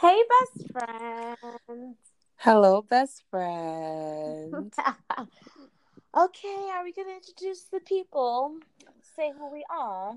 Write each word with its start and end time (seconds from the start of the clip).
Hey, 0.00 0.20
best 0.28 0.72
friend. 0.72 1.94
Hello, 2.36 2.82
best 2.82 3.22
friend. 3.30 4.72
okay, 6.16 6.68
are 6.72 6.82
we 6.82 6.92
going 6.92 7.06
to 7.06 7.14
introduce 7.14 7.62
the 7.72 7.78
people? 7.78 8.56
Say 9.14 9.32
who 9.38 9.52
we 9.52 9.64
are. 9.70 10.14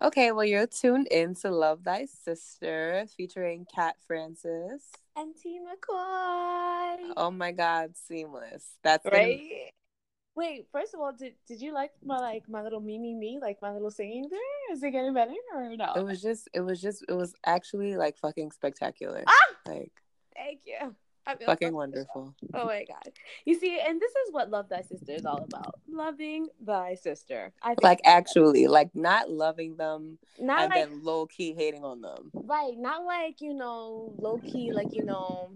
Okay, 0.00 0.32
well, 0.32 0.46
you're 0.46 0.66
tuned 0.66 1.08
in 1.08 1.34
to 1.36 1.50
Love 1.50 1.84
Thy 1.84 2.06
Sister 2.06 3.06
featuring 3.16 3.66
Cat 3.72 3.96
Francis 4.06 4.82
and 5.14 5.34
T 5.36 5.60
McCoy. 5.60 7.12
Oh 7.16 7.30
my 7.30 7.52
God, 7.52 7.96
seamless. 7.96 8.64
That's 8.82 9.04
right. 9.04 9.40
Wait, 10.38 10.68
first 10.70 10.94
of 10.94 11.00
all, 11.00 11.12
did 11.12 11.34
did 11.48 11.60
you 11.60 11.74
like 11.74 11.90
my 12.04 12.16
like 12.16 12.48
my 12.48 12.62
little 12.62 12.78
me 12.78 12.96
me 12.96 13.12
me 13.12 13.40
like 13.42 13.60
my 13.60 13.72
little 13.72 13.90
singing 13.90 14.24
there? 14.30 14.72
Is 14.72 14.80
it 14.84 14.92
getting 14.92 15.12
better 15.12 15.32
or 15.52 15.76
no? 15.76 15.94
It 15.96 16.04
was 16.04 16.22
just 16.22 16.48
it 16.54 16.60
was 16.60 16.80
just 16.80 17.04
it 17.08 17.12
was 17.12 17.34
actually 17.44 17.96
like 17.96 18.16
fucking 18.16 18.52
spectacular. 18.52 19.24
Ah! 19.26 19.32
Like 19.66 19.90
thank 20.36 20.60
you. 20.64 20.94
fucking 21.44 21.74
wonderful. 21.74 22.36
Oh 22.54 22.66
my 22.66 22.84
god. 22.84 23.12
You 23.46 23.58
see, 23.58 23.80
and 23.84 24.00
this 24.00 24.12
is 24.12 24.32
what 24.32 24.48
Love 24.48 24.68
Thy 24.68 24.82
Sister 24.82 25.10
is 25.10 25.26
all 25.26 25.42
about. 25.42 25.74
Loving 25.90 26.46
thy 26.64 26.94
sister. 26.94 27.52
I 27.60 27.74
like 27.82 28.00
actually, 28.04 28.68
like 28.68 28.94
not 28.94 29.28
loving 29.28 29.74
them 29.74 30.18
not 30.38 30.60
and 30.60 30.70
like, 30.70 30.88
then 30.88 31.02
low 31.02 31.26
key 31.26 31.52
hating 31.52 31.82
on 31.82 32.00
them. 32.00 32.30
Right. 32.32 32.78
Not 32.78 33.04
like, 33.04 33.40
you 33.40 33.54
know, 33.54 34.14
low 34.18 34.38
key, 34.38 34.70
like, 34.72 34.94
you 34.94 35.04
know, 35.04 35.50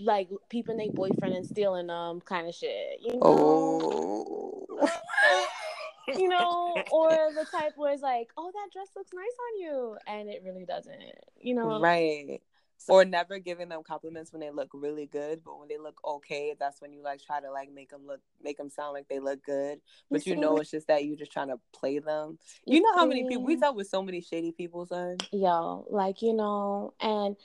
like 0.00 0.28
peeping 0.48 0.76
their 0.76 0.90
boyfriend 0.90 1.34
and 1.34 1.46
stealing 1.46 1.88
them 1.88 2.20
kind 2.20 2.48
of 2.48 2.54
shit. 2.54 3.00
You 3.00 3.14
know? 3.14 3.20
Oh. 3.22 4.66
you 6.18 6.28
know, 6.28 6.74
or 6.90 7.10
the 7.34 7.46
type 7.50 7.72
where 7.76 7.92
it's 7.92 8.02
like, 8.02 8.30
oh, 8.36 8.50
that 8.52 8.68
dress 8.72 8.88
looks 8.96 9.12
nice 9.12 9.24
on 9.24 9.60
you, 9.60 9.96
and 10.06 10.28
it 10.28 10.42
really 10.44 10.64
doesn't. 10.64 11.00
You 11.40 11.54
know, 11.54 11.80
right. 11.80 12.40
So, 12.78 12.94
or 12.94 13.04
never 13.04 13.38
giving 13.38 13.68
them 13.68 13.82
compliments 13.86 14.32
when 14.32 14.40
they 14.40 14.50
look 14.50 14.70
really 14.72 15.04
good, 15.04 15.42
but 15.44 15.58
when 15.58 15.68
they 15.68 15.76
look 15.76 16.00
okay, 16.02 16.54
that's 16.58 16.80
when 16.80 16.94
you 16.94 17.02
like 17.02 17.20
try 17.20 17.38
to 17.38 17.50
like 17.52 17.70
make 17.70 17.90
them 17.90 18.06
look, 18.06 18.20
make 18.42 18.56
them 18.56 18.70
sound 18.70 18.94
like 18.94 19.06
they 19.06 19.18
look 19.18 19.44
good. 19.44 19.80
But 20.10 20.24
you, 20.24 20.34
you 20.34 20.40
know, 20.40 20.56
it's 20.56 20.70
just 20.70 20.86
that 20.86 21.04
you're 21.04 21.16
just 21.16 21.30
trying 21.30 21.48
to 21.48 21.60
play 21.74 21.98
them. 21.98 22.38
You, 22.64 22.76
you 22.76 22.82
know 22.82 22.94
how 22.94 23.04
many 23.04 23.28
people 23.28 23.44
we 23.44 23.56
dealt 23.56 23.76
with 23.76 23.88
so 23.88 24.02
many 24.02 24.22
shady 24.22 24.52
people, 24.52 24.86
son. 24.86 25.18
Yo, 25.30 25.84
like 25.90 26.22
you 26.22 26.32
know, 26.32 26.94
and 27.02 27.36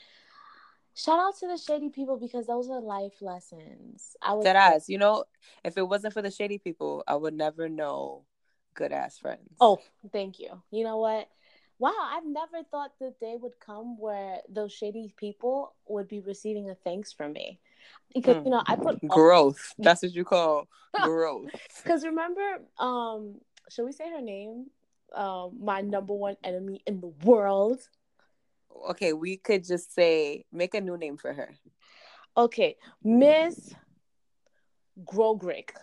Shout 0.96 1.20
out 1.20 1.38
to 1.40 1.48
the 1.48 1.58
shady 1.58 1.90
people 1.90 2.18
because 2.18 2.48
those 2.48 2.70
are 2.70 2.80
life 2.80 3.22
lessons. 3.22 4.16
I 4.22 4.34
was 4.34 4.46
dead 4.46 4.56
ass. 4.56 4.88
You 4.88 4.98
know, 4.98 5.26
if 5.64 5.78
it 5.78 5.88
wasn't 5.88 6.14
for 6.14 6.22
the 6.22 6.32
shady 6.32 6.58
people, 6.58 7.04
I 7.06 7.16
would 7.16 7.34
never 7.34 7.68
know 7.68 8.24
good 8.76 8.94
ass 8.94 9.18
friends. 9.18 9.50
Oh, 9.60 9.80
thank 10.14 10.40
you. 10.40 10.62
You 10.72 10.86
know 10.86 10.98
what? 10.98 11.28
Wow, 11.80 11.94
I've 12.00 12.26
never 12.26 12.64
thought 12.72 12.92
the 13.00 13.14
day 13.20 13.36
would 13.38 13.60
come 13.60 14.00
where 14.00 14.38
those 14.48 14.72
shady 14.72 15.14
people 15.18 15.76
would 15.86 16.08
be 16.08 16.22
receiving 16.22 16.70
a 16.70 16.76
thanks 16.76 17.12
from 17.12 17.34
me. 17.34 17.60
Because 18.14 18.38
mm. 18.38 18.46
you 18.46 18.52
know, 18.52 18.64
I 18.66 18.78
put 18.78 19.06
growth. 19.06 19.74
That's 19.78 20.02
what 20.02 20.14
you 20.14 20.24
call 20.24 20.70
growth. 21.02 21.50
Because 21.84 22.06
remember, 22.06 22.62
um, 22.80 23.36
should 23.70 23.84
we 23.84 23.92
say 23.92 24.10
her 24.10 24.22
name? 24.22 24.68
Um, 25.14 25.58
my 25.62 25.82
number 25.82 26.14
one 26.14 26.38
enemy 26.44 26.82
in 26.88 27.02
the 27.02 27.08
world 27.08 27.82
okay, 28.90 29.14
we 29.14 29.38
could 29.38 29.64
just 29.64 29.94
say 29.94 30.46
make 30.52 30.74
a 30.74 30.82
new 30.82 30.98
name 30.98 31.18
for 31.18 31.34
her. 31.34 31.56
Okay, 32.38 32.76
Miss 33.04 33.74
Grogrick. 35.04 35.74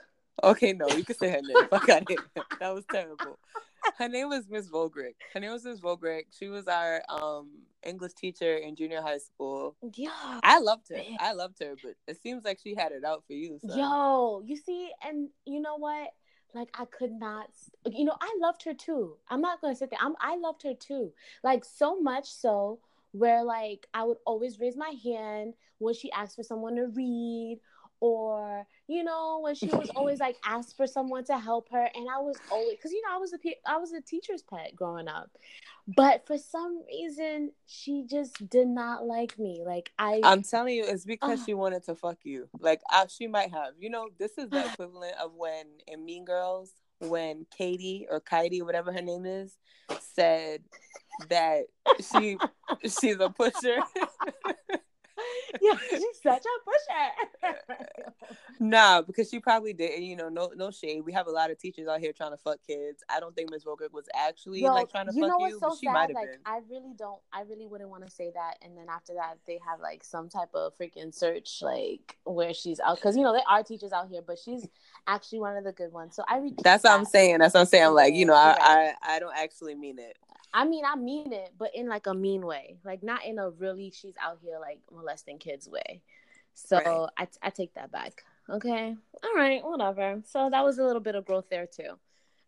Okay, 0.43 0.73
no, 0.73 0.89
you 0.89 1.05
could 1.05 1.19
say 1.19 1.31
her 1.31 1.41
name. 1.43 1.69
Fuck 1.69 1.87
That 2.61 2.75
was 2.75 2.84
terrible. 2.91 3.39
Her 3.99 4.09
name 4.09 4.29
was 4.29 4.49
Miss 4.49 4.69
Volgrick. 4.69 5.15
Her 5.34 5.41
name 5.41 5.53
was 5.53 5.65
Miss 5.65 5.81
Volgrick. 5.81 6.27
She 6.31 6.49
was 6.49 6.69
our 6.69 7.03
um 7.09 7.51
English 7.83 8.15
teacher 8.15 8.57
in 8.57 8.77
junior 8.77 9.03
high 9.03 9.19
school. 9.19 9.77
Yeah, 9.95 10.41
I 10.43 10.59
loved 10.61 10.89
her. 10.91 11.03
I 11.19 11.33
loved 11.33 11.59
her, 11.61 11.75
but 11.83 11.95
it 12.06 12.23
seems 12.23 12.45
like 12.45 12.59
she 12.62 12.75
had 12.75 12.93
it 12.93 13.05
out 13.05 13.25
for 13.27 13.33
you. 13.33 13.59
So. 13.67 13.75
Yo, 13.77 14.43
you 14.45 14.56
see, 14.56 14.91
and 15.05 15.29
you 15.45 15.61
know 15.61 15.77
what? 15.77 16.12
like 16.55 16.69
I 16.78 16.84
could 16.84 17.12
not 17.12 17.49
you 17.91 18.05
know 18.05 18.16
I 18.21 18.37
loved 18.41 18.62
her 18.65 18.75
too. 18.75 19.16
I'm 19.28 19.41
not 19.41 19.61
going 19.61 19.75
to 19.75 19.78
sit 19.78 19.91
there. 19.91 19.99
I'm 20.03 20.15
I 20.21 20.37
loved 20.37 20.62
her 20.65 20.75
too. 20.75 21.12
Like 21.43 21.65
so 21.65 22.00
much 22.00 22.31
so 22.31 22.78
where 23.12 23.45
like 23.45 23.87
I 23.95 24.05
would 24.05 24.19
always 24.27 24.59
raise 24.59 24.77
my 24.77 24.95
hand 25.05 25.55
when 25.78 25.95
she 25.95 26.11
asked 26.12 26.37
for 26.37 26.43
someone 26.43 26.77
to 26.77 26.87
read 26.87 27.61
or 28.00 28.67
you 28.89 29.05
know 29.05 29.41
when 29.43 29.55
she 29.55 29.67
was 29.67 29.89
always 29.91 30.19
like 30.19 30.37
asked 30.45 30.77
for 30.77 30.87
someone 30.87 31.25
to 31.25 31.39
help 31.39 31.69
her. 31.71 31.89
And 31.95 32.09
i 32.11 32.19
was 32.19 32.37
always 32.51 32.77
because 32.77 32.93
you 32.93 33.01
know 33.03 33.15
i 33.15 33.19
was 33.19 33.33
a 33.33 33.39
i 33.67 33.77
was 33.77 33.93
a 33.93 34.01
teacher's 34.01 34.43
pet 34.43 34.75
growing 34.75 35.09
up. 35.09 35.31
But 35.97 36.27
for 36.27 36.39
some 36.39 36.83
reason 36.87 37.53
she 37.67 38.05
just 38.09 38.49
did 38.49 38.67
not 38.67 39.05
like 39.05 39.39
me. 39.39 39.62
Like 39.65 39.93
i 39.99 40.21
i'm 40.25 40.43
telling 40.43 40.75
you 40.75 40.84
it's 40.84 41.05
because 41.05 41.41
uh, 41.41 41.45
she 41.45 41.55
wanted 41.55 41.84
to 41.84 41.95
fuck 41.95 42.19
you. 42.25 42.49
Like 42.59 42.81
I, 42.91 43.06
she 43.06 43.28
might 43.28 43.53
have. 43.53 43.75
You 43.78 43.91
know 43.91 44.09
this 44.19 44.37
is 44.37 44.49
the 44.49 44.67
equivalent 44.67 45.15
of 45.22 45.33
when 45.37 45.67
in 45.87 46.05
mean 46.05 46.25
girls 46.25 46.72
when 46.99 47.47
katie 47.56 48.06
or 48.09 48.21
katie 48.21 48.62
whatever 48.62 48.93
her 48.93 49.03
name 49.03 49.27
is 49.27 49.56
said 50.01 50.62
that 51.28 51.65
she 52.12 52.39
she's 52.83 53.19
a 53.21 53.31
pusher 53.31 53.78
yeah, 55.61 55.77
she's 55.91 56.23
such 56.23 56.43
a 56.43 57.50
pusher. 57.50 57.56
nah, 58.61 59.03
because 59.03 59.28
she 59.28 59.39
probably 59.39 59.72
did. 59.72 60.03
You 60.03 60.17
know, 60.17 60.28
no, 60.28 60.53
no 60.56 60.71
shade. 60.71 61.03
We 61.05 61.12
have 61.12 61.27
a 61.27 61.31
lot 61.31 61.51
of 61.51 61.59
teachers 61.59 61.89
out 61.89 62.01
here 62.01 62.12
trying 62.12 62.33
to 62.33 62.37
fuck 62.37 62.59
kids. 62.67 63.03
I 63.09 63.21
don't 63.21 63.34
think 63.34 63.51
Ms. 63.51 63.65
Volker 63.65 63.89
was 63.93 64.06
actually 64.15 64.62
like 64.62 64.91
trying 64.91 65.06
to 65.09 65.15
you 65.15 65.28
fuck 65.28 65.41
you. 65.41 65.59
So 65.59 65.77
she 65.81 65.89
might 65.89 66.09
have 66.09 66.11
like, 66.15 66.31
been. 66.31 66.39
I 66.47 66.61
really 66.71 66.95
don't. 66.97 67.21
I 67.33 67.43
really 67.43 67.67
wouldn't 67.67 67.91
want 67.91 68.05
to 68.05 68.11
say 68.11 68.31
that. 68.34 68.55
And 68.62 68.77
then 68.77 68.87
after 68.89 69.15
that, 69.15 69.39
they 69.47 69.59
have 69.67 69.81
like 69.81 70.05
some 70.05 70.28
type 70.28 70.51
of 70.55 70.72
freaking 70.78 71.15
search, 71.15 71.59
like 71.62 72.17
where 72.25 72.55
she's 72.55 72.81
out. 72.81 72.97
Because 72.97 73.17
you 73.17 73.22
know 73.22 73.33
there 73.33 73.43
are 73.49 73.62
teachers 73.62 73.93
out 73.93 74.09
here, 74.09 74.22
but 74.27 74.39
she's 74.39 74.67
actually 75.06 75.41
one 75.41 75.56
of 75.56 75.65
the 75.65 75.72
good 75.72 75.93
ones. 75.93 76.17
So 76.17 76.25
I. 76.28 76.41
That's 76.62 76.84
what 76.84 76.93
I'm 76.93 77.05
saying. 77.05 77.39
That's 77.39 77.55
what 77.55 77.61
I'm 77.61 77.67
saying. 77.67 77.93
Like 77.95 78.15
you 78.15 78.27
know, 78.27 78.34
I, 78.34 78.56
I 78.61 79.17
I 79.17 79.19
don't 79.19 79.37
actually 79.37 79.75
mean 79.75 79.99
it. 79.99 80.17
I 80.55 80.65
mean, 80.65 80.85
I 80.85 80.97
mean 80.97 81.33
it, 81.33 81.55
but 81.59 81.75
in 81.75 81.89
like 81.89 82.07
a 82.07 82.15
mean 82.15 82.45
way, 82.45 82.77
like 82.85 83.03
not 83.03 83.25
in 83.25 83.39
a 83.39 83.51
really 83.51 83.91
she's 83.91 84.15
out 84.21 84.39
here 84.43 84.59
like 84.61 84.81
molesting 84.93 85.39
kids 85.39 85.69
way. 85.69 86.03
So 86.55 86.77
right. 86.77 87.09
I, 87.17 87.47
I 87.47 87.51
take 87.51 87.75
that 87.75 87.91
back. 87.91 88.23
Okay, 88.51 88.97
all 89.25 89.35
right, 89.35 89.65
whatever. 89.65 90.21
So 90.27 90.51
that 90.51 90.65
was 90.65 90.79
a 90.79 90.85
little 90.85 91.01
bit 91.01 91.15
of 91.15 91.25
growth 91.25 91.47
there 91.49 91.67
too, 91.67 91.99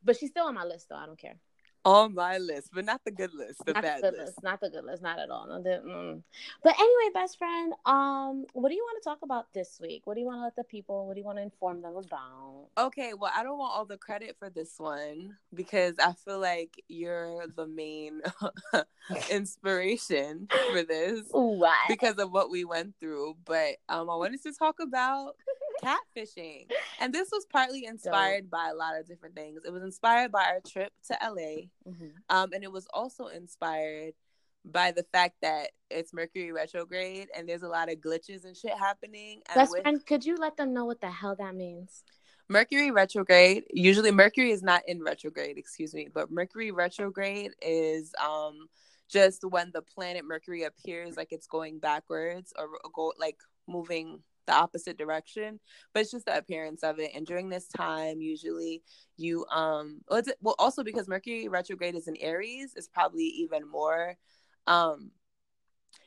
but 0.04 0.16
she's 0.16 0.30
still 0.30 0.46
on 0.46 0.54
my 0.54 0.64
list 0.64 0.88
though. 0.88 0.96
I 0.96 1.06
don't 1.06 1.18
care 1.18 1.36
on 1.84 2.14
my 2.14 2.38
list, 2.38 2.70
but 2.72 2.84
not 2.84 3.00
the 3.04 3.10
good 3.10 3.34
list, 3.34 3.64
the 3.64 3.72
not 3.72 3.82
bad 3.82 4.02
the 4.02 4.10
list. 4.10 4.18
list. 4.18 4.42
Not 4.42 4.60
the 4.60 4.70
good 4.70 4.84
list, 4.84 5.02
not 5.02 5.18
at 5.18 5.30
all. 5.30 5.46
No, 5.46 5.62
the, 5.62 5.82
mm. 5.86 6.22
But 6.62 6.74
anyway, 6.78 7.12
best 7.12 7.38
friend, 7.38 7.72
um, 7.84 8.46
what 8.52 8.70
do 8.70 8.74
you 8.74 8.82
want 8.82 9.02
to 9.02 9.08
talk 9.08 9.18
about 9.22 9.52
this 9.52 9.78
week? 9.80 10.02
What 10.04 10.14
do 10.14 10.20
you 10.20 10.26
want 10.26 10.38
to 10.38 10.44
let 10.44 10.56
the 10.56 10.64
people? 10.64 11.06
What 11.06 11.14
do 11.14 11.20
you 11.20 11.26
want 11.26 11.38
to 11.38 11.42
inform 11.42 11.82
them 11.82 11.96
about? 11.96 12.68
Okay, 12.78 13.12
well, 13.14 13.32
I 13.36 13.42
don't 13.42 13.58
want 13.58 13.74
all 13.74 13.84
the 13.84 13.98
credit 13.98 14.36
for 14.38 14.48
this 14.48 14.74
one 14.78 15.36
because 15.52 15.94
I 15.98 16.12
feel 16.24 16.40
like 16.40 16.82
you're 16.88 17.46
the 17.54 17.66
main 17.66 18.22
inspiration 19.30 20.48
for 20.72 20.82
this. 20.82 21.22
What? 21.30 21.76
Because 21.88 22.16
of 22.16 22.32
what 22.32 22.50
we 22.50 22.64
went 22.64 22.94
through. 22.98 23.36
But 23.44 23.76
um, 23.88 24.08
I 24.08 24.16
wanted 24.16 24.42
to 24.44 24.52
talk 24.52 24.80
about 24.80 25.36
catfishing. 25.84 26.70
And 27.00 27.12
this 27.12 27.28
was 27.32 27.46
partly 27.46 27.86
inspired 27.86 28.42
Dope. 28.42 28.50
by 28.50 28.68
a 28.70 28.74
lot 28.74 28.98
of 28.98 29.06
different 29.06 29.34
things. 29.34 29.60
It 29.64 29.72
was 29.72 29.82
inspired 29.82 30.32
by 30.32 30.44
our 30.44 30.60
trip 30.66 30.92
to 31.08 31.18
LA. 31.22 31.68
Mm-hmm. 31.88 32.08
Um, 32.30 32.50
and 32.52 32.64
it 32.64 32.72
was 32.72 32.86
also 32.92 33.26
inspired 33.26 34.14
by 34.64 34.92
the 34.92 35.04
fact 35.12 35.36
that 35.42 35.70
it's 35.90 36.14
Mercury 36.14 36.52
retrograde 36.52 37.28
and 37.36 37.48
there's 37.48 37.62
a 37.62 37.68
lot 37.68 37.90
of 37.90 37.98
glitches 37.98 38.44
and 38.44 38.56
shit 38.56 38.76
happening. 38.78 39.42
Best 39.54 39.76
friend, 39.82 40.04
could 40.06 40.24
you 40.24 40.36
let 40.36 40.56
them 40.56 40.72
know 40.72 40.86
what 40.86 41.00
the 41.00 41.10
hell 41.10 41.36
that 41.38 41.54
means? 41.54 42.02
Mercury 42.48 42.90
retrograde, 42.90 43.64
usually 43.70 44.10
Mercury 44.10 44.50
is 44.50 44.62
not 44.62 44.82
in 44.86 45.02
retrograde, 45.02 45.56
excuse 45.56 45.94
me, 45.94 46.08
but 46.12 46.30
Mercury 46.30 46.70
retrograde 46.70 47.52
is 47.62 48.14
um 48.22 48.68
just 49.08 49.44
when 49.44 49.70
the 49.72 49.82
planet 49.82 50.24
Mercury 50.24 50.64
appears 50.64 51.16
like 51.16 51.28
it's 51.30 51.46
going 51.46 51.78
backwards 51.78 52.52
or 52.58 52.68
go 52.94 53.12
like 53.18 53.36
moving 53.66 54.20
the 54.46 54.54
opposite 54.54 54.98
direction 54.98 55.58
but 55.92 56.00
it's 56.00 56.10
just 56.10 56.26
the 56.26 56.36
appearance 56.36 56.82
of 56.82 56.98
it. 56.98 57.12
And 57.14 57.26
during 57.26 57.48
this 57.48 57.66
time 57.68 58.20
usually 58.20 58.82
you 59.16 59.46
um 59.50 60.00
well, 60.08 60.22
well 60.40 60.54
also 60.58 60.82
because 60.82 61.08
mercury 61.08 61.48
retrograde 61.48 61.94
is 61.94 62.08
in 62.08 62.16
aries 62.16 62.72
it's 62.76 62.88
probably 62.88 63.24
even 63.24 63.68
more 63.68 64.16
um 64.66 65.10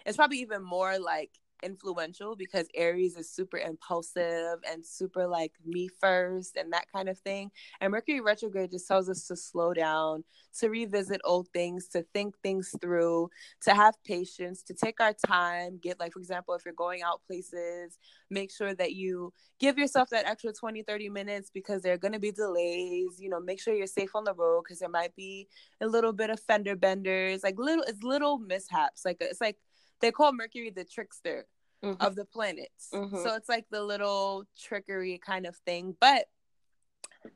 it's 0.06 0.18
probably 0.18 0.40
even 0.40 0.64
more 0.64 1.00
like 1.00 1.32
influential 1.64 2.36
because 2.36 2.68
Aries 2.76 3.16
is 3.16 3.30
super 3.30 3.58
impulsive 3.58 4.60
and 4.70 4.86
super 4.86 5.28
like 5.28 5.54
me 5.66 5.88
first 6.00 6.56
and 6.56 6.72
that 6.74 6.86
kind 6.94 7.10
of 7.10 7.18
thing. 7.20 7.52
And 7.82 7.92
Mercury 7.92 8.22
retrograde 8.22 8.72
just 8.72 8.88
tells 8.88 9.10
us 9.10 9.28
to 9.28 9.36
slow 9.36 9.74
down, 9.74 10.24
to 10.60 10.70
revisit 10.70 11.22
old 11.24 11.48
things, 11.50 11.88
to 11.90 12.04
think 12.14 12.36
things 12.44 12.74
through, 12.82 13.30
to 13.62 13.74
have 13.74 13.96
patience, 14.06 14.64
to 14.64 14.74
take 14.74 15.00
our 15.00 15.14
time, 15.14 15.80
get 15.82 16.00
like 16.00 16.14
for 16.14 16.20
example, 16.20 16.54
if 16.54 16.66
you're 16.66 16.74
going 16.74 17.02
out 17.02 17.22
places, 17.26 17.98
make 18.30 18.52
sure 18.52 18.74
that 18.76 18.94
you 18.94 19.34
give 19.60 19.78
yourself 19.78 20.10
that 20.10 20.28
extra 20.28 20.54
20 20.54 20.84
30 20.84 21.10
minutes 21.10 21.50
because 21.54 21.82
there 21.82 21.94
are 21.94 21.98
going 21.98 22.14
to 22.14 22.20
be 22.20 22.32
delays, 22.32 23.20
you 23.20 23.30
know, 23.30 23.40
make 23.40 23.60
sure 23.60 23.74
you're 23.74 23.88
safe 23.88 24.16
on 24.16 24.24
the 24.24 24.34
road 24.34 24.64
because 24.64 24.80
there 24.80 24.90
might 24.90 25.16
be 25.16 25.48
a 25.82 25.88
little 25.88 26.14
bit 26.14 26.30
of 26.30 26.40
fender 26.40 26.76
benders, 26.76 27.44
like 27.44 27.58
little 27.58 27.84
it's 27.88 28.04
little 28.04 28.38
mishaps. 28.38 29.04
Like 29.06 29.18
it's 29.22 29.42
like 29.42 29.58
they 30.00 30.12
call 30.12 30.32
Mercury 30.34 30.70
the 30.70 30.86
trickster 30.86 31.48
Mhm. 31.84 31.98
of 32.00 32.16
the 32.16 32.26
planets. 32.26 32.90
Mhm. 32.92 33.24
So 33.24 33.36
it's 33.36 33.50
like 33.50 33.68
the 33.70 33.84
little 33.84 34.46
trickery 34.58 35.18
kind 35.20 35.46
of 35.46 35.56
thing. 35.58 35.96
But 36.00 36.28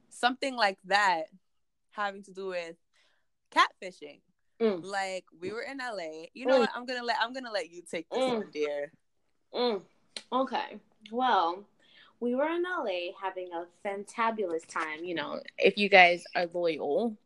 something 0.10 0.56
like 0.56 0.80
that 0.86 1.26
having 1.92 2.24
to 2.24 2.32
do 2.34 2.48
with 2.48 2.76
catfishing. 3.52 4.22
Mm. 4.60 4.84
Like 4.84 5.26
we 5.40 5.52
were 5.52 5.64
in 5.64 5.80
LA. 5.82 6.30
You 6.34 6.46
know 6.46 6.58
Mm. 6.58 6.60
what? 6.62 6.70
I'm 6.76 6.86
gonna 6.86 7.04
let 7.04 7.18
I'm 7.20 7.34
gonna 7.34 7.52
let 7.52 7.70
you 7.72 7.82
take 7.82 8.10
this 8.10 8.20
Mm. 8.24 8.38
one, 8.38 8.52
dear. 8.52 8.92
Mm. 9.54 9.86
Okay. 10.32 10.80
Well, 11.12 11.66
we 12.20 12.36
were 12.36 12.48
in 12.48 12.64
LA 12.66 13.12
having 13.20 13.52
a 13.54 13.68
fantabulous 13.84 14.66
time. 14.68 15.04
You 15.04 15.16
know, 15.16 15.42
if 15.58 15.78
you 15.78 15.90
guys 15.90 16.24
are 16.36 16.46
loyal, 16.48 17.18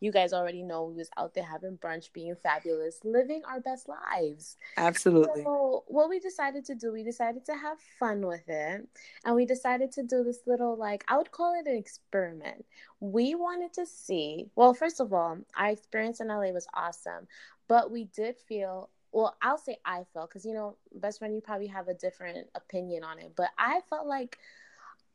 you 0.00 0.12
guys 0.12 0.32
already 0.32 0.62
know 0.62 0.84
we 0.84 0.94
was 0.94 1.10
out 1.16 1.34
there 1.34 1.44
having 1.44 1.76
brunch, 1.78 2.12
being 2.12 2.34
fabulous, 2.34 2.98
living 3.04 3.42
our 3.48 3.60
best 3.60 3.88
lives. 3.88 4.56
Absolutely. 4.76 5.42
So 5.44 5.84
what 5.86 6.08
we 6.08 6.18
decided 6.18 6.64
to 6.66 6.74
do, 6.74 6.92
we 6.92 7.02
decided 7.02 7.44
to 7.46 7.54
have 7.54 7.78
fun 7.98 8.26
with 8.26 8.48
it, 8.48 8.86
and 9.24 9.34
we 9.34 9.46
decided 9.46 9.92
to 9.92 10.02
do 10.02 10.24
this 10.24 10.40
little 10.46 10.76
like 10.76 11.04
I 11.08 11.16
would 11.16 11.30
call 11.30 11.58
it 11.58 11.68
an 11.68 11.76
experiment. 11.76 12.64
We 13.00 13.34
wanted 13.34 13.72
to 13.74 13.86
see. 13.86 14.46
Well, 14.56 14.74
first 14.74 15.00
of 15.00 15.12
all, 15.12 15.38
our 15.56 15.68
experience 15.70 16.20
in 16.20 16.28
LA 16.28 16.50
was 16.50 16.66
awesome, 16.74 17.26
but 17.68 17.90
we 17.90 18.04
did 18.04 18.36
feel. 18.36 18.90
Well, 19.10 19.36
I'll 19.40 19.58
say 19.58 19.78
I 19.86 20.04
felt 20.12 20.28
because 20.28 20.44
you 20.44 20.52
know, 20.52 20.76
best 20.94 21.18
friend, 21.18 21.34
you 21.34 21.40
probably 21.40 21.68
have 21.68 21.88
a 21.88 21.94
different 21.94 22.48
opinion 22.54 23.04
on 23.04 23.18
it, 23.18 23.32
but 23.36 23.48
I 23.58 23.80
felt 23.88 24.06
like 24.06 24.38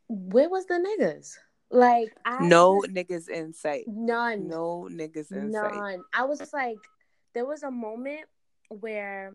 where 0.07 0.49
was 0.49 0.65
the 0.65 0.75
niggas? 0.75 1.37
Like 1.73 2.15
I 2.23 2.45
No 2.45 2.83
niggas 2.87 3.27
in 3.29 3.51
sight. 3.51 3.85
none 3.87 4.47
No 4.47 4.87
niggas 4.91 5.31
in 5.31 5.51
sight. 5.51 5.73
None. 5.73 6.03
I 6.13 6.23
was 6.25 6.37
just 6.37 6.53
like, 6.53 6.77
there 7.33 7.47
was 7.47 7.63
a 7.63 7.71
moment 7.71 8.27
where 8.69 9.33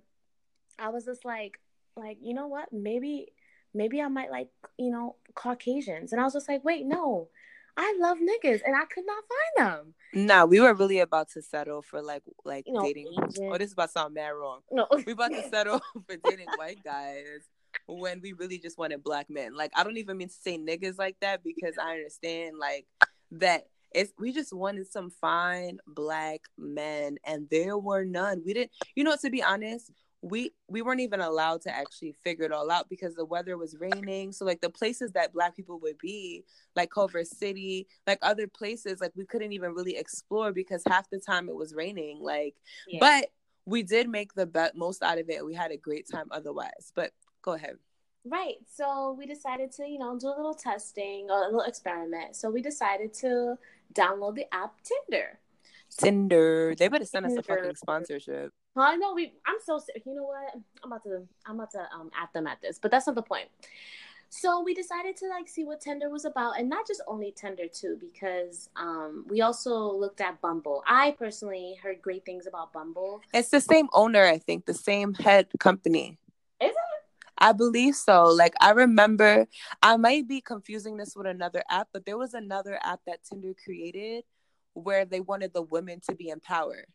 I 0.78 0.90
was 0.90 1.04
just 1.04 1.24
like, 1.24 1.58
like 1.96 2.18
you 2.22 2.34
know 2.34 2.46
what? 2.46 2.72
Maybe, 2.72 3.32
maybe 3.74 4.00
I 4.00 4.06
might 4.06 4.30
like 4.30 4.50
you 4.78 4.90
know 4.90 5.16
Caucasians, 5.34 6.12
and 6.12 6.20
I 6.20 6.24
was 6.24 6.32
just 6.32 6.48
like, 6.48 6.64
wait, 6.64 6.86
no, 6.86 7.28
I 7.76 7.96
love 7.98 8.18
niggas, 8.18 8.60
and 8.64 8.76
I 8.76 8.84
could 8.84 9.04
not 9.04 9.24
find 9.28 9.68
them. 9.68 9.94
Nah, 10.14 10.44
we 10.44 10.60
were 10.60 10.74
really 10.74 11.00
about 11.00 11.30
to 11.30 11.42
settle 11.42 11.82
for 11.82 12.00
like 12.00 12.22
like 12.44 12.68
You 12.68 12.74
know, 12.74 12.82
dating. 12.82 13.08
Oh, 13.18 13.24
Asian. 13.26 13.50
Oh, 13.52 13.58
this 13.58 13.66
is 13.66 13.72
about 13.72 13.86
to 13.86 13.92
sound 13.92 14.14
mad 14.14 14.28
wrong. 14.28 14.60
No, 14.70 14.86
We 15.04 15.12
about 15.12 15.32
to 15.32 15.48
settle 15.48 15.80
for 16.06 16.16
dating 16.16 16.46
white 16.56 16.84
guys 16.84 17.48
when 17.86 18.20
we 18.20 18.32
really 18.32 18.58
just 18.58 18.78
wanted 18.78 19.02
black 19.02 19.28
men. 19.30 19.56
Like 19.56 19.72
I 19.74 19.84
don't 19.84 19.96
even 19.96 20.16
mean 20.16 20.28
to 20.28 20.34
say 20.34 20.58
niggas 20.58 20.98
like 20.98 21.16
that 21.20 21.42
because 21.42 21.74
I 21.82 21.92
understand 21.92 22.58
like 22.58 22.86
that 23.32 23.66
it's 23.94 24.12
we 24.18 24.32
just 24.32 24.52
wanted 24.52 24.86
some 24.86 25.10
fine 25.10 25.78
black 25.86 26.40
men 26.58 27.16
and 27.24 27.48
there 27.50 27.78
were 27.78 28.04
none. 28.04 28.42
We 28.44 28.54
didn't 28.54 28.72
you 28.94 29.04
know 29.04 29.16
to 29.20 29.30
be 29.30 29.42
honest, 29.42 29.90
we 30.20 30.50
we 30.68 30.82
weren't 30.82 31.00
even 31.00 31.20
allowed 31.20 31.62
to 31.62 31.74
actually 31.74 32.14
figure 32.24 32.44
it 32.44 32.52
all 32.52 32.70
out 32.70 32.88
because 32.88 33.14
the 33.14 33.24
weather 33.24 33.56
was 33.56 33.76
raining. 33.78 34.32
So 34.32 34.44
like 34.44 34.60
the 34.60 34.70
places 34.70 35.12
that 35.12 35.32
black 35.32 35.56
people 35.56 35.78
would 35.80 35.98
be, 35.98 36.44
like 36.76 36.90
Culver 36.90 37.24
City, 37.24 37.86
like 38.06 38.18
other 38.22 38.46
places, 38.46 39.00
like 39.00 39.12
we 39.16 39.24
couldn't 39.24 39.52
even 39.52 39.74
really 39.74 39.96
explore 39.96 40.52
because 40.52 40.82
half 40.88 41.08
the 41.10 41.20
time 41.20 41.48
it 41.48 41.54
was 41.54 41.74
raining. 41.74 42.20
Like 42.20 42.56
Yeah. 42.88 42.98
but 43.00 43.30
we 43.64 43.82
did 43.82 44.08
make 44.08 44.32
the 44.34 44.46
be- 44.46 44.74
most 44.74 45.02
out 45.02 45.18
of 45.18 45.28
it. 45.28 45.44
We 45.44 45.54
had 45.54 45.70
a 45.70 45.76
great 45.76 46.08
time 46.10 46.26
otherwise. 46.30 46.92
But 46.94 47.12
go 47.42 47.52
ahead. 47.52 47.78
Right. 48.24 48.56
So 48.66 49.14
we 49.18 49.26
decided 49.26 49.72
to, 49.72 49.86
you 49.86 49.98
know, 49.98 50.18
do 50.18 50.28
a 50.28 50.36
little 50.36 50.54
testing 50.54 51.28
or 51.30 51.42
a 51.42 51.46
little 51.46 51.62
experiment. 51.62 52.36
So 52.36 52.50
we 52.50 52.60
decided 52.60 53.14
to 53.14 53.56
download 53.94 54.34
the 54.34 54.52
app 54.52 54.74
Tinder. 54.82 55.38
Tinder. 55.96 56.74
They 56.76 56.88
better 56.88 57.04
send 57.04 57.26
us 57.26 57.36
a 57.36 57.42
fucking 57.42 57.76
sponsorship. 57.76 58.52
I 58.76 58.96
know 58.96 59.14
we. 59.14 59.32
I'm 59.46 59.56
so 59.64 59.78
sick. 59.78 60.02
You 60.06 60.14
know 60.14 60.24
what? 60.24 60.54
I'm 60.84 60.92
about 60.92 61.02
to. 61.04 61.22
I'm 61.46 61.56
about 61.56 61.70
to 61.72 61.88
um 61.94 62.10
at 62.20 62.32
them 62.32 62.46
at 62.46 62.60
this, 62.60 62.78
but 62.78 62.90
that's 62.90 63.06
not 63.06 63.16
the 63.16 63.22
point. 63.22 63.48
So 64.30 64.62
we 64.62 64.74
decided 64.74 65.16
to 65.16 65.28
like 65.28 65.48
see 65.48 65.64
what 65.64 65.80
Tinder 65.80 66.10
was 66.10 66.26
about, 66.26 66.58
and 66.58 66.68
not 66.68 66.86
just 66.86 67.02
only 67.06 67.32
Tinder 67.32 67.66
too, 67.66 67.98
because 67.98 68.68
um 68.76 69.24
we 69.28 69.40
also 69.40 69.90
looked 69.90 70.20
at 70.20 70.40
Bumble. 70.40 70.82
I 70.86 71.12
personally 71.12 71.76
heard 71.82 72.02
great 72.02 72.24
things 72.24 72.46
about 72.46 72.72
Bumble. 72.72 73.22
It's 73.32 73.48
the 73.48 73.60
same 73.60 73.88
owner, 73.92 74.24
I 74.24 74.38
think, 74.38 74.66
the 74.66 74.74
same 74.74 75.14
head 75.14 75.48
company. 75.58 76.18
I 77.38 77.52
believe 77.52 77.94
so. 77.94 78.24
Like 78.24 78.54
I 78.60 78.70
remember, 78.70 79.46
I 79.82 79.96
might 79.96 80.28
be 80.28 80.40
confusing 80.40 80.96
this 80.96 81.14
with 81.16 81.26
another 81.26 81.62
app, 81.70 81.88
but 81.92 82.04
there 82.04 82.18
was 82.18 82.34
another 82.34 82.78
app 82.82 83.00
that 83.06 83.24
Tinder 83.24 83.54
created 83.64 84.24
where 84.74 85.04
they 85.04 85.20
wanted 85.20 85.52
the 85.54 85.62
women 85.62 86.00
to 86.08 86.14
be 86.14 86.28
empowered, 86.28 86.86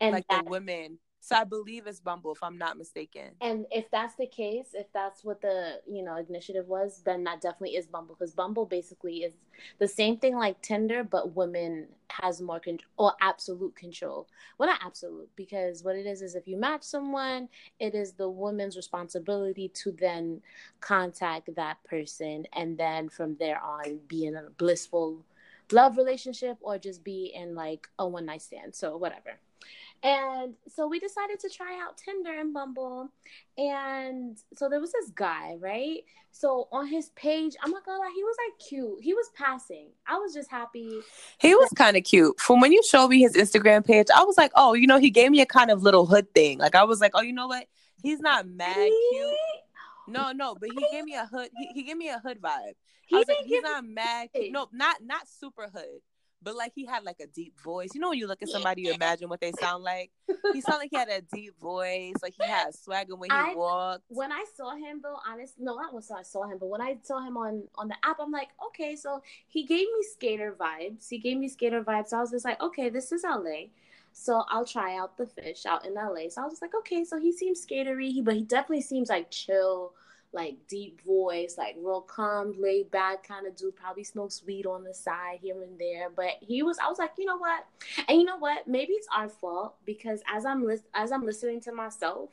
And 0.00 0.12
like 0.12 0.26
that, 0.28 0.44
the 0.44 0.50
women. 0.50 0.98
So 1.24 1.36
I 1.36 1.44
believe 1.44 1.86
it's 1.86 2.00
Bumble, 2.00 2.32
if 2.32 2.42
I'm 2.42 2.58
not 2.58 2.76
mistaken. 2.76 3.30
and 3.40 3.64
if 3.70 3.88
that's 3.92 4.16
the 4.16 4.26
case, 4.26 4.70
if 4.74 4.92
that's 4.92 5.24
what 5.24 5.40
the 5.40 5.80
you 5.88 6.02
know 6.02 6.16
initiative 6.16 6.66
was, 6.66 7.00
then 7.04 7.22
that 7.22 7.40
definitely 7.40 7.76
is 7.76 7.86
Bumble 7.86 8.16
because 8.18 8.34
Bumble 8.34 8.66
basically 8.66 9.18
is 9.18 9.32
the 9.78 9.86
same 9.86 10.16
thing 10.16 10.36
like 10.36 10.60
Tinder, 10.62 11.04
but 11.04 11.36
women 11.36 11.86
has 12.08 12.42
more 12.42 12.58
control 12.58 12.90
or 12.98 13.12
absolute 13.20 13.76
control. 13.76 14.26
Well, 14.58 14.68
not 14.68 14.80
absolute 14.84 15.30
because 15.36 15.84
what 15.84 15.94
it 15.94 16.06
is 16.06 16.22
is 16.22 16.34
if 16.34 16.48
you 16.48 16.56
match 16.56 16.82
someone, 16.82 17.48
it 17.78 17.94
is 17.94 18.14
the 18.14 18.28
woman's 18.28 18.76
responsibility 18.76 19.68
to 19.68 19.92
then 19.92 20.42
contact 20.80 21.54
that 21.54 21.82
person 21.84 22.46
and 22.52 22.76
then 22.76 23.08
from 23.08 23.36
there 23.36 23.62
on 23.62 24.00
be 24.08 24.26
in 24.26 24.34
a 24.34 24.50
blissful 24.58 25.24
love 25.70 25.96
relationship 25.96 26.58
or 26.60 26.78
just 26.78 27.04
be 27.04 27.32
in 27.32 27.54
like 27.54 27.86
a 28.00 28.08
one 28.08 28.26
night 28.26 28.42
stand. 28.42 28.74
So 28.74 28.96
whatever. 28.96 29.38
And 30.04 30.54
so 30.68 30.88
we 30.88 30.98
decided 30.98 31.38
to 31.40 31.48
try 31.48 31.80
out 31.80 31.96
Tinder 31.96 32.36
and 32.38 32.52
Bumble. 32.52 33.08
And 33.56 34.36
so 34.56 34.68
there 34.68 34.80
was 34.80 34.92
this 34.92 35.10
guy, 35.14 35.56
right? 35.60 36.00
So 36.32 36.66
on 36.72 36.86
his 36.86 37.10
page, 37.10 37.54
I'm 37.62 37.70
not 37.70 37.84
gonna 37.84 37.98
lie, 37.98 38.12
he 38.14 38.24
was 38.24 38.36
like 38.46 38.68
cute. 38.68 38.98
He 39.00 39.14
was 39.14 39.30
passing. 39.36 39.90
I 40.06 40.16
was 40.18 40.34
just 40.34 40.50
happy. 40.50 41.00
He 41.38 41.54
was 41.54 41.68
kind 41.76 41.96
of 41.96 42.04
cute. 42.04 42.40
From 42.40 42.60
when 42.60 42.72
you 42.72 42.82
showed 42.82 43.08
me 43.08 43.20
his 43.20 43.34
Instagram 43.34 43.84
page, 43.84 44.08
I 44.14 44.24
was 44.24 44.36
like, 44.36 44.50
oh, 44.56 44.72
you 44.72 44.86
know, 44.86 44.98
he 44.98 45.10
gave 45.10 45.30
me 45.30 45.40
a 45.40 45.46
kind 45.46 45.70
of 45.70 45.82
little 45.82 46.06
hood 46.06 46.34
thing. 46.34 46.58
Like 46.58 46.74
I 46.74 46.84
was 46.84 47.00
like, 47.00 47.12
oh, 47.14 47.22
you 47.22 47.32
know 47.32 47.46
what? 47.46 47.66
He's 48.02 48.20
not 48.20 48.48
mad 48.48 48.90
cute. 49.10 49.36
No, 50.08 50.32
no, 50.32 50.56
but 50.58 50.70
he 50.70 50.84
gave 50.90 51.04
me 51.04 51.14
a 51.14 51.26
hood. 51.26 51.50
He, 51.56 51.66
he 51.74 51.82
gave 51.84 51.96
me 51.96 52.08
a 52.08 52.18
hood 52.18 52.40
vibe. 52.40 52.74
He 53.06 53.16
I 53.16 53.18
was 53.20 53.28
like, 53.28 53.44
he's 53.44 53.62
not 53.62 53.84
mad. 53.84 54.30
Cute. 54.34 54.52
No, 54.52 54.68
not 54.72 54.96
not 55.04 55.28
super 55.28 55.68
hood, 55.72 56.00
but 56.42 56.56
like 56.56 56.72
he 56.74 56.84
had 56.86 57.04
like 57.04 57.20
a 57.20 57.26
deep 57.26 57.58
voice. 57.60 57.90
You 57.94 58.00
know, 58.00 58.10
when 58.10 58.18
you 58.18 58.26
look 58.26 58.42
at 58.42 58.48
somebody, 58.48 58.82
you 58.82 58.92
imagine 58.92 59.28
what 59.28 59.40
they 59.40 59.52
sound 59.52 59.84
like. 59.84 60.10
He 60.52 60.60
sounded 60.60 60.78
like 60.80 60.90
he 60.90 60.96
had 60.96 61.08
a 61.08 61.20
deep 61.20 61.58
voice. 61.60 62.14
Like 62.22 62.34
he 62.40 62.46
had 62.46 62.74
swagger 62.74 63.14
when 63.16 63.30
he 63.30 63.36
I- 63.36 63.54
walked. 63.54 64.04
when 64.08 64.32
I 64.32 64.44
saw 64.56 64.74
him 64.76 65.00
though, 65.02 65.16
honest, 65.26 65.54
no, 65.58 65.76
not 65.76 65.92
when 65.94 66.02
I 66.16 66.22
saw 66.22 66.44
him, 66.44 66.58
but 66.58 66.66
when 66.68 66.80
I 66.80 66.98
saw 67.02 67.20
him 67.26 67.36
on 67.36 67.64
on 67.76 67.88
the 67.88 67.96
app, 68.04 68.18
I'm 68.20 68.30
like, 68.32 68.48
okay, 68.68 68.96
so 68.96 69.22
he 69.46 69.64
gave 69.64 69.86
me 69.86 70.02
skater 70.12 70.56
vibes. 70.58 71.08
He 71.08 71.18
gave 71.18 71.36
me 71.38 71.48
skater 71.48 71.82
vibes. 71.82 72.08
So 72.08 72.18
I 72.18 72.20
was 72.20 72.30
just 72.30 72.44
like, 72.44 72.60
okay, 72.60 72.88
this 72.90 73.12
is 73.12 73.24
LA. 73.24 73.66
So 74.12 74.44
I'll 74.48 74.66
try 74.66 74.96
out 74.98 75.16
the 75.16 75.26
fish 75.26 75.64
out 75.64 75.86
in 75.86 75.94
LA. 75.94 76.28
So 76.28 76.42
I 76.42 76.44
was 76.44 76.52
just 76.52 76.62
like, 76.62 76.74
okay, 76.74 77.04
so 77.04 77.18
he 77.18 77.32
seems 77.32 77.64
skatery, 77.66 78.10
he- 78.12 78.20
but 78.22 78.34
he 78.34 78.42
definitely 78.42 78.82
seems 78.82 79.08
like 79.08 79.30
chill, 79.30 79.94
like 80.32 80.56
deep 80.68 81.00
voice, 81.02 81.56
like 81.58 81.76
real 81.78 82.00
calm, 82.00 82.54
laid 82.58 82.90
back 82.90 83.26
kind 83.26 83.46
of 83.46 83.54
dude. 83.56 83.76
Probably 83.76 84.04
smokes 84.04 84.42
weed 84.46 84.66
on 84.66 84.84
the 84.84 84.94
side 84.94 85.38
here 85.42 85.62
and 85.62 85.78
there. 85.78 86.08
But 86.14 86.32
he 86.40 86.62
was, 86.62 86.78
I 86.78 86.88
was 86.88 86.98
like, 86.98 87.12
you 87.18 87.26
know 87.26 87.36
what? 87.36 87.66
And 88.08 88.18
you 88.18 88.24
know 88.24 88.38
what? 88.38 88.66
Maybe 88.66 88.92
it's 88.92 89.08
our 89.14 89.28
fault 89.28 89.74
because 89.84 90.22
as 90.32 90.44
I'm 90.46 90.64
lis- 90.64 90.84
as 90.94 91.12
I'm 91.12 91.24
listening 91.24 91.60
to 91.62 91.72
myself, 91.72 92.30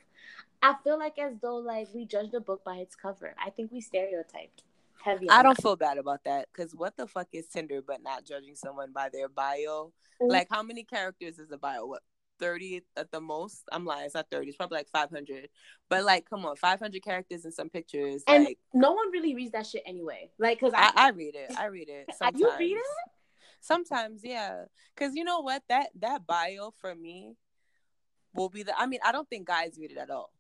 I 0.62 0.76
feel 0.84 0.98
like 0.98 1.20
as 1.20 1.34
though 1.42 1.58
like 1.58 1.88
we 1.94 2.06
judge 2.06 2.32
the 2.32 2.40
book 2.40 2.64
by 2.64 2.78
its 2.78 2.96
cover. 2.96 3.36
I 3.44 3.50
think 3.50 3.72
we 3.72 3.82
stereotyped 3.82 4.64
heavy. 5.04 5.30
I 5.30 5.44
don't 5.44 5.62
feel 5.62 5.76
bad 5.76 5.98
about 5.98 6.24
that 6.26 6.48
because 6.52 6.76
what 6.76 6.98
the 6.98 7.08
fuck 7.08 7.28
is 7.34 7.48
Tinder 7.48 7.82
but 7.82 8.04
not 8.04 8.26
judging 8.26 8.56
someone 8.56 8.92
by 8.92 9.10
their 9.10 9.28
bio? 9.30 9.92
Mhm. 10.22 10.30
Like, 10.30 10.48
how 10.50 10.64
many 10.64 10.84
characters 10.84 11.40
is 11.40 11.52
a 11.52 11.58
bio? 11.58 11.86
What, 11.86 12.02
30 12.40 12.82
at 12.98 13.12
the 13.12 13.22
most? 13.22 13.64
I'm 13.72 13.86
lying, 13.86 14.06
it's 14.06 14.16
not 14.16 14.28
30, 14.32 14.48
it's 14.48 14.58
probably 14.58 14.78
like 14.78 14.90
500. 14.90 15.50
But, 15.90 16.04
like, 16.04 16.30
come 16.30 16.46
on, 16.46 16.56
500 16.56 17.04
characters 17.04 17.46
and 17.46 17.54
some 17.54 17.70
pictures. 17.70 18.24
And 18.28 18.46
like, 18.46 18.60
no 18.74 18.94
one 18.94 19.12
really 19.12 19.36
reads 19.36 19.52
that 19.52 19.68
shit 19.68 19.84
anyway. 19.86 20.32
Like, 20.40 20.60
cause 20.60 20.74
I, 20.76 20.92
I, 20.96 21.08
I 21.08 21.10
read 21.10 21.36
it. 21.36 21.52
I 21.58 21.66
read 21.66 21.90
it. 21.90 22.06
Are 22.10 22.32
Sometimes. 22.32 22.42
you 22.42 22.52
read 22.58 22.78
it? 22.78 23.12
Sometimes, 23.62 24.22
yeah. 24.24 24.64
Because 24.96 25.16
you 25.16 25.24
know 25.24 25.42
what? 25.42 25.64
That 25.70 25.90
that 26.00 26.26
bio 26.26 26.72
for 26.80 26.96
me 26.96 27.36
will 28.34 28.50
be 28.50 28.64
the. 28.64 28.78
I 28.80 28.86
mean, 28.86 29.00
I 29.04 29.12
don't 29.12 29.30
think 29.30 29.48
guys 29.48 29.78
read 29.80 29.92
it 29.92 29.98
at 29.98 30.10
all. 30.10 30.32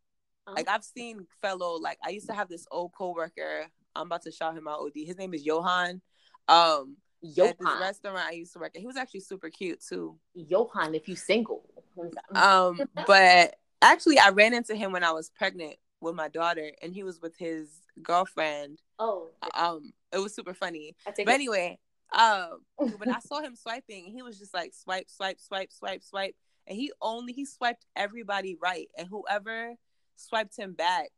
Uh-huh. 0.48 0.56
Like 0.56 0.70
I've 0.70 0.84
seen 0.84 1.27
fellow. 1.41 1.77
Like 1.79 1.98
I 2.03 2.10
used 2.10 2.27
to 2.27 2.34
have 2.34 2.50
this 2.50 2.65
old 2.72 2.94
coworker. 2.98 3.68
I'm 3.96 4.06
about 4.08 4.24
to 4.24 4.32
shout 4.32 4.58
him 4.58 4.68
out. 4.68 4.79
Od. 4.79 4.91
His 4.96 5.18
name 5.18 5.34
is 5.34 5.46
Johan. 5.46 6.01
Um, 6.48 6.98
at 7.23 7.35
this 7.35 7.55
Johan, 7.59 7.81
restaurant 7.81 8.17
I 8.17 8.31
used 8.31 8.53
to 8.53 8.59
work 8.59 8.71
at. 8.75 8.81
He 8.81 8.88
was 8.88 8.97
actually 8.97 9.21
super 9.21 9.49
cute 9.49 9.83
too. 9.88 10.17
Johan, 10.33 10.95
if 10.95 11.07
you 11.07 11.15
single. 11.15 11.63
Um, 12.33 12.79
but 13.05 13.55
actually, 13.81 14.19
I 14.19 14.29
ran 14.29 14.53
into 14.53 14.73
him 14.73 14.93
when 14.93 15.03
I 15.03 15.11
was 15.11 15.29
pregnant 15.29 15.75
with 15.99 16.15
my 16.15 16.29
daughter, 16.29 16.71
and 16.81 16.93
he 16.93 17.03
was 17.03 17.21
with 17.21 17.38
his 17.38 17.69
girlfriend. 18.01 18.79
oh, 18.99 19.27
Um, 19.53 19.91
it 20.13 20.19
was 20.19 20.33
super 20.33 20.53
funny. 20.53 20.95
But 21.05 21.19
it. 21.19 21.27
anyway, 21.27 21.77
um, 22.17 22.61
when 22.77 23.09
I 23.13 23.19
saw 23.19 23.41
him 23.41 23.55
swiping, 23.55 24.05
he 24.05 24.21
was 24.21 24.39
just 24.39 24.53
like 24.53 24.73
swipe, 24.73 25.09
swipe, 25.09 25.39
swipe, 25.39 25.73
swipe, 25.73 26.03
swipe, 26.03 26.35
and 26.67 26.77
he 26.77 26.91
only 27.01 27.33
he 27.33 27.45
swiped 27.45 27.85
everybody 27.95 28.55
right, 28.61 28.88
and 28.97 29.07
whoever 29.07 29.75
swiped 30.15 30.57
him 30.57 30.73
back 30.73 31.09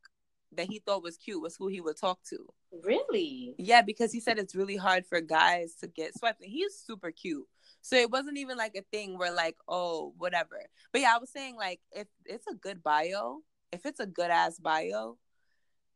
that 0.53 0.67
he 0.67 0.79
thought 0.79 1.03
was 1.03 1.17
cute 1.17 1.41
was 1.41 1.55
who 1.55 1.67
he 1.67 1.81
would 1.81 1.97
talk 1.97 2.19
to. 2.29 2.45
Really? 2.83 3.55
Yeah, 3.57 3.81
because 3.81 4.11
he 4.11 4.19
said 4.19 4.37
it's 4.37 4.55
really 4.55 4.75
hard 4.75 5.05
for 5.05 5.21
guys 5.21 5.75
to 5.81 5.87
get 5.87 6.17
swiped. 6.17 6.41
And 6.41 6.51
he's 6.51 6.75
super 6.75 7.11
cute. 7.11 7.45
So 7.81 7.95
it 7.95 8.11
wasn't 8.11 8.37
even 8.37 8.57
like 8.57 8.75
a 8.75 8.83
thing 8.91 9.17
where 9.17 9.33
like, 9.33 9.57
oh, 9.67 10.13
whatever. 10.17 10.61
But 10.91 11.01
yeah, 11.01 11.13
I 11.15 11.19
was 11.19 11.31
saying 11.31 11.55
like 11.55 11.79
if 11.91 12.07
it's 12.25 12.47
a 12.47 12.53
good 12.53 12.83
bio, 12.83 13.39
if 13.71 13.85
it's 13.85 13.99
a 13.99 14.05
good 14.05 14.29
ass 14.29 14.59
bio 14.59 15.17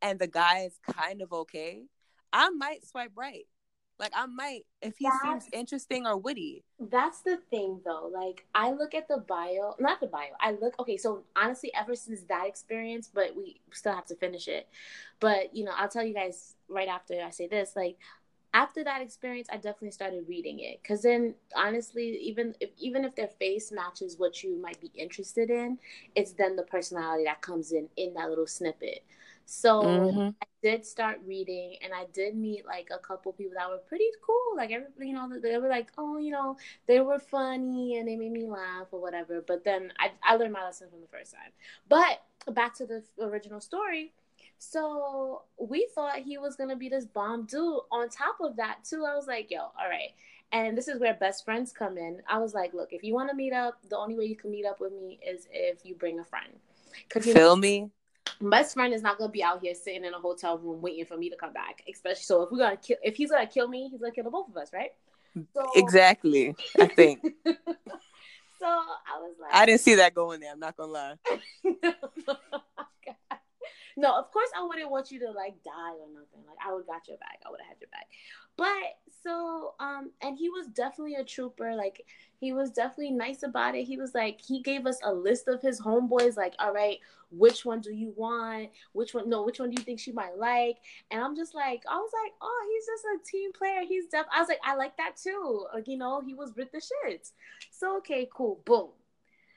and 0.02 0.20
the 0.20 0.28
guy 0.28 0.62
is 0.62 0.80
kind 0.94 1.22
of 1.22 1.32
okay, 1.32 1.84
I 2.32 2.50
might 2.50 2.86
swipe 2.86 3.12
right. 3.16 3.46
Like 4.00 4.12
I 4.14 4.26
might 4.26 4.66
if 4.82 4.98
he 4.98 5.06
that's, 5.06 5.22
seems 5.22 5.46
interesting 5.54 6.06
or 6.06 6.18
witty. 6.18 6.64
That's 6.80 7.22
the 7.22 7.38
thing 7.50 7.80
though. 7.86 8.10
Like 8.14 8.46
I 8.54 8.72
look 8.72 8.94
at 8.94 9.08
the 9.08 9.18
bio, 9.18 9.76
not 9.80 10.02
the 10.02 10.08
bio. 10.08 10.32
I 10.40 10.52
look 10.52 10.78
okay, 10.80 10.98
so 10.98 11.24
honestly 11.36 11.72
ever 11.74 11.96
since 11.96 12.22
that 12.24 12.46
experience, 12.48 13.10
but 13.14 13.36
we 13.36 13.62
still 13.72 13.94
have 13.94 14.06
to 14.08 14.16
finish 14.16 14.48
it. 14.48 14.68
But, 15.20 15.56
you 15.56 15.64
know, 15.64 15.72
I'll 15.78 15.88
tell 15.88 16.04
you 16.04 16.14
guys 16.14 16.56
right 16.68 16.90
after 16.90 17.22
I 17.22 17.30
say 17.30 17.48
this, 17.48 17.74
like 17.76 17.98
after 18.54 18.84
that 18.84 19.02
experience, 19.02 19.48
I 19.52 19.56
definitely 19.56 19.92
started 19.92 20.26
reading 20.28 20.60
it 20.60 20.84
cuz 20.84 21.04
then 21.04 21.36
honestly, 21.56 22.18
even 22.18 22.54
if 22.60 22.72
even 22.78 23.06
if 23.06 23.16
their 23.16 23.30
face 23.30 23.72
matches 23.72 24.20
what 24.20 24.44
you 24.44 24.58
might 24.58 24.82
be 24.82 24.92
interested 24.96 25.50
in, 25.50 25.80
it's 26.16 26.34
then 26.34 26.58
the 26.58 26.64
personality 26.64 27.24
that 27.24 27.42
comes 27.42 27.72
in 27.72 27.88
in 27.96 28.14
that 28.16 28.30
little 28.30 28.48
snippet. 28.48 29.04
So 29.46 29.84
mm-hmm. 29.84 30.30
I 30.42 30.46
did 30.64 30.86
start 30.86 31.20
reading, 31.26 31.76
and 31.84 31.94
I 31.94 32.06
did 32.14 32.36
meet 32.36 32.66
like 32.66 32.90
a 32.92 32.98
couple 32.98 33.32
people 33.34 33.54
that 33.58 33.70
were 33.70 33.78
pretty 33.78 34.10
cool. 34.26 34.58
Like 34.58 34.72
everybody, 34.72 35.10
you 35.10 35.14
know, 35.14 35.30
they 35.42 35.58
were 35.58 35.70
like, 35.70 35.90
oh, 35.98 36.18
you 36.18 36.32
know, 36.32 36.58
they 36.88 37.00
were 37.00 37.20
funny 37.20 37.98
and 37.98 38.08
they 38.08 38.16
made 38.16 38.32
me 38.32 38.46
laugh 38.46 38.88
or 38.92 39.02
whatever. 39.02 39.44
But 39.46 39.64
then 39.64 39.94
I, 40.00 40.12
I 40.24 40.36
learned 40.36 40.54
my 40.54 40.64
lesson 40.64 40.90
from 40.90 41.02
the 41.02 41.08
first 41.08 41.34
time. 41.34 41.52
But 41.88 42.24
back 42.54 42.76
to 42.76 42.86
the 42.86 43.04
original 43.22 43.62
story. 43.62 44.14
So 44.58 45.44
we 45.60 45.88
thought 45.94 46.20
he 46.20 46.38
was 46.38 46.56
gonna 46.56 46.76
be 46.76 46.90
this 46.90 47.06
bomb 47.06 47.46
dude. 47.46 47.82
On 47.92 48.10
top 48.10 48.38
of 48.42 48.56
that, 48.56 48.80
too, 48.84 49.06
I 49.06 49.16
was 49.16 49.28
like, 49.28 49.52
yo, 49.52 49.60
all 49.60 49.90
right. 49.90 50.12
And 50.52 50.78
this 50.78 50.88
is 50.88 51.00
where 51.00 51.14
best 51.14 51.44
friends 51.44 51.72
come 51.72 51.98
in. 51.98 52.22
I 52.28 52.38
was 52.38 52.54
like, 52.54 52.74
look, 52.74 52.94
if 52.94 53.04
you 53.04 53.14
want 53.14 53.30
to 53.30 53.36
meet 53.36 53.52
up, 53.52 53.78
the 53.90 53.98
only 53.98 54.16
way 54.16 54.26
you 54.26 54.36
can 54.36 54.52
meet 54.52 54.66
up 54.66 54.80
with 54.80 54.94
me 54.94 55.20
is 55.26 55.48
if 55.52 55.80
you 55.84 55.96
bring 55.96 56.20
a 56.20 56.24
friend. 56.24 56.54
Cause 57.10 57.26
you 57.28 57.34
Feel 57.34 57.56
know, 57.56 57.62
me? 57.62 57.90
Best 58.42 58.74
friend 58.74 58.94
is 58.94 59.02
not 59.02 59.18
gonna 59.18 59.32
be 59.32 59.44
out 59.44 59.62
here 59.62 59.74
sitting 59.74 60.04
in 60.04 60.14
a 60.14 60.20
hotel 60.20 60.58
room 60.58 60.82
waiting 60.82 61.06
for 61.06 61.18
me 61.18 61.30
to 61.30 61.36
come 61.36 61.54
back. 61.54 61.84
Especially 61.92 62.24
so 62.24 62.44
if 62.44 62.52
we're 62.52 62.60
gonna 62.60 62.78
kill 62.78 62.98
if 63.04 63.16
he's 63.16 63.32
gonna 63.32 63.48
kill 63.48 63.68
me, 63.68 63.90
he's 63.90 64.00
gonna 64.00 64.12
kill 64.12 64.24
the 64.24 64.30
both 64.30 64.50
of 64.50 64.58
us, 64.58 64.72
right? 64.74 64.92
So, 65.54 65.66
exactly. 65.76 66.56
I 66.80 66.88
think. 66.88 67.22
so 67.46 68.66
I 68.66 69.20
was 69.20 69.36
like 69.40 69.54
I 69.54 69.66
didn't 69.66 69.82
see 69.82 69.96
that 69.96 70.14
going 70.14 70.40
there, 70.40 70.52
I'm 70.52 70.60
not 70.60 70.78
gonna 70.78 70.92
lie. 70.92 71.16
no, 73.98 74.18
of 74.18 74.32
course 74.32 74.50
I 74.58 74.64
wouldn't 74.64 74.92
want 74.92 75.12
you 75.12 75.20
to 75.20 75.32
like 75.32 75.56
die 75.64 75.94
or 76.00 76.08
nothing. 76.14 76.46
Like 76.48 76.58
I 76.66 76.74
would 76.74 76.86
got 76.86 77.08
your 77.08 77.18
back. 77.18 77.40
I 77.46 77.50
would 77.50 77.62
have 77.62 77.70
had 77.70 77.78
your 77.80 77.90
back. 77.90 78.08
But 78.58 78.98
so 79.24 79.76
um 79.80 80.12
and 80.22 80.38
he 80.38 80.50
was 80.50 80.68
definitely 80.68 81.16
a 81.16 81.24
trooper. 81.24 81.76
Like 81.76 82.06
he 82.40 82.54
was 82.54 82.72
definitely 82.72 83.12
nice 83.12 83.44
about 83.44 83.76
it. 83.76 83.86
He 83.86 83.98
was 83.98 84.14
like, 84.14 84.42
he 84.42 84.62
gave 84.62 84.86
us 84.86 85.00
a 85.04 85.14
list 85.14 85.48
of 85.48 85.62
his 85.62 85.82
homeboys, 85.82 86.36
like, 86.36 86.54
all 86.60 86.74
right, 86.74 87.00
which 87.32 87.66
one 87.66 87.80
do 87.80 87.92
you 87.94 88.14
want? 88.16 88.70
Which 88.92 89.14
one? 89.14 89.30
No, 89.30 89.44
which 89.44 89.60
one 89.60 89.70
do 89.70 89.76
you 89.80 89.84
think 89.84 90.00
she 90.00 90.12
might 90.12 90.38
like? 90.38 90.78
And 91.12 91.24
I'm 91.24 91.36
just 91.36 91.56
like, 91.56 91.84
I 91.90 91.96
was 91.96 92.12
like, 92.24 92.34
oh, 92.42 92.68
he's 92.72 92.86
just 92.86 93.06
a 93.06 93.32
team 93.32 93.52
player. 93.54 93.82
He's 93.88 94.08
def. 94.08 94.26
I 94.34 94.40
was 94.40 94.50
like, 94.50 94.60
I 94.64 94.76
like 94.76 94.98
that 94.98 95.16
too. 95.16 95.66
Like, 95.74 95.88
you 95.88 95.98
know, 95.98 96.22
he 96.22 96.34
was 96.34 96.54
with 96.56 96.72
the 96.72 96.80
shits. 96.80 97.32
So 97.72 97.98
okay, 97.98 98.30
cool, 98.34 98.60
boom. 98.66 98.90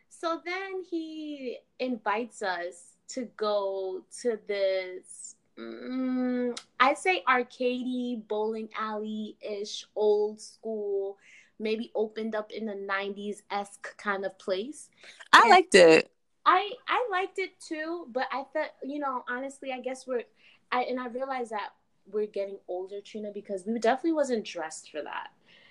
So 0.09 0.40
then 0.45 0.85
he 0.88 1.59
invites 1.78 2.42
us 2.42 2.97
to 3.08 3.28
go 3.36 4.02
to 4.22 4.38
this. 4.46 5.36
Mm, 5.58 6.58
I'd 6.78 6.98
say 6.98 7.22
arcadey 7.28 8.26
bowling 8.28 8.68
alley 8.78 9.36
ish, 9.40 9.84
old 9.96 10.40
school 10.40 11.18
maybe 11.58 11.90
opened 11.94 12.34
up 12.34 12.52
in 12.52 12.66
the 12.66 12.72
90s 12.72 13.42
esque 13.50 13.96
kind 13.96 14.24
of 14.24 14.38
place. 14.38 14.88
I 15.32 15.40
and 15.40 15.50
liked 15.50 15.74
it. 15.74 16.10
I 16.46 16.70
I 16.86 17.06
liked 17.10 17.38
it 17.38 17.58
too, 17.60 18.06
but 18.12 18.26
I 18.32 18.44
thought 18.52 18.70
you 18.82 18.98
know 18.98 19.24
honestly, 19.28 19.72
I 19.72 19.80
guess 19.80 20.06
we're 20.06 20.22
I 20.70 20.82
and 20.84 21.00
I 21.00 21.08
realized 21.08 21.50
that 21.50 21.70
we're 22.10 22.26
getting 22.26 22.58
older, 22.68 23.00
Trina, 23.00 23.30
because 23.32 23.64
we 23.66 23.78
definitely 23.78 24.12
wasn't 24.12 24.44
dressed 24.44 24.90
for 24.90 25.02
that. 25.02 25.28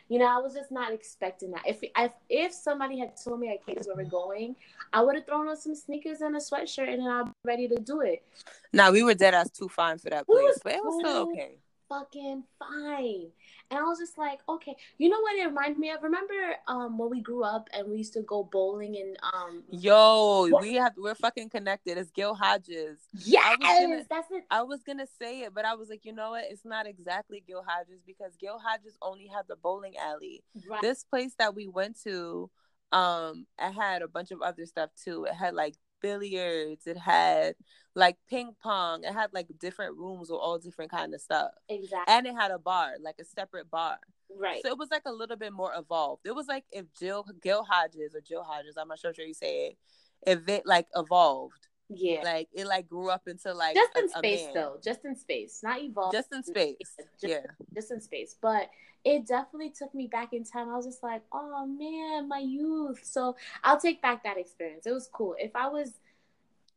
You 0.10 0.20
know, 0.20 0.26
I 0.26 0.38
was 0.38 0.54
just 0.54 0.72
not 0.72 0.94
expecting 0.94 1.52
that. 1.52 1.64
If 1.66 1.80
if 1.84 2.12
if 2.30 2.54
somebody 2.54 2.98
had 3.00 3.14
told 3.22 3.40
me 3.40 3.50
at 3.50 3.66
Katie's 3.66 3.88
where 3.88 3.98
we're 3.98 4.06
going, 4.06 4.56
I 4.94 5.02
would 5.02 5.16
have 5.16 5.26
thrown 5.26 5.48
on 5.48 5.58
some 5.58 5.76
sneakers 5.76 6.22
and 6.22 6.36
a 6.36 6.40
sweatshirt, 6.40 6.88
and 6.88 7.02
then 7.02 7.08
I'm 7.10 7.34
ready 7.44 7.68
to 7.68 7.76
do 7.76 8.02
it. 8.02 8.24
Now 8.72 8.92
we 8.92 9.04
were 9.04 9.14
dead 9.14 9.34
ass 9.34 9.50
too 9.50 9.68
fine 9.68 9.98
for 9.98 10.10
that 10.10 10.26
place, 10.26 10.60
but 10.64 10.74
it 10.74 10.84
was 10.84 11.02
still 11.02 11.30
okay 11.32 11.58
fucking 11.90 12.44
fine. 12.60 13.28
And 13.70 13.80
I 13.80 13.84
was 13.84 14.00
just 14.00 14.18
like, 14.18 14.40
okay, 14.48 14.76
you 14.98 15.10
know 15.10 15.20
what 15.20 15.36
it 15.36 15.46
reminded 15.46 15.78
me 15.78 15.92
of? 15.92 16.02
Remember 16.02 16.34
um 16.68 16.98
when 16.98 17.10
we 17.10 17.22
grew 17.22 17.44
up 17.44 17.70
and 17.74 17.90
we 17.90 17.98
used 17.98 18.14
to 18.14 18.22
go 18.22 18.44
bowling 18.44 18.96
and 18.96 19.18
um 19.34 19.64
Yo, 19.70 20.48
what? 20.50 20.62
we 20.62 20.76
have 20.76 20.94
we're 20.98 21.16
fucking 21.16 21.50
connected. 21.50 21.98
It's 21.98 22.12
Gil 22.12 22.34
Hodges. 22.34 23.00
Yes, 23.14 23.58
gonna, 23.62 24.04
that's 24.10 24.32
it. 24.32 24.46
I 24.50 24.64
was 24.64 24.84
gonna 24.84 25.08
say 25.20 25.42
it, 25.42 25.54
but 25.54 25.66
I 25.66 25.76
was 25.76 25.90
like, 25.90 26.06
you 26.06 26.14
know 26.14 26.32
what? 26.32 26.46
It's 26.50 26.66
not 26.66 26.88
exactly 26.88 27.44
Gil 27.46 27.64
Hodges 27.68 28.02
because 28.06 28.36
Gil 28.38 28.60
Hodges 28.60 28.98
only 29.02 29.28
had 29.28 29.48
the 29.48 29.56
bowling 29.56 29.96
alley. 29.98 30.44
Right. 30.70 30.82
This 30.82 31.04
place 31.04 31.34
that 31.38 31.54
we 31.54 31.68
went 31.68 32.02
to, 32.04 32.50
um, 32.92 33.48
it 33.60 33.74
had 33.74 34.02
a 34.02 34.08
bunch 34.08 34.32
of 34.32 34.42
other 34.42 34.66
stuff 34.66 34.92
too. 35.04 35.26
It 35.26 35.34
had 35.34 35.54
like 35.54 35.76
billiards. 36.02 36.88
It 36.88 36.98
had 36.98 37.56
like 37.96 38.18
ping 38.30 38.56
pong. 38.62 39.04
It 39.04 39.14
had 39.14 39.34
like 39.34 39.48
different 39.60 39.98
rooms 39.98 40.30
with 40.30 40.40
all 40.40 40.58
different 40.58 40.92
kind 40.92 41.14
of 41.14 41.22
stuff. 41.22 41.52
Exactly. 41.70 42.14
And 42.14 42.28
it 42.28 42.36
had 42.36 42.52
a 42.52 42.60
bar, 42.60 42.94
like 43.02 43.16
a 43.20 43.26
separate 43.26 43.70
bar. 43.70 43.98
Right. 44.36 44.62
So 44.64 44.70
it 44.70 44.78
was 44.78 44.90
like 44.92 45.04
a 45.06 45.12
little 45.12 45.38
bit 45.38 45.54
more 45.54 45.72
evolved. 45.76 46.26
It 46.26 46.36
was 46.36 46.48
like 46.48 46.66
if 46.72 46.86
Jill 46.98 47.26
Gil 47.42 47.64
Hodges 47.64 48.14
or 48.14 48.22
Jill 48.22 48.44
Hodges, 48.44 48.76
I'm 48.78 48.88
not 48.88 49.00
sure 49.00 49.14
how 49.18 49.24
you 49.24 49.34
say 49.34 49.68
it, 49.68 49.78
if 50.26 50.48
it 50.50 50.66
like 50.66 50.88
evolved. 50.96 51.68
Yeah. 51.90 52.22
Like 52.24 52.50
it 52.54 52.68
like 52.68 52.90
grew 52.90 53.10
up 53.10 53.28
into 53.28 53.54
like 53.54 53.76
just 53.76 53.98
in 53.98 54.06
a, 54.06 54.10
space 54.10 54.48
a 54.50 54.54
though. 54.54 54.78
Just 54.84 55.06
in 55.06 55.16
space. 55.16 55.62
Not 55.64 55.82
evolved. 55.82 56.14
Just 56.14 56.34
in 56.34 56.44
space. 56.44 56.96
Just, 57.22 57.34
yeah. 57.34 57.46
Just 57.74 57.92
in 57.92 58.02
space. 58.02 58.36
But 58.42 58.70
it 59.06 59.26
definitely 59.26 59.70
took 59.70 59.96
me 59.96 60.08
back 60.08 60.34
in 60.34 60.44
time. 60.44 60.70
I 60.70 60.76
was 60.76 60.86
just 60.86 61.02
like, 61.02 61.22
oh 61.32 61.66
man, 61.66 62.28
my 62.28 62.40
youth. 62.40 63.00
So 63.04 63.38
I'll 63.64 63.80
take 63.80 64.02
back 64.02 64.24
that 64.24 64.38
experience. 64.38 64.86
It 64.86 64.92
was 64.92 65.10
cool. 65.12 65.36
If 65.40 65.56
I 65.56 65.68
was 65.68 65.94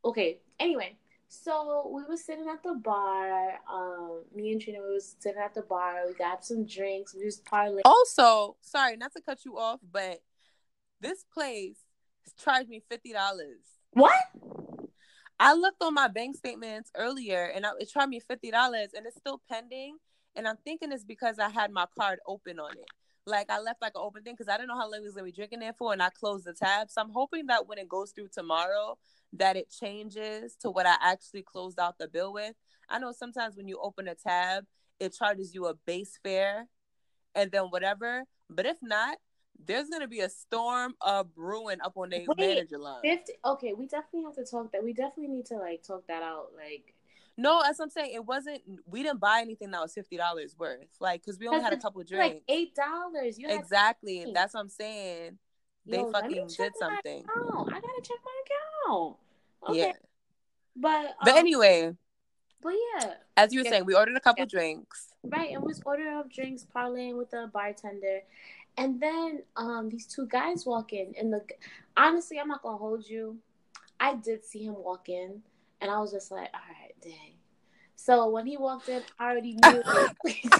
okay. 0.05 0.39
Anyway, 0.59 0.95
so 1.27 1.91
we 1.93 2.03
were 2.07 2.17
sitting 2.17 2.47
at 2.47 2.63
the 2.63 2.75
bar. 2.75 3.59
Um, 3.69 4.21
me 4.33 4.53
and 4.53 4.61
Trina, 4.61 4.79
we 4.81 4.93
was 4.93 5.15
sitting 5.19 5.41
at 5.41 5.53
the 5.53 5.63
bar. 5.63 6.03
We 6.07 6.13
got 6.13 6.45
some 6.45 6.65
drinks. 6.65 7.13
We 7.13 7.23
just 7.23 7.43
parlaying. 7.43 7.81
Also, 7.83 8.55
sorry, 8.61 8.95
not 8.95 9.11
to 9.13 9.21
cut 9.21 9.43
you 9.43 9.57
off, 9.57 9.81
but 9.91 10.21
this 11.01 11.25
place 11.33 11.77
charged 12.41 12.69
me 12.69 12.81
fifty 12.87 13.11
dollars. 13.11 13.59
What? 13.91 14.13
I 15.43 15.55
looked 15.55 15.81
on 15.81 15.95
my 15.95 16.07
bank 16.07 16.35
statements 16.35 16.91
earlier, 16.95 17.45
and 17.45 17.65
it 17.79 17.89
charged 17.89 18.09
me 18.09 18.19
fifty 18.19 18.51
dollars, 18.51 18.89
and 18.95 19.07
it's 19.07 19.17
still 19.17 19.41
pending. 19.49 19.97
And 20.35 20.47
I'm 20.47 20.57
thinking 20.63 20.91
it's 20.91 21.03
because 21.03 21.39
I 21.39 21.49
had 21.49 21.71
my 21.71 21.87
card 21.97 22.19
open 22.27 22.59
on 22.59 22.73
it. 22.73 22.85
Like 23.25 23.49
I 23.49 23.59
left 23.59 23.81
like 23.81 23.93
an 23.95 24.03
open 24.03 24.21
thing 24.21 24.35
because 24.35 24.47
I 24.47 24.57
didn't 24.57 24.69
know 24.69 24.77
how 24.77 24.89
long 24.89 25.01
we 25.01 25.07
was 25.07 25.15
gonna 25.15 25.25
be 25.25 25.31
drinking 25.31 25.61
there 25.61 25.73
for, 25.73 25.93
and 25.93 26.03
I 26.03 26.11
closed 26.11 26.45
the 26.45 26.53
tab. 26.53 26.91
So 26.91 27.01
I'm 27.01 27.09
hoping 27.09 27.47
that 27.47 27.67
when 27.67 27.79
it 27.79 27.89
goes 27.89 28.11
through 28.11 28.27
tomorrow, 28.31 28.99
that 29.33 29.57
it 29.57 29.71
changes 29.71 30.55
to 30.57 30.69
what 30.69 30.85
I 30.85 30.95
actually 31.01 31.41
closed 31.41 31.79
out 31.79 31.97
the 31.97 32.07
bill 32.07 32.33
with. 32.33 32.53
I 32.87 32.99
know 32.99 33.11
sometimes 33.11 33.57
when 33.57 33.67
you 33.67 33.79
open 33.81 34.07
a 34.07 34.13
tab, 34.13 34.65
it 34.99 35.15
charges 35.17 35.55
you 35.55 35.65
a 35.65 35.73
base 35.73 36.19
fare 36.23 36.67
and 37.33 37.51
then 37.51 37.63
whatever. 37.63 38.25
But 38.47 38.67
if 38.67 38.77
not, 38.83 39.17
there's 39.65 39.89
gonna 39.89 40.07
be 40.07 40.21
a 40.21 40.29
storm 40.29 40.95
of 41.01 41.33
brewing 41.33 41.81
up 41.81 41.93
on 41.95 42.09
their 42.09 42.23
manager 42.37 42.77
line. 42.77 43.01
50, 43.03 43.33
okay, 43.45 43.73
we 43.73 43.87
definitely 43.87 44.23
have 44.23 44.35
to 44.35 44.45
talk 44.45 44.71
that. 44.71 44.83
We 44.83 44.93
definitely 44.93 45.27
need 45.27 45.45
to 45.47 45.55
like 45.55 45.83
talk 45.83 46.07
that 46.07 46.23
out. 46.23 46.49
Like, 46.55 46.93
no, 47.37 47.61
as 47.61 47.79
I'm 47.79 47.89
saying, 47.89 48.13
it 48.13 48.25
wasn't. 48.25 48.61
We 48.85 49.03
didn't 49.03 49.19
buy 49.19 49.39
anything 49.41 49.71
that 49.71 49.81
was 49.81 49.93
fifty 49.93 50.17
dollars 50.17 50.55
worth. 50.57 50.87
Like, 50.99 51.25
cause 51.25 51.37
we 51.39 51.47
only 51.47 51.61
had 51.61 51.73
a 51.73 51.77
couple 51.77 52.03
drinks. 52.03 52.35
Like 52.35 52.43
eight 52.47 52.75
dollars. 52.75 53.37
Exactly. 53.39 54.27
That's 54.33 54.53
what 54.53 54.61
I'm 54.61 54.69
saying. 54.69 55.37
They 55.85 55.97
Yo, 55.97 56.11
fucking 56.11 56.47
did 56.47 56.73
something. 56.77 57.25
I 57.35 57.69
gotta 57.69 58.01
check 58.03 58.17
my 58.23 58.41
account. 58.87 59.17
Okay. 59.69 59.79
Yeah. 59.79 59.91
But 60.75 61.05
um, 61.05 61.13
but 61.23 61.35
anyway. 61.35 61.95
But 62.61 62.73
yeah. 62.73 63.13
As 63.35 63.51
you 63.51 63.61
were 63.61 63.65
yeah. 63.65 63.71
saying, 63.71 63.85
we 63.85 63.95
ordered 63.95 64.15
a 64.15 64.19
couple 64.19 64.43
yeah. 64.43 64.49
drinks. 64.49 65.07
Right, 65.23 65.51
and 65.51 65.61
we 65.61 65.67
was 65.67 65.81
ordering 65.83 66.15
up 66.15 66.31
drinks, 66.31 66.65
parlaying 66.75 67.17
with 67.17 67.31
the 67.31 67.49
bartender. 67.51 68.21
And 68.77 68.99
then 68.99 69.43
um 69.55 69.89
these 69.89 70.07
two 70.07 70.27
guys 70.27 70.65
walk 70.65 70.93
in 70.93 71.13
and 71.19 71.31
the 71.31 71.41
honestly, 71.97 72.39
I'm 72.39 72.47
not 72.47 72.63
gonna 72.63 72.77
hold 72.77 73.07
you. 73.07 73.37
I 73.99 74.15
did 74.15 74.43
see 74.43 74.63
him 74.63 74.75
walk 74.77 75.09
in 75.09 75.41
and 75.81 75.91
I 75.91 75.99
was 75.99 76.11
just 76.11 76.31
like, 76.31 76.49
all 76.53 76.59
right, 76.59 76.95
dang. 77.01 77.35
So 77.95 78.29
when 78.29 78.47
he 78.47 78.57
walked 78.57 78.89
in, 78.89 79.01
I 79.19 79.31
already 79.31 79.57
knew 79.63 79.83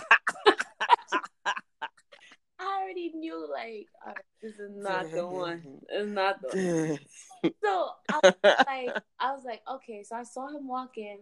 I 2.61 2.83
already 2.83 3.11
knew 3.15 3.47
like 3.49 3.87
right, 4.05 4.17
this 4.41 4.59
is 4.59 4.71
not 4.75 5.11
the 5.11 5.25
one. 5.43 5.81
It's 5.89 6.09
not 6.09 6.41
the 6.41 6.99
one. 7.41 7.51
so 7.63 7.89
I 8.09 8.19
was 8.23 8.33
like, 8.67 9.03
I 9.19 9.33
was 9.33 9.43
like, 9.43 9.61
okay. 9.69 10.03
So 10.03 10.15
I 10.15 10.23
saw 10.23 10.47
him 10.47 10.67
walk 10.67 10.97
in, 10.97 11.17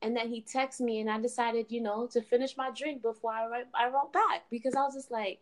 and 0.00 0.16
then 0.16 0.28
he 0.28 0.42
texted 0.42 0.82
me, 0.82 1.00
and 1.00 1.10
I 1.10 1.20
decided, 1.20 1.66
you 1.70 1.80
know, 1.80 2.06
to 2.12 2.22
finish 2.22 2.56
my 2.56 2.70
drink 2.70 3.02
before 3.02 3.32
I 3.32 3.46
wrote, 3.46 3.66
I 3.74 3.88
wrote 3.88 4.12
back 4.12 4.44
because 4.50 4.74
I 4.76 4.82
was 4.82 4.94
just 4.94 5.10
like, 5.10 5.40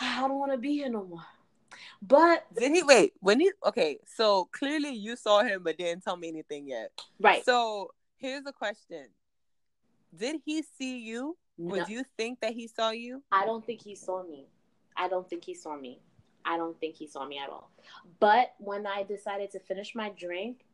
I 0.00 0.20
don't 0.20 0.38
want 0.38 0.52
to 0.52 0.58
be 0.58 0.74
here 0.74 0.88
no 0.88 1.04
more. 1.04 1.24
But 2.02 2.46
did 2.56 2.72
he 2.72 2.82
wait 2.82 3.14
when 3.20 3.40
he 3.40 3.50
okay? 3.66 3.98
So 4.06 4.48
clearly 4.52 4.90
you 4.90 5.16
saw 5.16 5.42
him, 5.42 5.62
but 5.62 5.78
didn't 5.78 6.04
tell 6.04 6.16
me 6.16 6.28
anything 6.28 6.68
yet. 6.68 6.92
Right. 7.20 7.44
So 7.44 7.90
here's 8.16 8.46
a 8.46 8.52
question: 8.52 9.08
Did 10.16 10.40
he 10.44 10.62
see 10.78 10.98
you? 10.98 11.36
No. 11.58 11.72
Would 11.72 11.88
you 11.88 12.04
think 12.16 12.40
that 12.40 12.52
he 12.52 12.68
saw 12.68 12.90
you? 12.90 13.22
I 13.32 13.46
don't 13.46 13.64
think 13.64 13.82
he 13.82 13.94
saw 13.94 14.22
me. 14.22 14.46
I 14.96 15.08
don't 15.08 15.28
think 15.28 15.44
he 15.44 15.54
saw 15.54 15.76
me. 15.76 16.00
I 16.44 16.56
don't 16.56 16.78
think 16.78 16.96
he 16.96 17.06
saw 17.06 17.26
me 17.26 17.38
at 17.38 17.48
all. 17.50 17.70
But 18.20 18.54
when 18.58 18.86
I 18.86 19.02
decided 19.02 19.50
to 19.52 19.60
finish 19.60 19.94
my 19.94 20.10
drink, 20.10 20.64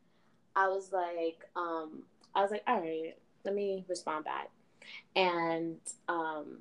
I 0.55 0.69
was 0.69 0.93
like, 0.93 1.39
um, 1.57 2.03
I 2.35 2.43
was 2.43 2.51
like, 2.51 2.63
all 2.67 2.81
right, 2.81 3.17
let 3.45 3.55
me 3.55 3.85
respond 3.89 4.25
back. 4.25 4.51
And 5.17 5.79
um, 6.09 6.59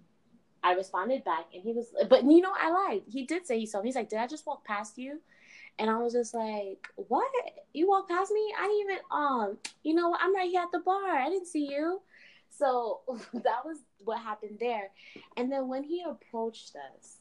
I 0.64 0.74
responded 0.74 1.24
back, 1.24 1.46
and 1.54 1.64
he 1.64 1.74
was, 1.74 1.88
but 2.10 2.24
you 2.24 2.42
know, 2.42 2.54
I 2.58 2.72
lied. 2.72 3.02
He 3.08 3.26
did 3.26 3.48
say 3.48 3.60
he 3.60 3.66
saw 3.66 3.82
me. 3.82 3.88
He's 3.88 3.96
like, 3.96 4.10
did 4.10 4.20
I 4.20 4.28
just 4.28 4.46
walk 4.46 4.64
past 4.64 4.98
you? 4.98 5.20
And 5.80 5.90
I 5.90 5.98
was 5.98 6.14
just 6.14 6.34
like, 6.34 6.88
what? 6.96 7.32
You 7.74 7.88
walked 7.88 8.10
past 8.10 8.32
me? 8.32 8.54
I 8.58 8.68
didn't 8.68 8.82
even, 8.82 8.98
um, 9.10 9.58
you 9.84 9.96
know, 9.96 10.16
I'm 10.20 10.36
right 10.36 10.50
here 10.50 10.62
at 10.62 10.72
the 10.72 10.80
bar. 10.80 11.18
I 11.18 11.30
didn't 11.30 11.48
see 11.48 11.72
you. 11.72 12.02
So 12.50 13.02
that 13.34 13.66
was 13.66 13.80
what 14.04 14.20
happened 14.20 14.58
there. 14.60 14.92
And 15.38 15.52
then 15.52 15.68
when 15.68 15.84
he 15.84 16.04
approached 16.04 16.76
us, 16.76 17.18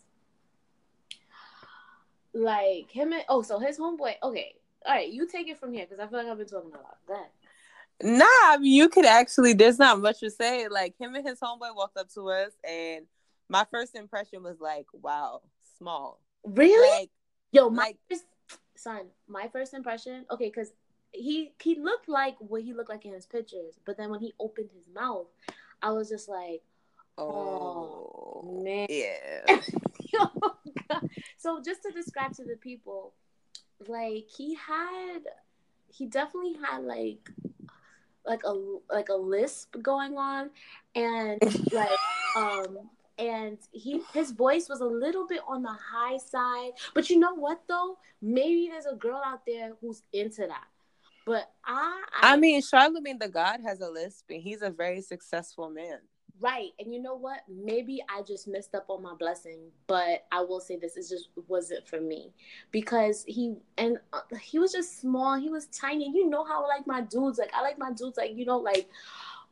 like 2.32 2.90
him 2.90 3.12
and 3.12 3.25
oh, 3.28 3.42
so 3.42 3.59
his 3.59 3.78
homeboy. 3.78 4.14
Okay, 4.23 4.54
all 4.87 4.94
right, 4.94 5.11
you 5.11 5.26
take 5.26 5.49
it 5.49 5.59
from 5.59 5.73
here 5.73 5.87
because 5.88 5.99
I 5.99 6.09
feel 6.09 6.18
like 6.18 6.28
I've 6.28 6.38
been 6.38 6.47
talking 6.47 6.70
a 6.73 6.76
lot. 6.76 6.99
Go. 7.06 7.26
Nah, 8.02 8.59
you 8.61 8.88
could 8.88 9.04
actually. 9.04 9.52
There's 9.52 9.78
not 9.78 10.00
much 10.00 10.20
to 10.20 10.30
say. 10.30 10.68
Like 10.68 10.94
him 10.99 11.14
and 11.14 11.26
his 11.26 11.40
homeboy 11.40 11.75
walked 11.75 11.97
up 11.97 12.09
to 12.14 12.28
us, 12.30 12.52
and 12.62 13.06
my 13.50 13.66
first 13.71 13.95
impression 13.97 14.42
was 14.42 14.61
like, 14.61 14.87
"Wow, 14.95 15.42
small." 15.76 16.21
Really? 16.45 17.00
Like, 17.00 17.11
Yo, 17.52 17.69
my 17.69 17.83
like, 17.83 17.99
first, 18.09 18.25
son, 18.76 19.07
my 19.26 19.49
first 19.49 19.75
impression. 19.75 20.25
Okay, 20.30 20.47
because 20.47 20.73
he 21.12 21.52
he 21.61 21.75
looked 21.75 22.09
like 22.09 22.37
what 22.38 22.62
he 22.62 22.73
looked 22.73 22.88
like 22.88 23.04
in 23.04 23.12
his 23.12 23.26
pictures, 23.26 23.75
but 23.85 23.97
then 23.97 24.09
when 24.11 24.21
he 24.21 24.33
opened 24.38 24.71
his 24.75 24.88
mouth, 24.95 25.26
I 25.83 25.90
was 25.90 26.09
just 26.09 26.28
like, 26.28 26.62
"Oh, 27.19 28.42
oh 28.45 28.62
man, 28.64 28.87
yeah." 28.88 29.61
so 31.37 31.61
just 31.61 31.83
to 31.83 31.90
describe 31.90 32.33
to 32.35 32.45
the 32.45 32.57
people, 32.57 33.14
like 33.88 34.26
he 34.28 34.54
had, 34.54 35.23
he 35.88 36.07
definitely 36.07 36.54
had 36.64 36.85
like 36.85 37.28
like 38.25 38.42
a 38.45 38.54
like 38.92 39.09
a 39.09 39.16
lisp 39.16 39.75
going 39.83 40.16
on, 40.16 40.50
and 40.95 41.42
like 41.73 41.99
um 42.37 42.78
and 43.20 43.58
he 43.70 44.02
his 44.14 44.32
voice 44.32 44.68
was 44.68 44.80
a 44.80 44.86
little 44.86 45.26
bit 45.26 45.40
on 45.46 45.62
the 45.62 45.68
high 45.92 46.16
side. 46.16 46.72
But 46.94 47.10
you 47.10 47.18
know 47.18 47.34
what 47.34 47.60
though? 47.68 47.98
Maybe 48.22 48.68
there's 48.70 48.86
a 48.86 48.96
girl 48.96 49.20
out 49.24 49.42
there 49.46 49.72
who's 49.80 50.02
into 50.12 50.46
that. 50.46 50.64
But 51.26 51.50
I, 51.64 52.02
I, 52.22 52.32
I 52.32 52.36
mean, 52.36 52.62
Charlemagne 52.62 53.18
the 53.18 53.28
God 53.28 53.60
has 53.64 53.80
a 53.80 53.88
lisp, 53.88 54.24
and 54.30 54.42
he's 54.42 54.62
a 54.62 54.70
very 54.70 55.02
successful 55.02 55.68
man. 55.68 55.98
Right, 56.40 56.70
and 56.78 56.92
you 56.94 57.02
know 57.02 57.14
what? 57.14 57.40
Maybe 57.46 58.02
I 58.08 58.22
just 58.22 58.48
messed 58.48 58.74
up 58.74 58.86
on 58.88 59.02
my 59.02 59.12
blessing, 59.18 59.58
but 59.86 60.24
I 60.32 60.40
will 60.40 60.60
say 60.60 60.76
this: 60.76 60.96
it 60.96 61.06
just 61.14 61.28
wasn't 61.46 61.86
for 61.86 62.00
me 62.00 62.32
because 62.70 63.24
he 63.28 63.56
and 63.76 63.98
uh, 64.14 64.20
he 64.40 64.58
was 64.58 64.72
just 64.72 64.98
small. 64.98 65.38
He 65.38 65.50
was 65.50 65.66
tiny. 65.66 66.10
You 66.10 66.30
know 66.30 66.44
how 66.44 66.64
I 66.64 66.68
like 66.68 66.86
my 66.86 67.02
dudes. 67.02 67.38
Like 67.38 67.52
I 67.54 67.60
like 67.60 67.78
my 67.78 67.92
dudes. 67.92 68.16
Like 68.16 68.30
you 68.34 68.46
know, 68.46 68.56
like 68.56 68.88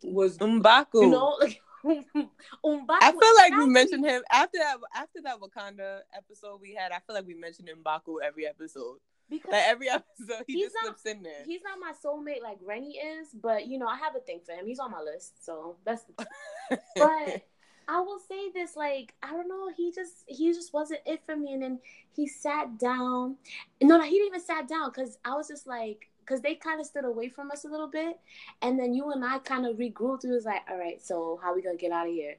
was 0.03 0.39
Mbaku. 0.39 1.03
You 1.03 1.11
know, 1.11 1.37
like 1.39 1.61
I 1.85 3.13
feel 3.13 3.37
like 3.37 3.57
we 3.57 3.67
mentioned 3.67 4.05
him 4.05 4.23
after 4.31 4.59
that. 4.59 4.77
After 4.95 5.21
that 5.23 5.39
Wakanda 5.41 6.01
episode 6.17 6.61
we 6.61 6.75
had, 6.75 6.93
I 6.93 6.99
feel 7.07 7.15
like 7.15 7.27
we 7.27 7.35
mentioned 7.35 7.69
Mbaku 7.69 8.17
every 8.25 8.47
episode. 8.47 8.99
Because 9.31 9.53
like 9.53 9.65
every 9.67 9.89
episode, 9.91 10.45
he 10.47 10.63
just 10.63 10.75
not, 10.83 10.99
slips 10.99 11.17
in 11.17 11.23
there. 11.23 11.45
He's 11.47 11.61
not 11.63 11.79
my 11.79 11.93
soulmate 11.93 12.43
like 12.43 12.59
Rennie 12.65 12.97
is, 12.97 13.29
but 13.35 13.67
you 13.67 13.79
know 13.79 13.87
I 13.87 13.97
have 13.97 14.17
a 14.17 14.21
thing 14.21 14.41
for 14.45 14.53
him. 14.53 14.67
He's 14.67 14.79
on 14.79 14.91
my 14.91 15.01
list, 15.01 15.45
so 15.45 15.77
that's. 15.85 16.05
but 16.97 17.43
I 17.89 18.01
will 18.01 18.19
say 18.19 18.51
this, 18.53 18.77
like 18.77 19.15
I 19.23 19.31
don't 19.31 19.49
know, 19.49 19.71
he 19.75 19.93
just 19.93 20.25
he 20.27 20.53
just 20.53 20.73
wasn't 20.73 21.01
it 21.07 21.23
for 21.25 21.37
me. 21.37 21.55
And 21.55 21.63
then 21.63 21.79
he 22.15 22.27
sat 22.27 22.79
down. 22.79 23.37
No, 23.83 23.99
no, 23.99 24.05
he 24.05 24.19
didn't 24.19 24.29
even 24.29 24.41
sat 24.41 24.69
down 24.69 24.91
because 24.91 25.19
I 25.25 25.35
was 25.35 25.49
just 25.49 25.67
like, 25.67 26.11
because 26.29 26.43
they 26.43 26.55
kind 26.55 26.81
of 26.81 26.87
stood 26.87 27.05
away 27.05 27.29
from 27.29 27.51
us 27.51 27.65
a 27.65 27.69
little 27.69 27.89
bit, 27.89 28.19
and 28.61 28.79
then 28.79 28.93
you 28.93 29.11
and 29.11 29.25
I 29.25 29.39
kind 29.39 29.67
of 29.67 29.77
regrouped. 29.77 30.25
It 30.25 30.31
was 30.31 30.45
like, 30.45 30.63
all 30.71 30.79
right, 30.79 31.01
so 31.03 31.41
how 31.43 31.55
we 31.55 31.63
gonna 31.63 31.77
get 31.77 31.93
out 31.93 32.07
of 32.07 32.13
here? 32.13 32.37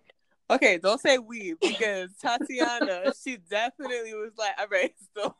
Okay, 0.51 0.77
don't 0.77 1.01
say 1.01 1.17
we 1.17 1.55
because 1.61 2.11
Tatiana, 2.21 3.11
she 3.23 3.37
definitely 3.37 4.13
was 4.13 4.31
like, 4.37 4.53
all 4.59 4.67
right, 4.67 4.93
so 5.15 5.35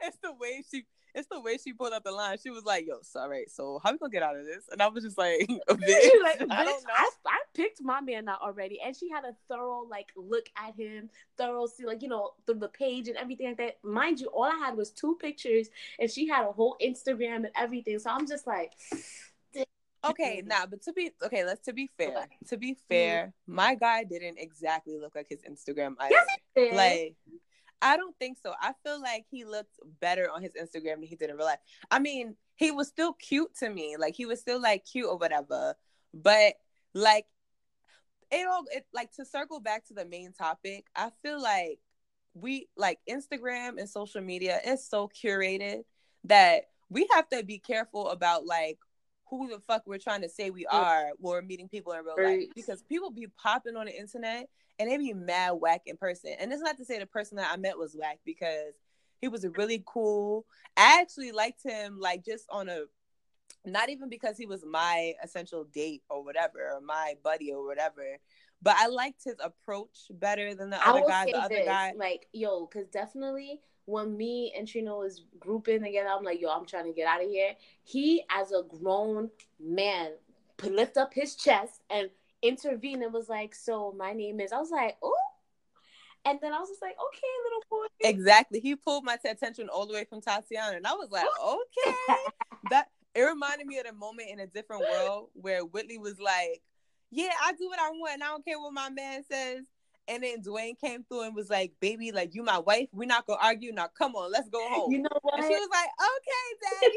it's 0.00 0.18
the 0.22 0.32
way 0.38 0.62
she 0.70 0.84
it's 1.14 1.28
the 1.28 1.40
way 1.40 1.58
she 1.62 1.72
pulled 1.72 1.92
up 1.92 2.04
the 2.04 2.10
line. 2.10 2.38
She 2.42 2.50
was 2.50 2.64
like, 2.64 2.86
"Yo, 2.86 2.98
sorry, 3.02 3.46
so 3.48 3.80
how 3.82 3.92
we 3.92 3.98
gonna 3.98 4.10
get 4.10 4.22
out 4.22 4.36
of 4.36 4.44
this?" 4.44 4.68
And 4.70 4.82
I 4.82 4.88
was 4.88 5.04
just 5.04 5.18
like, 5.18 5.40
bitch, 5.68 6.22
like, 6.22 6.40
I 6.50 6.64
don't 6.64 6.84
know." 6.84 6.94
I, 6.94 7.10
I, 7.26 7.40
picked 7.54 7.80
my 7.82 8.00
man 8.00 8.28
out 8.28 8.42
already, 8.42 8.80
and 8.84 8.96
she 8.96 9.08
had 9.08 9.24
a 9.24 9.34
thorough 9.48 9.86
like 9.88 10.08
look 10.16 10.46
at 10.56 10.74
him, 10.74 11.08
thorough 11.38 11.66
see 11.66 11.86
like 11.86 12.02
you 12.02 12.08
know 12.08 12.32
through 12.46 12.58
the 12.58 12.68
page 12.68 13.08
and 13.08 13.16
everything 13.16 13.48
like 13.48 13.58
that. 13.58 13.78
Mind 13.84 14.20
you, 14.20 14.26
all 14.28 14.44
I 14.44 14.56
had 14.56 14.76
was 14.76 14.90
two 14.90 15.16
pictures, 15.20 15.68
and 15.98 16.10
she 16.10 16.26
had 16.26 16.44
a 16.46 16.52
whole 16.52 16.76
Instagram 16.82 17.36
and 17.36 17.50
everything. 17.56 17.98
So 17.98 18.10
I'm 18.10 18.26
just 18.26 18.46
like, 18.46 18.72
Okay, 20.10 20.42
now, 20.44 20.66
but 20.66 20.82
to 20.82 20.92
be 20.92 21.12
okay, 21.22 21.44
let's 21.44 21.64
to 21.64 21.72
be 21.72 21.90
fair. 21.96 22.26
To 22.48 22.56
be 22.56 22.76
fair, 22.88 23.26
mm-hmm. 23.26 23.54
my 23.54 23.74
guy 23.74 24.04
didn't 24.04 24.38
exactly 24.38 24.98
look 24.98 25.14
like 25.14 25.28
his 25.28 25.40
Instagram 25.42 25.94
either. 25.98 26.14
Yes, 26.56 26.74
like, 26.74 27.16
I 27.82 27.96
don't 27.96 28.16
think 28.18 28.38
so. 28.42 28.54
I 28.60 28.72
feel 28.84 29.00
like 29.00 29.26
he 29.30 29.44
looked 29.44 29.78
better 30.00 30.30
on 30.30 30.42
his 30.42 30.52
Instagram 30.52 30.96
than 30.96 31.02
he 31.04 31.16
did 31.16 31.30
in 31.30 31.36
real 31.36 31.46
life. 31.46 31.58
I 31.90 31.98
mean, 31.98 32.36
he 32.56 32.70
was 32.70 32.88
still 32.88 33.12
cute 33.14 33.54
to 33.58 33.68
me. 33.68 33.96
Like 33.98 34.14
he 34.14 34.26
was 34.26 34.40
still 34.40 34.60
like 34.60 34.84
cute 34.84 35.08
or 35.08 35.18
whatever. 35.18 35.74
But 36.12 36.54
like 36.94 37.26
it 38.30 38.46
all 38.48 38.64
it 38.72 38.86
like 38.92 39.12
to 39.12 39.24
circle 39.24 39.60
back 39.60 39.86
to 39.86 39.94
the 39.94 40.04
main 40.04 40.32
topic, 40.32 40.86
I 40.96 41.10
feel 41.22 41.40
like 41.40 41.78
we 42.34 42.68
like 42.76 42.98
Instagram 43.08 43.78
and 43.78 43.88
social 43.88 44.20
media 44.20 44.60
is 44.66 44.86
so 44.86 45.08
curated 45.08 45.84
that 46.24 46.64
we 46.88 47.06
have 47.14 47.28
to 47.30 47.42
be 47.42 47.58
careful 47.58 48.08
about 48.08 48.46
like 48.46 48.78
who 49.28 49.48
the 49.48 49.58
fuck 49.60 49.82
we're 49.86 49.98
trying 49.98 50.22
to 50.22 50.28
say 50.28 50.50
we 50.50 50.66
are 50.66 51.10
when 51.18 51.34
we're 51.34 51.42
meeting 51.42 51.68
people 51.68 51.92
in 51.92 52.04
real 52.04 52.14
life 52.22 52.48
because 52.54 52.82
people 52.82 53.10
be 53.10 53.26
popping 53.42 53.76
on 53.76 53.86
the 53.86 53.98
internet 53.98 54.48
and 54.78 54.90
they 54.90 54.96
be 54.96 55.12
mad 55.12 55.52
whack 55.52 55.82
in 55.86 55.96
person. 55.96 56.34
And 56.38 56.52
it's 56.52 56.62
not 56.62 56.76
to 56.78 56.84
say 56.84 56.98
the 56.98 57.06
person 57.06 57.36
that 57.36 57.50
I 57.52 57.56
met 57.56 57.78
was 57.78 57.96
whack 57.98 58.18
because 58.24 58.74
he 59.20 59.28
was 59.28 59.44
a 59.44 59.50
really 59.50 59.82
cool. 59.86 60.44
I 60.76 61.00
actually 61.00 61.32
liked 61.32 61.62
him 61.62 61.98
like 61.98 62.24
just 62.24 62.44
on 62.50 62.68
a 62.68 62.82
not 63.64 63.88
even 63.88 64.08
because 64.08 64.36
he 64.36 64.46
was 64.46 64.64
my 64.68 65.14
essential 65.22 65.64
date 65.64 66.02
or 66.10 66.22
whatever 66.22 66.72
or 66.74 66.80
my 66.80 67.14
buddy 67.22 67.52
or 67.52 67.64
whatever. 67.66 68.18
But 68.60 68.76
I 68.78 68.88
liked 68.88 69.24
his 69.24 69.36
approach 69.42 70.06
better 70.10 70.54
than 70.54 70.70
the 70.70 70.86
other 70.86 71.02
guy. 71.06 71.26
The 71.26 71.34
other 71.34 71.64
guy, 71.64 71.92
like 71.96 72.28
yo, 72.32 72.66
because 72.66 72.88
definitely 72.88 73.60
when 73.86 74.16
me 74.16 74.52
and 74.56 74.66
Trina 74.66 74.96
was 74.96 75.22
grouping 75.38 75.82
together, 75.82 76.08
I'm 76.08 76.24
like, 76.24 76.40
yo, 76.40 76.48
I'm 76.48 76.66
trying 76.66 76.86
to 76.86 76.92
get 76.92 77.06
out 77.06 77.22
of 77.22 77.28
here. 77.28 77.54
He, 77.82 78.24
as 78.30 78.52
a 78.52 78.62
grown 78.62 79.30
man, 79.60 80.12
lift 80.62 80.96
up 80.96 81.12
his 81.12 81.34
chest 81.34 81.82
and 81.90 82.08
intervene 82.42 83.02
and 83.02 83.12
was 83.12 83.28
like, 83.28 83.54
so 83.54 83.94
my 83.96 84.12
name 84.12 84.40
is. 84.40 84.52
I 84.52 84.58
was 84.58 84.70
like, 84.70 84.96
oh. 85.02 85.14
And 86.26 86.38
then 86.40 86.54
I 86.54 86.58
was 86.58 86.70
just 86.70 86.80
like, 86.80 86.92
okay, 86.94 87.26
little 87.44 87.62
boy. 87.70 87.86
Exactly. 88.00 88.60
He 88.60 88.76
pulled 88.76 89.04
my 89.04 89.18
attention 89.22 89.68
all 89.68 89.86
the 89.86 89.92
way 89.92 90.04
from 90.04 90.22
Tatiana. 90.22 90.76
And 90.76 90.86
I 90.86 90.92
was 90.92 91.10
like, 91.10 91.26
okay. 91.44 92.16
that 92.70 92.88
it 93.14 93.20
reminded 93.20 93.66
me 93.66 93.78
of 93.78 93.86
the 93.86 93.92
moment 93.92 94.30
in 94.30 94.40
a 94.40 94.46
different 94.46 94.82
world 94.90 95.28
where 95.34 95.64
Whitley 95.64 95.98
was 95.98 96.18
like, 96.18 96.62
Yeah, 97.10 97.30
I 97.42 97.52
do 97.52 97.68
what 97.68 97.78
I 97.78 97.90
want 97.90 98.14
and 98.14 98.24
I 98.24 98.28
don't 98.28 98.44
care 98.44 98.58
what 98.58 98.72
my 98.72 98.88
man 98.88 99.22
says. 99.30 99.64
And 100.06 100.22
then 100.22 100.42
Dwayne 100.42 100.78
came 100.78 101.04
through 101.04 101.22
and 101.22 101.34
was 101.34 101.48
like, 101.48 101.72
"Baby, 101.80 102.12
like 102.12 102.34
you 102.34 102.42
my 102.42 102.58
wife. 102.58 102.88
We're 102.92 103.06
not 103.06 103.26
gonna 103.26 103.40
argue. 103.42 103.72
Now 103.72 103.88
come 103.88 104.14
on, 104.14 104.30
let's 104.30 104.48
go 104.48 104.66
home." 104.68 104.92
You 104.92 104.98
know 104.98 105.08
what? 105.22 105.38
And 105.38 105.46
she 105.46 105.54
was 105.54 105.68
like, 105.70 105.88
"Okay, 106.12 106.90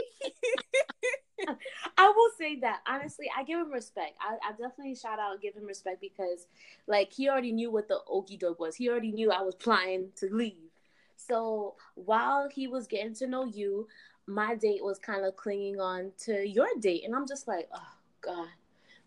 daddy." 1.46 1.58
I 1.98 2.08
will 2.10 2.32
say 2.38 2.60
that 2.62 2.82
honestly, 2.88 3.30
I 3.36 3.43
give 3.43 3.60
him 3.60 3.72
respect. 3.72 4.17
I, 4.20 4.36
I 4.50 4.52
definitely 4.52 4.96
shout 4.96 5.20
out, 5.20 5.41
give 5.41 5.56
him 5.56 5.65
respect 5.65 6.02
because, 6.02 6.48
like, 6.88 7.13
he 7.13 7.30
already 7.30 7.52
knew 7.52 7.72
what 7.72 7.88
the 7.88 8.00
okie 8.12 8.39
doke 8.39 8.60
was. 8.60 8.76
He 8.76 8.89
already 8.89 9.12
knew 9.12 9.32
I 9.32 9.41
was 9.41 9.56
planning 9.56 10.10
to 10.17 10.34
leave. 10.34 10.72
So 11.15 11.76
while 11.96 12.50
he 12.50 12.67
was 12.67 12.88
getting 12.88 13.13
to 13.15 13.28
know 13.28 13.46
you, 13.46 13.88
my 14.26 14.56
date 14.56 14.84
was 14.84 15.00
kind 15.00 15.26
of 15.26 15.36
clinging 15.36 15.80
on 15.80 16.12
to 16.26 16.46
your 16.46 16.67
date, 16.80 17.04
and 17.06 17.15
I'm 17.15 17.28
just 17.28 17.48
like, 17.48 17.70
oh 17.74 17.93
god 18.22 18.50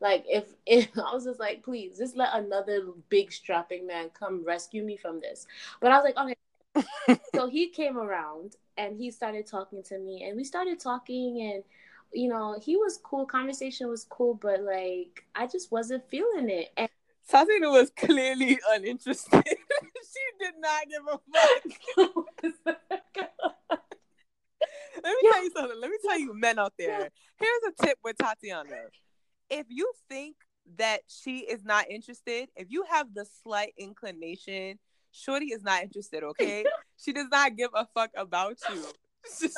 Like 0.00 0.24
if, 0.28 0.44
if 0.66 0.88
I 0.96 1.12
was 1.14 1.24
just 1.24 1.40
like, 1.40 1.62
please, 1.62 1.98
just 1.98 2.16
let 2.16 2.30
another 2.34 2.88
big 3.08 3.32
strapping 3.32 3.86
man 3.86 4.10
come 4.10 4.44
rescue 4.44 4.82
me 4.82 4.96
from 4.96 5.20
this. 5.20 5.46
But 5.80 5.92
I 5.92 5.98
was 5.98 6.04
like, 6.04 6.16
okay. 6.16 6.36
so 7.34 7.48
he 7.48 7.68
came 7.68 7.98
around 7.98 8.56
and 8.76 8.96
he 8.96 9.10
started 9.10 9.46
talking 9.46 9.82
to 9.84 9.98
me, 9.98 10.24
and 10.24 10.36
we 10.36 10.44
started 10.44 10.78
talking, 10.78 11.52
and 11.52 11.64
you 12.12 12.28
know, 12.28 12.58
he 12.62 12.76
was 12.76 12.98
cool. 13.02 13.26
Conversation 13.26 13.88
was 13.88 14.04
cool, 14.04 14.34
but 14.34 14.62
like 14.62 15.24
I 15.34 15.46
just 15.46 15.72
wasn't 15.72 16.08
feeling 16.08 16.48
it. 16.48 16.72
And 16.76 16.88
Tatiana 17.28 17.70
was 17.70 17.90
clearly 17.90 18.58
uninterested. 18.70 19.42
she 19.44 20.24
did 20.40 20.54
not 20.58 20.82
give 20.88 21.02
a 21.06 21.20
fuck. 21.32 22.16
Let 25.02 25.14
me 25.22 25.30
tell 25.30 25.44
you 25.44 25.50
something. 25.56 25.80
Let 25.80 25.90
me 25.90 25.96
tell 26.04 26.18
you, 26.18 26.34
men 26.34 26.58
out 26.58 26.74
there. 26.78 27.08
Here's 27.38 27.62
a 27.68 27.86
tip 27.86 27.98
with 28.04 28.18
Tatiana. 28.18 28.88
If 29.50 29.66
you 29.68 29.92
think 30.08 30.36
that 30.78 31.00
she 31.08 31.40
is 31.40 31.64
not 31.64 31.90
interested, 31.90 32.48
if 32.56 32.70
you 32.70 32.84
have 32.90 33.12
the 33.14 33.26
slight 33.42 33.72
inclination, 33.76 34.78
Shorty 35.12 35.46
is 35.46 35.62
not 35.62 35.82
interested, 35.82 36.22
okay? 36.22 36.64
she 36.96 37.12
does 37.12 37.26
not 37.30 37.56
give 37.56 37.70
a 37.74 37.86
fuck 37.94 38.10
about 38.16 38.56
you. 38.72 38.84
she, 39.38 39.48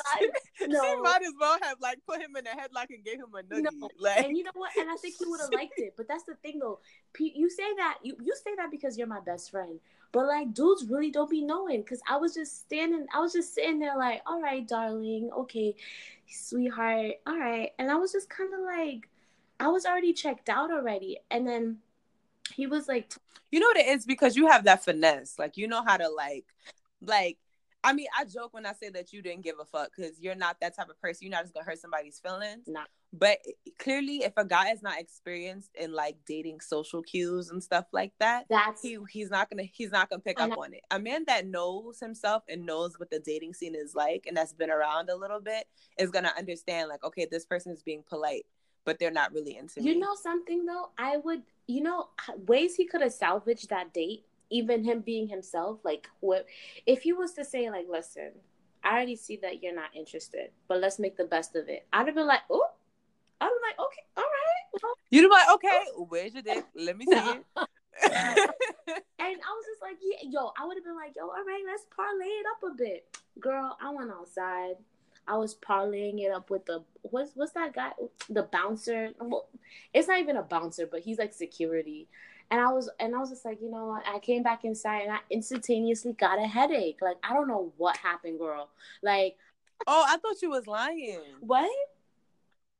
no. 0.67 0.83
she 0.83 1.01
might 1.01 1.21
as 1.21 1.31
well 1.39 1.57
have 1.61 1.77
like 1.79 1.97
put 2.05 2.19
him 2.19 2.35
in 2.35 2.45
a 2.45 2.49
headlock 2.49 2.87
and 2.89 3.01
gave 3.05 3.15
him 3.15 3.31
a 3.33 3.43
noogie. 3.43 3.63
No. 3.79 3.89
Like, 3.97 4.25
and 4.25 4.37
you 4.37 4.43
know 4.43 4.51
what? 4.55 4.71
And 4.77 4.89
I 4.91 4.95
think 4.97 5.15
he 5.17 5.25
would 5.25 5.39
have 5.39 5.53
liked 5.53 5.75
it. 5.77 5.93
But 5.95 6.09
that's 6.09 6.25
the 6.25 6.35
thing, 6.43 6.59
though. 6.59 6.79
You 7.17 7.49
say 7.49 7.73
that 7.77 7.99
you 8.03 8.17
you 8.21 8.35
say 8.35 8.51
that 8.57 8.71
because 8.71 8.97
you're 8.97 9.07
my 9.07 9.21
best 9.21 9.51
friend. 9.51 9.79
But 10.13 10.27
like 10.27 10.53
dudes 10.53 10.85
really 10.87 11.09
don't 11.09 11.29
be 11.29 11.41
knowing 11.41 11.81
because 11.81 11.99
I 12.07 12.17
was 12.17 12.35
just 12.35 12.59
standing, 12.59 13.07
I 13.13 13.19
was 13.19 13.33
just 13.33 13.55
sitting 13.55 13.79
there 13.79 13.97
like, 13.97 14.21
all 14.27 14.39
right, 14.39 14.65
darling, 14.65 15.31
okay, 15.35 15.75
sweetheart, 16.27 17.15
all 17.25 17.37
right. 17.37 17.71
And 17.79 17.89
I 17.89 17.95
was 17.95 18.11
just 18.11 18.29
kind 18.29 18.53
of 18.53 18.59
like, 18.59 19.09
I 19.59 19.67
was 19.67 19.85
already 19.85 20.13
checked 20.13 20.49
out 20.49 20.71
already. 20.71 21.19
And 21.31 21.47
then 21.47 21.77
he 22.53 22.67
was 22.67 22.87
like, 22.87 23.13
you 23.51 23.59
know 23.59 23.67
what 23.67 23.77
it 23.77 23.87
is 23.87 24.05
because 24.05 24.35
you 24.35 24.47
have 24.47 24.65
that 24.65 24.83
finesse. 24.83 25.37
Like 25.37 25.57
you 25.57 25.67
know 25.67 25.83
how 25.83 25.97
to 25.97 26.09
like, 26.09 26.45
like 27.01 27.37
I 27.85 27.91
mean, 27.91 28.07
I 28.17 28.23
joke 28.23 28.53
when 28.53 28.65
I 28.65 28.71
say 28.73 28.89
that 28.89 29.11
you 29.11 29.21
didn't 29.21 29.43
give 29.43 29.55
a 29.59 29.65
fuck 29.65 29.91
because 29.95 30.19
you're 30.19 30.35
not 30.35 30.57
that 30.61 30.75
type 30.75 30.89
of 30.89 30.99
person. 31.01 31.23
You're 31.23 31.31
not 31.31 31.43
just 31.43 31.53
gonna 31.53 31.65
hurt 31.65 31.79
somebody's 31.79 32.17
feelings. 32.17 32.63
Nah. 32.65 32.85
But 33.11 33.39
clearly, 33.77 34.23
if 34.23 34.33
a 34.37 34.45
guy 34.45 34.71
is 34.71 34.81
not 34.81 34.99
experienced 34.99 35.69
in 35.75 35.91
like 35.91 36.15
dating 36.25 36.61
social 36.61 37.03
cues 37.03 37.49
and 37.49 37.61
stuff 37.61 37.85
like 37.91 38.13
that, 38.19 38.45
that's 38.49 38.81
he 38.81 38.97
he's 39.09 39.29
not 39.29 39.49
gonna 39.49 39.63
he's 39.63 39.91
not 39.91 40.09
gonna 40.09 40.21
pick 40.21 40.39
up 40.39 40.57
on 40.57 40.73
it. 40.73 40.81
A 40.91 40.97
man 40.97 41.25
that 41.27 41.45
knows 41.45 41.99
himself 41.99 42.43
and 42.47 42.65
knows 42.65 42.97
what 42.97 43.11
the 43.11 43.19
dating 43.19 43.53
scene 43.53 43.75
is 43.75 43.93
like 43.93 44.25
and 44.27 44.35
that's 44.35 44.53
been 44.53 44.71
around 44.71 45.09
a 45.09 45.15
little 45.15 45.41
bit 45.41 45.65
is 45.99 46.09
gonna 46.09 46.33
understand 46.37 46.89
like, 46.89 47.03
okay, 47.03 47.27
this 47.29 47.45
person 47.45 47.73
is 47.73 47.83
being 47.83 48.03
polite, 48.07 48.45
but 48.85 48.99
they're 48.99 49.11
not 49.11 49.33
really 49.33 49.57
into 49.57 49.79
you 49.79 49.85
me. 49.85 49.91
You 49.93 49.99
know 49.99 50.15
something 50.21 50.65
though? 50.65 50.89
I 50.97 51.17
would, 51.17 51.43
you 51.67 51.81
know, 51.81 52.09
ways 52.47 52.75
he 52.75 52.85
could 52.85 53.01
have 53.01 53.13
salvaged 53.13 53.69
that 53.69 53.93
date 53.93 54.25
even 54.53 54.83
him 54.83 55.01
being 55.01 55.27
himself, 55.27 55.79
like 55.83 56.07
what 56.19 56.45
if 56.85 57.01
he 57.01 57.11
was 57.11 57.33
to 57.33 57.43
say 57.43 57.69
like, 57.69 57.87
listen, 57.89 58.31
I 58.83 58.93
already 58.93 59.15
see 59.15 59.37
that 59.41 59.63
you're 59.63 59.75
not 59.75 59.89
interested, 59.95 60.51
but 60.67 60.79
let's 60.79 60.99
make 60.99 61.17
the 61.17 61.25
best 61.25 61.55
of 61.55 61.67
it. 61.67 61.87
I'd 61.91 62.05
have 62.05 62.15
been 62.15 62.27
like, 62.27 62.41
oh, 62.49 62.67
I'd 63.41 63.47
be 63.47 63.53
like, 63.67 63.87
okay, 63.87 64.03
all 64.15 64.23
right. 64.23 64.95
You'd 65.09 65.23
be 65.23 65.27
like, 65.27 65.49
okay, 65.55 65.79
where's 66.07 66.33
your 66.33 66.43
dick? 66.43 66.65
Let 66.75 66.97
me 66.97 67.05
see 67.05 67.15
it. 67.15 67.45
and 67.57 67.65
I 68.07 68.45
was 69.17 69.65
just 69.65 69.81
like, 69.81 69.97
yeah, 70.01 70.29
yo, 70.29 70.51
I 70.57 70.65
would 70.65 70.77
have 70.77 70.83
been 70.83 70.95
like, 70.95 71.13
yo, 71.15 71.23
all 71.23 71.45
right, 71.45 71.63
let's 71.65 71.85
parlay 71.95 72.25
it 72.25 72.45
up 72.51 72.71
a 72.71 72.75
bit. 72.75 73.17
Girl, 73.39 73.75
I 73.81 73.89
went 73.91 74.11
outside. 74.11 74.75
I 75.27 75.37
was 75.37 75.55
parlaying 75.55 76.19
it 76.21 76.31
up 76.31 76.49
with 76.49 76.65
the 76.65 76.83
what's 77.01 77.31
what's 77.35 77.53
that 77.53 77.73
guy? 77.73 77.91
The 78.29 78.43
bouncer. 78.43 79.11
Well, 79.19 79.47
it's 79.93 80.07
not 80.07 80.19
even 80.19 80.37
a 80.37 80.43
bouncer, 80.43 80.87
but 80.87 81.01
he's 81.01 81.17
like 81.17 81.33
security. 81.33 82.07
And 82.51 82.59
I 82.59 82.71
was 82.71 82.89
and 82.99 83.15
I 83.15 83.19
was 83.19 83.29
just 83.29 83.45
like, 83.45 83.61
you 83.61 83.71
know 83.71 83.87
what? 83.87 84.03
I 84.07 84.19
came 84.19 84.43
back 84.43 84.65
inside 84.65 85.03
and 85.03 85.11
I 85.11 85.19
instantaneously 85.29 86.13
got 86.13 86.39
a 86.39 86.45
headache. 86.45 86.99
Like 87.01 87.17
I 87.23 87.33
don't 87.33 87.47
know 87.47 87.73
what 87.77 87.97
happened, 87.97 88.39
girl. 88.39 88.69
Like 89.01 89.37
Oh, 89.87 90.05
I 90.07 90.17
thought 90.17 90.41
you 90.41 90.49
was 90.49 90.67
lying. 90.67 91.19
What? 91.41 91.69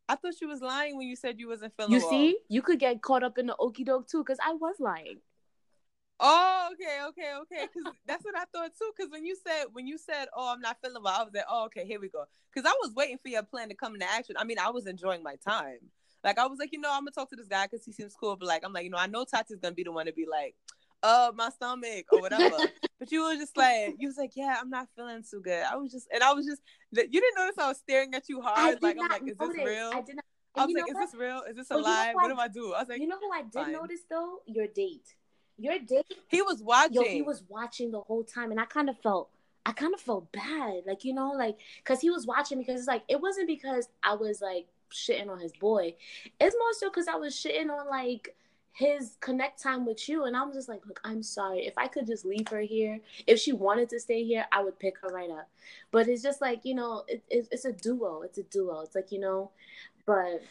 I 0.10 0.16
thought 0.16 0.40
you 0.42 0.48
was 0.48 0.62
lying 0.62 0.98
when 0.98 1.08
you 1.08 1.16
said 1.16 1.40
you 1.40 1.48
wasn't 1.48 1.74
feeling 1.76 1.94
You 1.94 2.00
well. 2.00 2.10
see? 2.10 2.38
You 2.50 2.62
could 2.62 2.80
get 2.80 3.02
caught 3.02 3.24
up 3.24 3.38
in 3.38 3.48
the 3.48 3.56
okey 3.58 3.84
doke 3.84 4.08
too, 4.08 4.20
because 4.20 4.38
I 4.46 4.54
was 4.54 4.76
lying. 4.80 5.20
Oh, 6.20 6.70
okay, 6.74 7.00
okay, 7.10 7.34
okay. 7.42 7.68
Because 7.74 7.94
that's 8.08 8.24
what 8.24 8.36
I 8.38 8.46
thought 8.54 8.72
too. 8.78 8.92
Because 8.96 9.12
when 9.12 9.26
you 9.26 9.36
said 9.36 9.66
when 9.74 9.88
you 9.88 9.98
said, 9.98 10.28
"Oh, 10.36 10.52
I'm 10.52 10.62
not 10.62 10.78
feeling 10.82 11.04
well," 11.04 11.16
I 11.20 11.24
was 11.24 11.34
like, 11.34 11.46
"Oh, 11.50 11.66
okay, 11.66 11.86
here 11.86 12.00
we 12.00 12.10
go." 12.10 12.26
Because 12.54 12.70
I 12.70 12.76
was 12.82 12.94
waiting 12.96 13.18
for 13.18 13.30
your 13.30 13.44
plan 13.44 13.70
to 13.70 13.76
come 13.76 13.96
into 13.96 14.10
action. 14.10 14.36
I 14.38 14.44
mean, 14.44 14.60
I 14.60 14.70
was 14.70 14.88
enjoying 14.88 15.24
my 15.24 15.36
time. 15.36 15.80
Like 16.24 16.40
I 16.40 16.48
was 16.48 16.60
like, 16.60 16.72
you 16.72 16.80
know, 16.80 16.90
I'm 16.92 17.02
gonna 17.02 17.12
talk 17.12 17.30
to 17.32 17.36
this 17.36 17.48
guy 17.48 17.66
because 17.66 17.86
he 17.86 17.92
seems 17.92 18.16
cool. 18.16 18.36
But 18.36 18.48
like, 18.48 18.64
I'm 18.64 18.74
like, 18.74 18.86
you 18.86 18.90
know, 18.90 18.98
I 18.98 19.08
know 19.08 19.26
Tati's 19.26 19.60
gonna 19.60 19.76
be 19.76 19.84
the 19.84 19.92
one 19.92 20.06
to 20.06 20.14
be 20.14 20.26
like, 20.30 20.56
uh, 21.04 21.32
my 21.36 21.50
stomach 21.50 22.06
or 22.12 22.22
whatever. 22.22 22.58
but 23.00 23.12
you 23.12 23.24
were 23.24 23.36
just 23.36 23.58
like, 23.58 23.96
you 24.00 24.08
was 24.08 24.18
like, 24.18 24.32
yeah, 24.36 24.58
I'm 24.60 24.70
not 24.70 24.88
feeling 24.96 25.24
too 25.30 25.42
good. 25.42 25.64
I 25.70 25.76
was 25.76 25.92
just, 25.92 26.08
and 26.14 26.24
I 26.24 26.32
was 26.34 26.46
just, 26.46 26.62
you 26.92 27.22
didn't 27.22 27.36
notice 27.36 27.58
I 27.58 27.68
was 27.68 27.78
staring 27.78 28.14
at 28.16 28.30
you 28.30 28.42
hard. 28.42 28.82
Like 28.82 28.98
I'm 29.00 29.10
like, 29.10 29.24
is 29.28 29.38
this 29.38 29.56
real? 29.58 29.92
I 29.94 30.02
did 30.02 30.16
not. 30.16 30.26
I 30.56 30.66
was 30.66 30.76
like, 30.76 30.90
is 30.90 31.12
this 31.12 31.20
real? 31.20 31.42
Is 31.50 31.56
this 31.56 31.72
a 31.72 31.78
lie? 31.78 32.14
What 32.14 32.30
do 32.30 32.38
I 32.38 32.48
do? 32.48 32.74
I 32.74 32.80
was 32.80 32.90
like, 32.90 33.02
you 33.02 33.08
know 33.08 33.18
who 33.20 33.32
I 33.32 33.42
did 33.42 33.54
fine. 33.54 33.72
notice 33.72 34.02
though? 34.10 34.40
Your 34.46 34.68
date. 34.68 35.16
Your 35.58 35.80
date. 35.80 36.06
He 36.28 36.42
was 36.42 36.62
watching. 36.62 36.96
Yo, 36.96 37.04
he 37.04 37.22
was 37.22 37.44
watching 37.48 37.92
the 37.92 38.02
whole 38.02 38.24
time, 38.24 38.52
and 38.52 38.60
I 38.60 38.66
kind 38.66 38.90
of 38.90 38.98
felt 39.00 39.30
I 39.66 39.72
kind 39.72 39.94
of 39.94 40.02
felt 40.02 40.32
bad, 40.32 40.84
like 40.86 41.06
you 41.06 41.14
know, 41.14 41.32
like 41.32 41.58
because 41.78 42.02
he 42.02 42.10
was 42.10 42.26
watching 42.26 42.60
because 42.60 42.80
it's 42.80 42.88
like 42.88 43.04
it 43.08 43.22
wasn't 43.22 43.48
because 43.48 43.88
I 44.04 44.16
was 44.16 44.42
like 44.42 44.66
shitting 44.92 45.30
on 45.30 45.40
his 45.40 45.54
boy. 45.54 45.96
It's 46.40 46.56
more 46.58 46.74
so 46.74 46.90
because 46.90 47.08
I 47.08 47.16
was 47.16 47.34
shitting 47.34 47.70
on 47.70 47.90
like 47.90 48.36
his 48.74 49.18
connect 49.20 49.62
time 49.62 49.86
with 49.86 50.10
you. 50.10 50.26
And 50.26 50.36
I'm 50.36 50.52
just 50.52 50.68
like, 50.68 50.86
look, 50.86 51.00
I'm 51.04 51.24
sorry. 51.24 51.66
If 51.66 51.78
I 51.78 51.88
could 51.88 52.08
just 52.08 52.26
leave 52.26 52.48
her 52.50 52.60
here, 52.60 53.00
if 53.28 53.40
she 53.40 53.54
wanted 53.54 53.90
to 53.90 54.00
stay 54.00 54.24
here, 54.24 54.46
I 54.52 54.64
would 54.64 54.80
pick 54.80 54.98
her 55.00 55.10
right 55.10 55.30
up. 55.30 55.48
But 55.92 56.08
it's 56.08 56.24
just 56.24 56.42
like, 56.42 56.62
you 56.66 56.74
know, 56.74 57.04
it, 57.08 57.24
it, 57.30 57.48
it's 57.52 57.66
a 57.66 57.72
duo. 57.72 58.24
It's 58.24 58.40
a 58.40 58.44
duo. 58.44 58.82
It's 58.82 58.96
like, 58.96 59.12
you 59.12 59.20
know, 59.20 59.52
but. 60.06 60.42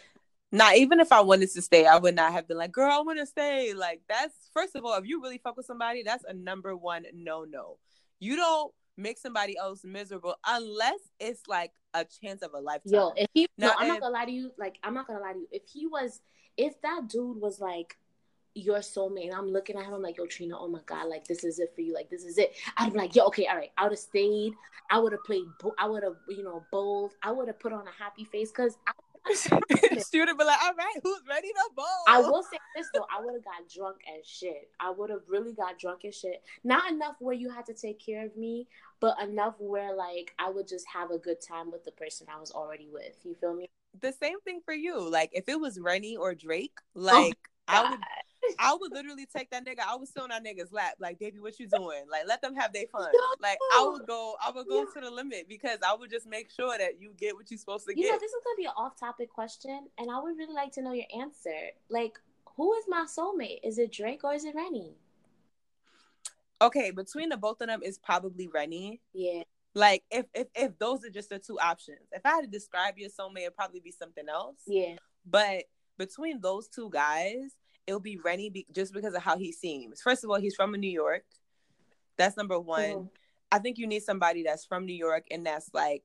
Not 0.55 0.77
even 0.77 1.01
if 1.01 1.11
I 1.11 1.23
wanted 1.23 1.51
to 1.53 1.63
stay, 1.63 1.87
I 1.87 1.97
would 1.97 2.15
not 2.15 2.33
have 2.33 2.47
been 2.47 2.59
like, 2.59 2.73
girl, 2.73 2.93
I 2.93 3.01
want 3.01 3.19
to 3.19 3.27
stay. 3.27 3.73
Like, 3.73 4.03
that's, 4.07 4.35
first 4.53 4.77
of 4.77 4.85
all, 4.85 4.95
if 4.99 5.07
you 5.07 5.23
really 5.23 5.39
fuck 5.39 5.57
with 5.57 5.65
somebody, 5.65 6.03
that's 6.03 6.25
a 6.29 6.35
number 6.35 6.77
one 6.77 7.07
no 7.15 7.45
no. 7.45 7.79
You 8.21 8.37
don't 8.37 8.73
make 8.99 9.19
somebody 9.19 9.57
else 9.57 9.83
miserable 9.83 10.37
unless 10.47 11.01
it's 11.19 11.49
like 11.49 11.73
a 11.95 12.05
chance 12.23 12.43
of 12.43 12.53
a 12.55 12.61
lifetime. 12.61 12.93
Yo, 12.93 13.13
if 13.17 13.29
he 13.33 13.49
now, 13.57 13.69
no, 13.69 13.75
I'm 13.79 13.89
not 13.89 14.01
gonna 14.01 14.13
lie 14.13 14.27
to 14.27 14.31
you. 14.31 14.51
Like, 14.59 14.77
I'm 14.85 14.95
not 14.95 15.07
gonna 15.07 15.21
lie 15.21 15.33
to 15.33 15.39
you. 15.39 15.49
If 15.51 15.63
he 15.73 15.87
was, 15.87 16.21
if 16.59 16.81
that 16.83 17.09
dude 17.09 17.41
was 17.41 17.59
like 17.59 17.97
your 18.55 18.81
soulmate, 18.81 19.29
and 19.29 19.35
I'm 19.35 19.49
looking 19.49 19.77
at 19.77 19.87
him, 19.87 19.95
I'm 19.95 20.03
like, 20.03 20.19
yo, 20.19 20.27
Trina, 20.27 20.59
oh 20.59 20.69
my 20.69 20.81
god, 20.85 21.09
like 21.09 21.27
this 21.27 21.45
is 21.45 21.59
it 21.59 21.73
for 21.75 21.81
you. 21.81 21.95
Like 21.95 22.11
this 22.11 22.25
is 22.25 22.37
it. 22.37 22.55
I'd 22.77 22.93
be 22.93 22.99
like, 22.99 23.17
yo, 23.17 23.25
okay, 23.27 23.47
all 23.47 23.57
right. 23.57 23.71
I 23.79 23.85
would 23.85 23.93
have 23.93 23.99
stayed. 23.99 24.53
I 24.91 24.99
would 24.99 25.13
have 25.13 25.25
played. 25.25 25.45
I 25.79 25.89
would 25.89 26.03
have, 26.03 26.17
you 26.29 26.45
know, 26.45 26.63
bold. 26.71 27.13
I 27.23 27.33
would 27.33 27.49
have 27.49 27.59
put 27.59 27.73
on 27.73 27.87
a 27.89 28.03
happy 28.03 28.25
face 28.25 28.51
because 28.51 28.77
I 28.87 28.93
Student 29.99 30.39
be 30.39 30.45
like, 30.45 30.59
all 30.63 30.75
right, 30.75 30.95
who's 31.03 31.21
ready 31.29 31.49
to 31.49 31.71
bowl? 31.75 31.85
I 32.09 32.21
will 32.21 32.43
say 32.43 32.59
this 32.77 32.89
though, 32.95 33.07
I 33.11 33.25
would 33.25 33.35
have 33.35 33.45
got 33.45 33.69
drunk 33.73 33.99
as 34.19 34.27
shit. 34.27 34.71
I 34.81 34.91
would 34.91 35.11
have 35.11 35.23
really 35.29 35.53
got 35.53 35.79
drunk 35.79 36.05
as 36.05 36.17
shit. 36.17 36.43
Not 36.65 36.91
enough 36.91 37.17
where 37.21 37.35
you 37.35 37.51
had 37.51 37.67
to 37.67 37.75
take 37.75 38.05
care 38.05 38.25
of 38.25 38.37
me, 38.37 38.67
but 39.01 39.17
enough 39.23 39.55
where 39.59 39.95
like 39.95 40.35
I 40.39 40.51
would 40.51 40.69
just 40.69 40.87
have 40.93 41.11
a 41.11 41.19
good 41.19 41.39
time 41.47 41.71
with 41.71 41.85
the 41.85 41.93
person 41.93 42.27
I 42.35 42.41
was 42.41 42.51
already 42.51 42.89
with. 42.93 43.17
You 43.25 43.35
feel 43.41 43.55
me? 43.55 43.69
The 44.01 44.13
same 44.13 44.41
thing 44.41 44.61
for 44.65 44.75
you. 44.75 44.99
Like 44.99 45.31
if 45.33 45.49
it 45.49 45.61
was 45.61 45.79
Rennie 45.79 46.17
or 46.17 46.35
Drake, 46.35 46.79
oh 46.97 47.01
like 47.01 47.39
oh, 47.69 47.75
I 47.75 47.91
would 47.91 48.01
I 48.59 48.77
would 48.79 48.93
literally 48.93 49.27
take 49.27 49.51
that 49.51 49.67
nigga. 49.67 49.81
I 49.87 49.97
would 49.97 50.09
sit 50.09 50.23
on 50.23 50.31
that 50.31 50.45
nigga's 50.45 50.73
lap, 50.73 50.95
like, 50.99 51.19
baby, 51.19 51.39
what 51.39 51.59
you 51.59 51.67
doing? 51.67 52.05
Like, 52.11 52.23
let 52.27 52.43
them 52.43 52.55
have 52.55 52.73
their 52.73 52.87
fun. 52.91 53.11
Like, 53.41 53.59
I 53.75 53.87
would 53.87 54.07
go, 54.07 54.35
I 54.45 54.51
would 54.51 54.67
go 54.67 54.85
to 54.85 55.01
the 55.01 55.11
limit 55.11 55.49
because 55.49 55.79
I 55.87 55.95
would 55.95 56.11
just 56.11 56.27
make 56.27 56.51
sure 56.51 56.77
that 56.79 57.01
you 57.01 57.13
get 57.19 57.35
what 57.35 57.51
you're 57.51 57.59
supposed 57.59 57.87
to 57.87 57.93
you 57.93 57.97
get. 57.97 58.05
You 58.05 58.13
know, 58.13 58.19
this 58.19 58.33
is 58.33 58.43
gonna 58.45 58.57
be 58.57 58.65
an 58.65 58.73
off-topic 58.77 59.31
question, 59.31 59.89
and 59.99 60.11
I 60.11 60.21
would 60.21 60.37
really 60.37 60.55
like 60.55 60.73
to 60.73 60.83
know 60.83 60.93
your 60.93 61.07
answer. 61.19 61.71
Like, 61.89 62.19
who 62.57 62.75
is 62.75 62.85
my 62.89 63.07
soulmate? 63.07 63.61
Is 63.65 63.79
it 63.79 63.93
Drake 63.93 64.25
or 64.25 64.35
is 64.35 64.45
it 64.45 64.55
Rennie? 64.55 64.97
Okay, 66.61 66.91
between 66.93 67.29
the 67.29 67.37
both 67.37 67.61
of 67.61 67.69
them 67.69 67.83
is 67.83 67.99
probably 67.99 68.49
Rennie. 68.49 69.01
Yeah. 69.13 69.43
Like 69.75 70.05
if 70.11 70.27
if 70.35 70.49
if 70.55 70.79
those 70.79 71.05
are 71.05 71.11
just 71.11 71.31
the 71.31 71.39
two 71.39 71.59
options. 71.59 71.99
If 72.13 72.25
I 72.25 72.31
had 72.31 72.43
to 72.43 72.47
describe 72.47 72.99
your 72.99 73.09
soulmate, 73.11 73.43
it'd 73.43 73.57
probably 73.57 73.81
be 73.81 73.91
something 73.91 74.29
else. 74.29 74.61
Yeah. 74.67 74.97
But 75.27 75.65
between 75.99 76.41
those 76.41 76.69
two 76.69 76.91
guys, 76.91 77.57
it'll 77.87 78.01
be 78.01 78.19
Rennie 78.23 78.51
be- 78.51 78.67
just 78.73 78.93
because 78.93 79.15
of 79.15 79.23
how 79.23 79.39
he 79.39 79.53
seems. 79.53 80.01
First 80.01 80.25
of 80.25 80.31
all, 80.31 80.41
he's 80.41 80.55
from 80.55 80.73
New 80.73 80.91
York. 80.91 81.25
That's 82.17 82.37
number 82.37 82.59
one. 82.59 82.83
Mm-hmm. 82.83 83.07
I 83.51 83.59
think 83.59 83.79
you 83.79 83.87
need 83.87 84.03
somebody 84.03 84.43
that's 84.43 84.65
from 84.65 84.87
New 84.87 84.95
York 84.95 85.27
and 85.31 85.45
that's 85.45 85.71
like 85.75 86.05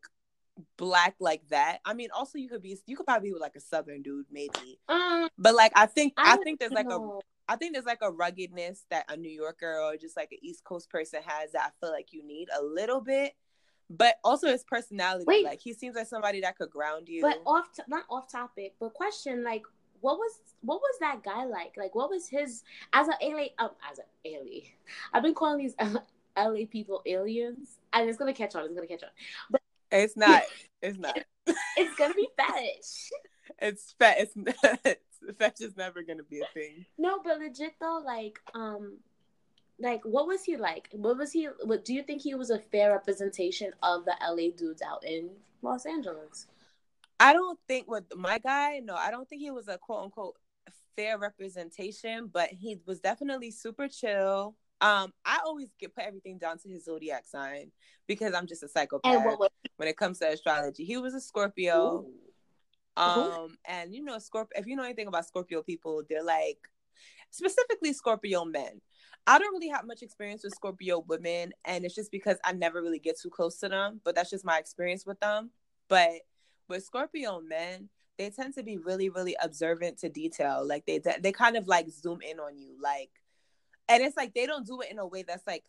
black 0.78 1.16
like 1.20 1.48
that. 1.50 1.80
I 1.86 1.94
mean, 1.94 2.10
also 2.14 2.38
you 2.38 2.50
could 2.50 2.62
be 2.62 2.78
you 2.86 2.98
could 2.98 3.06
probably 3.06 3.32
be 3.32 3.40
like 3.40 3.56
a 3.56 3.62
southern 3.62 4.02
dude 4.02 4.26
maybe. 4.32 4.80
Um, 4.90 5.30
but 5.38 5.56
like 5.56 5.72
I 5.76 5.86
think 5.86 6.14
I, 6.18 6.34
I 6.34 6.38
think 6.38 6.60
there's 6.60 6.72
like 6.72 6.88
know. 6.88 7.20
a 7.20 7.54
I 7.54 7.56
think 7.56 7.74
there's 7.74 7.86
like 7.86 8.02
a 8.02 8.12
ruggedness 8.12 8.86
that 8.90 9.06
a 9.10 9.16
New 9.16 9.32
Yorker 9.32 9.80
or 9.80 9.96
just 9.96 10.18
like 10.18 10.32
an 10.32 10.40
East 10.42 10.64
Coast 10.64 10.90
person 10.90 11.22
has 11.26 11.54
that 11.54 11.62
I 11.62 11.70
feel 11.80 11.92
like 11.92 12.12
you 12.12 12.26
need 12.26 12.50
a 12.58 12.64
little 12.64 13.02
bit. 13.02 13.34
But 13.90 14.16
also 14.22 14.48
his 14.48 14.66
personality, 14.66 15.24
Wait, 15.26 15.46
like 15.46 15.62
he 15.62 15.74
seems 15.74 15.96
like 15.96 16.08
somebody 16.08 16.42
that 16.42 16.58
could 16.58 16.70
ground 16.70 17.08
you. 17.08 17.22
But 17.22 17.42
off, 17.46 17.68
not 17.88 18.04
off 18.10 18.30
topic, 18.30 18.74
but 18.82 18.94
question: 18.94 19.46
like, 19.46 19.64
what 20.02 20.18
was 20.18 20.40
what 20.62 20.80
was 20.82 20.98
that 21.00 21.24
guy 21.24 21.46
like? 21.46 21.76
Like, 21.78 21.96
what 21.96 22.10
was 22.10 22.28
his 22.28 22.64
as 22.94 23.08
a 23.08 23.26
LA 23.26 23.48
um, 23.60 23.72
as 23.90 24.00
an 24.00 24.06
alien? 24.26 24.66
I've 25.14 25.24
been 25.24 25.34
calling 25.34 25.60
these 25.60 25.76
LA 26.38 26.66
people 26.70 27.02
aliens, 27.06 27.80
and 27.94 28.10
it's 28.10 28.18
gonna 28.18 28.34
catch 28.34 28.56
on. 28.56 28.66
It's 28.66 28.74
gonna 28.74 28.88
catch 28.88 29.04
on, 29.04 29.10
but 29.50 29.62
it's 29.92 30.18
not. 30.18 30.44
It's 30.82 30.98
not. 30.98 31.18
it's 31.78 31.96
gonna 31.98 32.14
be 32.14 32.28
fetish. 32.38 33.10
It's 33.60 33.96
fat. 33.98 34.18
It's, 34.20 34.34
it's 34.86 35.38
fetish 35.38 35.68
is 35.68 35.78
never 35.78 36.02
gonna 36.04 36.24
be 36.24 36.42
a 36.42 36.48
thing. 36.54 36.86
No, 36.98 37.20
but 37.24 37.40
legit 37.40 37.76
though, 37.80 38.02
like 38.06 38.40
um, 38.54 38.98
like 39.80 40.02
what 40.04 40.28
was 40.28 40.44
he 40.44 40.58
like? 40.58 40.90
What 40.92 41.18
was 41.18 41.32
he? 41.32 41.46
What 41.64 41.86
do 41.86 41.94
you 41.94 42.04
think 42.04 42.22
he 42.22 42.36
was 42.36 42.50
a 42.50 42.60
fair 42.60 42.92
representation 42.92 43.72
of 43.84 44.06
the 44.06 44.16
LA 44.22 44.56
dudes 44.56 44.82
out 44.82 45.04
in 45.06 45.30
Los 45.62 45.86
Angeles? 45.86 46.48
I 47.20 47.34
don't 47.34 47.60
think 47.68 47.90
with 47.90 48.04
my 48.16 48.38
guy, 48.40 48.82
no, 48.84 48.96
I 48.96 49.12
don't 49.12 49.28
think 49.28 49.42
he 49.42 49.52
was 49.52 49.68
a 49.68 49.78
quote 49.78 50.04
unquote 50.04 50.36
fair 50.96 51.18
representation, 51.18 52.30
but 52.32 52.50
he 52.50 52.78
was 52.86 53.00
definitely 53.00 53.52
super 53.52 53.88
chill. 53.88 54.56
Um, 54.82 55.12
I 55.26 55.40
always 55.46 55.70
get 55.80 55.96
put 55.96 56.04
everything 56.04 56.38
down 56.38 56.60
to 56.60 56.70
his 56.70 56.86
zodiac 56.86 57.26
sign 57.26 57.72
because 58.08 58.34
I'm 58.34 58.46
just 58.46 58.64
a 58.64 58.68
psychopath 58.68 59.26
was- 59.40 59.50
when 59.78 59.88
it 59.88 59.98
comes 59.98 60.20
to 60.20 60.30
astrology. 60.30 60.84
He 60.84 60.98
was 60.98 61.14
a 61.14 61.22
Scorpio. 61.22 62.06
Ooh. 62.06 62.14
Um, 63.02 63.58
and 63.66 63.94
you 63.94 64.04
know, 64.04 64.18
Scorpio. 64.20 64.60
If 64.60 64.68
you 64.68 64.76
know 64.76 64.84
anything 64.84 65.08
about 65.08 65.28
Scorpio 65.28 65.62
people, 65.62 66.04
they're 66.10 66.24
like 66.24 66.68
specifically 67.30 67.94
Scorpio 67.94 68.44
men. 68.46 68.82
I 69.28 69.40
don't 69.40 69.54
really 69.54 69.68
have 69.70 69.86
much 69.86 70.02
experience 70.02 70.44
with 70.44 70.56
Scorpio 70.56 71.00
women, 71.08 71.54
and 71.66 71.86
it's 71.86 71.94
just 71.94 72.12
because 72.12 72.38
I 72.44 72.54
never 72.54 72.82
really 72.82 73.00
get 73.00 73.20
too 73.20 73.30
close 73.30 73.58
to 73.60 73.70
them. 73.70 74.02
But 74.04 74.16
that's 74.16 74.30
just 74.30 74.46
my 74.46 74.58
experience 74.58 75.06
with 75.06 75.20
them. 75.20 75.52
But 75.90 76.22
with 76.68 76.84
Scorpio 76.84 77.42
men, 77.42 77.90
they 78.18 78.30
tend 78.30 78.56
to 78.56 78.64
be 78.64 78.78
really, 78.78 79.10
really 79.10 79.36
observant 79.42 80.00
to 80.00 80.10
detail. 80.10 80.66
Like 80.68 80.86
they 80.86 81.00
they 81.22 81.32
kind 81.32 81.56
of 81.56 81.68
like 81.68 81.90
zoom 81.90 82.22
in 82.22 82.40
on 82.40 82.58
you, 82.58 82.76
like, 82.82 83.12
and 83.88 84.04
it's 84.04 84.18
like 84.18 84.34
they 84.34 84.46
don't 84.46 84.66
do 84.66 84.82
it 84.82 84.92
in 84.92 85.00
a 85.00 85.06
way 85.06 85.24
that's 85.24 85.46
like 85.46 85.64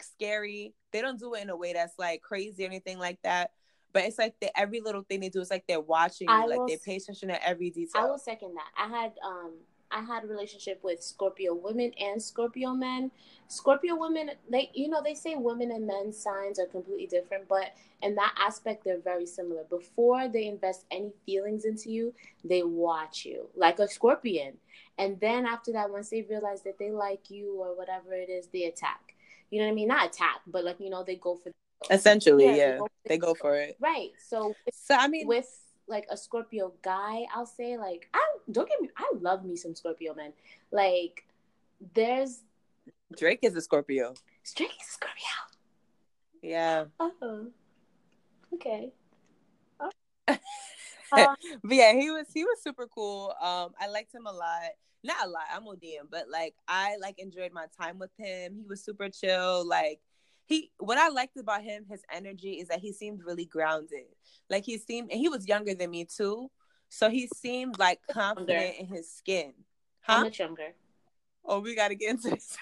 scary. 0.00 0.74
They 0.92 1.00
don't 1.00 1.18
do 1.18 1.34
it 1.34 1.42
in 1.42 1.50
a 1.50 1.56
way 1.56 1.72
that's 1.72 1.98
like 1.98 2.22
crazy 2.22 2.64
or 2.64 2.66
anything 2.66 2.98
like 2.98 3.20
that. 3.22 3.52
But 3.92 4.04
it's 4.04 4.18
like 4.18 4.34
the 4.40 4.58
every 4.58 4.80
little 4.80 5.02
thing 5.02 5.20
they 5.20 5.28
do 5.28 5.40
is 5.40 5.50
like 5.50 5.64
they're 5.66 5.80
watching 5.80 6.28
you, 6.28 6.48
like 6.48 6.60
they 6.66 6.78
pay 6.82 6.96
attention 6.96 7.28
to 7.28 7.46
every 7.46 7.70
detail. 7.70 8.02
I 8.02 8.06
will 8.06 8.18
second 8.18 8.54
that. 8.54 8.70
I 8.76 8.88
had 8.88 9.12
um 9.24 9.52
I 9.92 10.00
had 10.00 10.24
a 10.24 10.26
relationship 10.26 10.80
with 10.82 11.02
Scorpio 11.02 11.54
women 11.54 11.92
and 12.00 12.22
Scorpio 12.22 12.72
men. 12.72 13.10
Scorpio 13.48 13.96
women, 13.96 14.30
they 14.50 14.70
you 14.74 14.88
know 14.88 15.02
they 15.02 15.14
say 15.14 15.34
women 15.34 15.70
and 15.70 15.86
men 15.86 16.12
signs 16.12 16.58
are 16.58 16.66
completely 16.66 17.06
different, 17.06 17.48
but 17.48 17.74
in 18.02 18.14
that 18.14 18.34
aspect 18.38 18.84
they're 18.84 19.00
very 19.00 19.26
similar. 19.26 19.64
Before 19.64 20.28
they 20.28 20.46
invest 20.46 20.84
any 20.90 21.12
feelings 21.26 21.64
into 21.64 21.90
you, 21.90 22.14
they 22.44 22.62
watch 22.62 23.24
you 23.26 23.48
like 23.54 23.78
a 23.78 23.88
scorpion, 23.88 24.54
and 24.98 25.20
then 25.20 25.46
after 25.46 25.72
that, 25.72 25.90
once 25.90 26.10
they 26.10 26.22
realize 26.22 26.62
that 26.62 26.78
they 26.78 26.90
like 26.90 27.30
you 27.30 27.56
or 27.60 27.76
whatever 27.76 28.14
it 28.14 28.30
is, 28.30 28.46
they 28.46 28.64
attack. 28.64 29.14
You 29.50 29.60
know 29.60 29.66
what 29.66 29.72
I 29.72 29.74
mean? 29.74 29.88
Not 29.88 30.06
attack, 30.06 30.40
but 30.46 30.64
like 30.64 30.80
you 30.80 30.90
know 30.90 31.04
they 31.04 31.16
go 31.16 31.36
for. 31.36 31.52
Essentially, 31.90 32.46
yeah, 32.46 32.54
yeah. 32.54 32.70
They, 32.72 32.78
go 32.78 32.84
for, 32.84 33.08
they 33.08 33.18
go 33.18 33.34
for 33.34 33.56
it. 33.56 33.76
Right. 33.80 34.10
So, 34.28 34.54
so 34.72 34.94
I 34.94 35.08
mean, 35.08 35.26
with 35.26 35.61
like 35.92 36.06
a 36.10 36.16
Scorpio 36.16 36.72
guy, 36.82 37.26
I'll 37.32 37.46
say 37.46 37.76
like 37.76 38.08
I 38.12 38.20
don't 38.50 38.68
get 38.68 38.80
me. 38.80 38.88
I 38.96 39.08
love 39.20 39.44
me 39.44 39.54
some 39.54 39.76
Scorpio 39.76 40.14
men. 40.14 40.32
Like 40.72 41.24
there's 41.94 42.42
Drake 43.16 43.40
is 43.42 43.54
a 43.54 43.60
Scorpio. 43.60 44.14
Drake 44.56 44.70
is 44.80 44.88
a 44.88 44.92
Scorpio. 44.92 45.26
Yeah. 46.42 46.84
Oh. 46.98 47.46
Okay. 48.54 48.92
Oh. 51.14 51.36
but 51.62 51.76
yeah, 51.76 51.92
he 51.92 52.10
was 52.10 52.24
he 52.32 52.42
was 52.42 52.62
super 52.62 52.86
cool. 52.86 53.34
Um, 53.38 53.74
I 53.78 53.86
liked 53.88 54.14
him 54.14 54.26
a 54.26 54.32
lot. 54.32 54.70
Not 55.04 55.26
a 55.26 55.28
lot. 55.28 55.42
I'm 55.54 55.64
ODM, 55.64 56.08
but 56.10 56.30
like 56.30 56.54
I 56.66 56.96
like 57.02 57.18
enjoyed 57.18 57.52
my 57.52 57.66
time 57.78 57.98
with 57.98 58.12
him. 58.18 58.54
He 58.56 58.64
was 58.66 58.82
super 58.82 59.10
chill. 59.10 59.68
Like 59.68 60.00
he 60.44 60.70
what 60.78 60.98
I 60.98 61.08
liked 61.08 61.36
about 61.36 61.62
him, 61.62 61.84
his 61.88 62.02
energy 62.12 62.54
is 62.54 62.68
that 62.68 62.80
he 62.80 62.92
seemed 62.92 63.22
really 63.24 63.44
grounded. 63.44 64.06
Like 64.50 64.64
he 64.64 64.78
seemed 64.78 65.10
and 65.10 65.20
he 65.20 65.28
was 65.28 65.46
younger 65.48 65.74
than 65.74 65.90
me 65.90 66.04
too. 66.04 66.50
So 66.88 67.08
he 67.08 67.28
seemed 67.28 67.78
like 67.78 68.00
confident 68.10 68.76
in 68.78 68.86
his 68.86 69.10
skin. 69.10 69.52
Huh? 70.02 70.16
How 70.16 70.22
much 70.24 70.38
younger? 70.38 70.74
Oh, 71.44 71.60
we 71.60 71.74
gotta 71.74 71.94
get 71.94 72.10
into 72.10 72.30
this. 72.30 72.56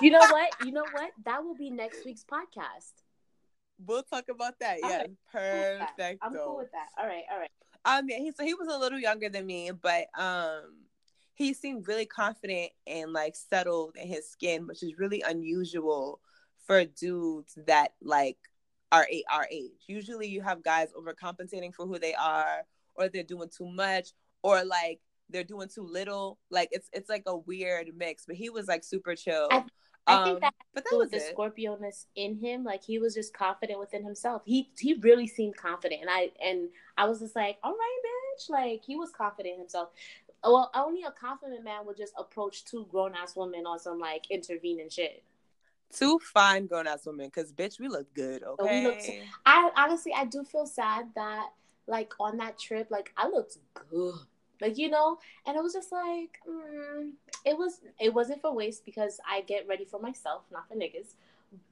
you 0.00 0.10
know 0.10 0.20
what? 0.20 0.50
You 0.64 0.72
know 0.72 0.84
what? 0.92 1.10
That 1.24 1.42
will 1.42 1.54
be 1.54 1.70
next 1.70 2.04
week's 2.04 2.24
podcast. 2.24 2.92
We'll 3.84 4.04
talk 4.04 4.24
about 4.30 4.58
that. 4.60 4.78
Yeah, 4.80 5.04
perfect. 5.32 6.22
I'm 6.22 6.34
cool 6.34 6.58
with 6.58 6.70
that. 6.72 6.88
All 6.96 7.06
right, 7.06 7.24
all 7.32 7.38
right. 7.38 7.50
Um, 7.84 8.08
yeah, 8.08 8.18
he 8.18 8.30
so 8.30 8.44
he 8.44 8.54
was 8.54 8.68
a 8.68 8.78
little 8.78 8.98
younger 8.98 9.28
than 9.28 9.44
me, 9.44 9.72
but 9.72 10.06
um, 10.16 10.84
he 11.34 11.52
seemed 11.52 11.88
really 11.88 12.06
confident 12.06 12.70
and 12.86 13.12
like 13.12 13.34
settled 13.34 13.96
in 13.96 14.06
his 14.06 14.28
skin, 14.28 14.66
which 14.66 14.82
is 14.82 14.98
really 14.98 15.22
unusual 15.26 16.20
for 16.66 16.84
dudes 16.84 17.58
that 17.66 17.94
like 18.02 18.38
are 18.90 19.06
our 19.30 19.46
age. 19.50 19.72
Usually 19.86 20.28
you 20.28 20.42
have 20.42 20.62
guys 20.62 20.88
overcompensating 20.96 21.74
for 21.74 21.86
who 21.86 21.98
they 21.98 22.14
are 22.14 22.62
or 22.94 23.08
they're 23.08 23.22
doing 23.22 23.48
too 23.48 23.70
much 23.70 24.10
or 24.42 24.64
like 24.64 25.00
they're 25.30 25.44
doing 25.44 25.68
too 25.68 25.82
little. 25.82 26.38
Like 26.50 26.68
it's 26.72 26.88
it's 26.92 27.08
like 27.08 27.24
a 27.26 27.36
weird 27.36 27.88
mix, 27.96 28.26
but 28.26 28.36
he 28.36 28.50
was 28.50 28.68
like 28.68 28.84
super 28.84 29.14
chill. 29.16 29.48
I, 29.50 29.64
I 30.06 30.14
um, 30.14 30.24
think 30.24 30.40
that 30.40 30.54
but 30.74 30.84
that 30.90 30.96
was 30.96 31.10
the 31.10 31.16
it. 31.16 31.30
Scorpioness 31.30 32.06
in 32.16 32.36
him. 32.36 32.64
Like 32.64 32.84
he 32.84 32.98
was 32.98 33.14
just 33.14 33.32
confident 33.34 33.80
within 33.80 34.04
himself. 34.04 34.42
He 34.44 34.70
he 34.78 34.94
really 34.94 35.26
seemed 35.26 35.56
confident, 35.56 36.02
and 36.02 36.10
I 36.10 36.30
and 36.44 36.68
I 36.98 37.06
was 37.06 37.20
just 37.20 37.34
like, 37.34 37.56
all 37.64 37.72
right, 37.72 37.98
bitch. 38.04 38.50
Like 38.50 38.82
he 38.84 38.96
was 38.96 39.10
confident 39.10 39.54
in 39.54 39.60
himself. 39.60 39.88
Well, 40.44 40.70
only 40.74 41.04
a 41.04 41.12
confident 41.12 41.64
man 41.64 41.86
would 41.86 41.96
just 41.96 42.12
approach 42.18 42.64
two 42.64 42.86
grown 42.90 43.14
ass 43.14 43.36
women 43.36 43.64
on 43.64 43.78
some 43.78 44.00
like 44.00 44.28
intervening 44.28 44.90
shit 44.90 45.22
two 45.92 46.18
fine 46.20 46.66
grown 46.66 46.86
ass 46.86 47.04
women 47.06 47.26
because 47.26 47.52
bitch 47.52 47.78
we 47.78 47.86
look 47.86 48.12
good 48.14 48.42
okay 48.42 48.80
we 48.80 48.86
looked, 48.86 49.10
i 49.44 49.70
honestly 49.76 50.12
i 50.16 50.24
do 50.24 50.42
feel 50.42 50.66
sad 50.66 51.06
that 51.14 51.50
like 51.86 52.12
on 52.18 52.36
that 52.36 52.58
trip 52.58 52.90
like 52.90 53.12
i 53.16 53.28
looked 53.28 53.58
good. 53.90 54.14
Like 54.60 54.78
you 54.78 54.88
know? 54.90 55.18
And 55.46 55.56
it 55.56 55.62
was 55.62 55.72
just 55.72 55.90
like 55.90 56.38
mm, 56.48 57.10
it 57.44 57.58
was 57.58 57.80
it 58.00 58.14
wasn't 58.14 58.40
for 58.40 58.54
waste 58.54 58.84
because 58.84 59.20
i 59.28 59.40
get 59.42 59.66
ready 59.68 59.84
for 59.84 60.00
myself 60.00 60.42
not 60.52 60.68
for 60.68 60.76
niggas. 60.76 61.14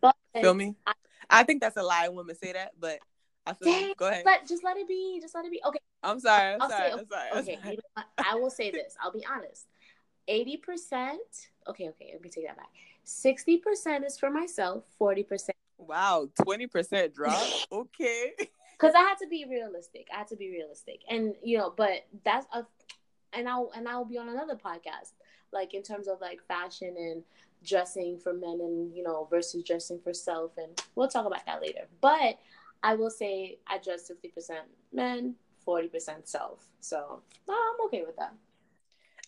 But 0.01 0.17
feel 0.35 0.55
me? 0.55 0.75
I, 0.87 0.93
I 1.31 1.43
think 1.45 1.61
that's 1.61 1.77
a 1.77 1.83
lie 1.83 2.09
women 2.09 2.35
say 2.35 2.53
that 2.53 2.73
but 2.79 2.99
I 3.47 3.55
feel 3.55 3.73
dang, 3.73 3.93
go 3.97 4.09
ahead. 4.09 4.25
but 4.25 4.47
just 4.47 4.65
let 4.65 4.77
it 4.77 4.89
be 4.89 5.19
just 5.23 5.35
let 5.35 5.45
it 5.45 5.53
be. 5.53 5.61
Okay. 5.65 5.79
I'm 6.03 6.19
sorry 6.19 6.55
i'm 6.55 6.63
I'll 6.63 6.71
sorry 6.71 6.91
say, 6.91 6.99
i'm 6.99 7.07
sorry 7.07 7.31
okay, 7.43 7.59
sorry. 7.63 7.75
You 7.77 7.81
know 7.97 8.03
i 8.19 8.35
will 8.35 8.51
say 8.51 8.71
this 8.71 8.97
i'll 9.01 9.13
be 9.13 9.25
honest. 9.25 9.67
80% 10.29 11.17
okay 11.69 11.89
okay 11.89 12.11
let 12.13 12.23
me 12.23 12.29
take 12.29 12.47
that 12.47 12.57
back 12.57 12.69
60% 13.07 14.07
is 14.07 14.19
for 14.19 14.31
myself, 14.31 14.85
40%. 15.01 15.51
Wow, 15.79 16.29
20% 16.41 17.15
drop. 17.15 17.43
okay. 17.73 18.33
Cuz 18.79 18.95
I 18.95 19.01
had 19.01 19.19
to 19.19 19.27
be 19.27 19.47
realistic. 19.49 20.09
I 20.13 20.19
had 20.19 20.29
to 20.29 20.37
be 20.37 20.51
realistic. 20.51 21.01
And 21.09 21.35
you 21.43 21.59
know, 21.59 21.71
but 21.77 22.07
that's 22.25 22.47
a 22.53 22.67
and 23.33 23.49
I'll 23.49 23.71
and 23.75 23.89
I'll 23.89 24.05
be 24.05 24.19
on 24.19 24.29
another 24.29 24.57
podcast 24.57 25.13
like 25.53 25.75
in 25.75 25.83
terms 25.83 26.09
of 26.09 26.21
like 26.21 26.41
fashion 26.47 26.95
and 26.97 27.23
dressing 27.65 28.19
for 28.19 28.33
men 28.33 28.59
and 28.61 28.95
you 28.95 29.03
know 29.03 29.27
versus 29.31 29.63
dressing 29.65 30.01
for 30.01 30.15
self 30.15 30.53
and 30.57 30.83
we'll 30.95 31.09
talk 31.09 31.27
about 31.27 31.45
that 31.47 31.61
later. 31.61 31.87
But 32.01 32.39
I 32.83 32.95
will 32.95 33.11
say 33.11 33.59
I 33.67 33.79
dress 33.79 34.11
60% 34.11 34.51
men, 34.93 35.35
40% 35.67 36.27
self. 36.27 36.65
So, 36.81 37.21
I'm 37.49 37.87
okay 37.87 38.03
with 38.07 38.17
that. 38.17 38.33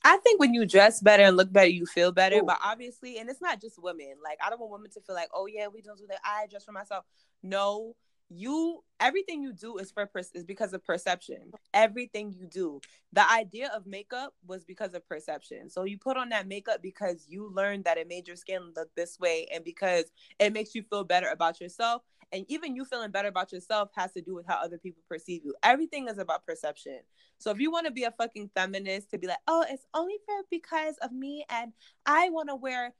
I 0.04 0.16
think 0.18 0.40
when 0.40 0.54
you 0.54 0.66
dress 0.66 1.00
better 1.00 1.22
and 1.22 1.36
look 1.36 1.52
better, 1.52 1.68
you 1.68 1.86
feel 1.86 2.12
better. 2.12 2.36
Ooh. 2.36 2.44
But 2.46 2.58
obviously, 2.64 3.18
and 3.18 3.30
it's 3.30 3.40
not 3.40 3.60
just 3.60 3.82
women. 3.82 4.14
Like 4.22 4.38
I 4.44 4.50
don't 4.50 4.60
want 4.60 4.72
women 4.72 4.90
to 4.92 5.00
feel 5.00 5.14
like, 5.14 5.28
oh 5.32 5.46
yeah, 5.46 5.68
we 5.68 5.82
don't 5.82 5.98
do 5.98 6.06
that. 6.08 6.20
I 6.24 6.46
dress 6.48 6.64
for 6.64 6.72
myself. 6.72 7.04
No, 7.42 7.94
you 8.34 8.82
everything 8.98 9.42
you 9.42 9.52
do 9.52 9.78
is 9.78 9.90
for 9.90 10.08
is 10.34 10.44
because 10.44 10.72
of 10.72 10.84
perception. 10.84 11.52
Everything 11.74 12.32
you 12.32 12.46
do. 12.46 12.80
The 13.12 13.30
idea 13.30 13.70
of 13.74 13.86
makeup 13.86 14.34
was 14.46 14.64
because 14.64 14.94
of 14.94 15.06
perception. 15.06 15.68
So 15.68 15.84
you 15.84 15.98
put 15.98 16.16
on 16.16 16.30
that 16.30 16.48
makeup 16.48 16.80
because 16.82 17.26
you 17.28 17.52
learned 17.52 17.84
that 17.84 17.98
it 17.98 18.08
made 18.08 18.26
your 18.26 18.36
skin 18.36 18.72
look 18.74 18.88
this 18.96 19.18
way 19.20 19.48
and 19.52 19.64
because 19.64 20.04
it 20.38 20.52
makes 20.52 20.74
you 20.74 20.82
feel 20.82 21.04
better 21.04 21.28
about 21.28 21.60
yourself 21.60 22.02
and 22.32 22.46
even 22.48 22.74
you 22.74 22.84
feeling 22.84 23.10
better 23.10 23.28
about 23.28 23.52
yourself 23.52 23.90
has 23.94 24.12
to 24.12 24.22
do 24.22 24.34
with 24.34 24.46
how 24.46 24.56
other 24.56 24.78
people 24.78 25.02
perceive 25.08 25.44
you. 25.44 25.54
Everything 25.62 26.08
is 26.08 26.18
about 26.18 26.46
perception. 26.46 27.00
So 27.38 27.50
if 27.50 27.60
you 27.60 27.70
want 27.70 27.86
to 27.86 27.92
be 27.92 28.04
a 28.04 28.10
fucking 28.10 28.50
feminist 28.54 29.10
to 29.10 29.18
be 29.18 29.26
like, 29.26 29.38
oh, 29.46 29.64
it's 29.68 29.86
only 29.94 30.16
for 30.24 30.34
because 30.50 30.96
of 31.02 31.12
me 31.12 31.44
and 31.50 31.72
I 32.06 32.30
want 32.30 32.48
to 32.48 32.56
wear 32.56 32.94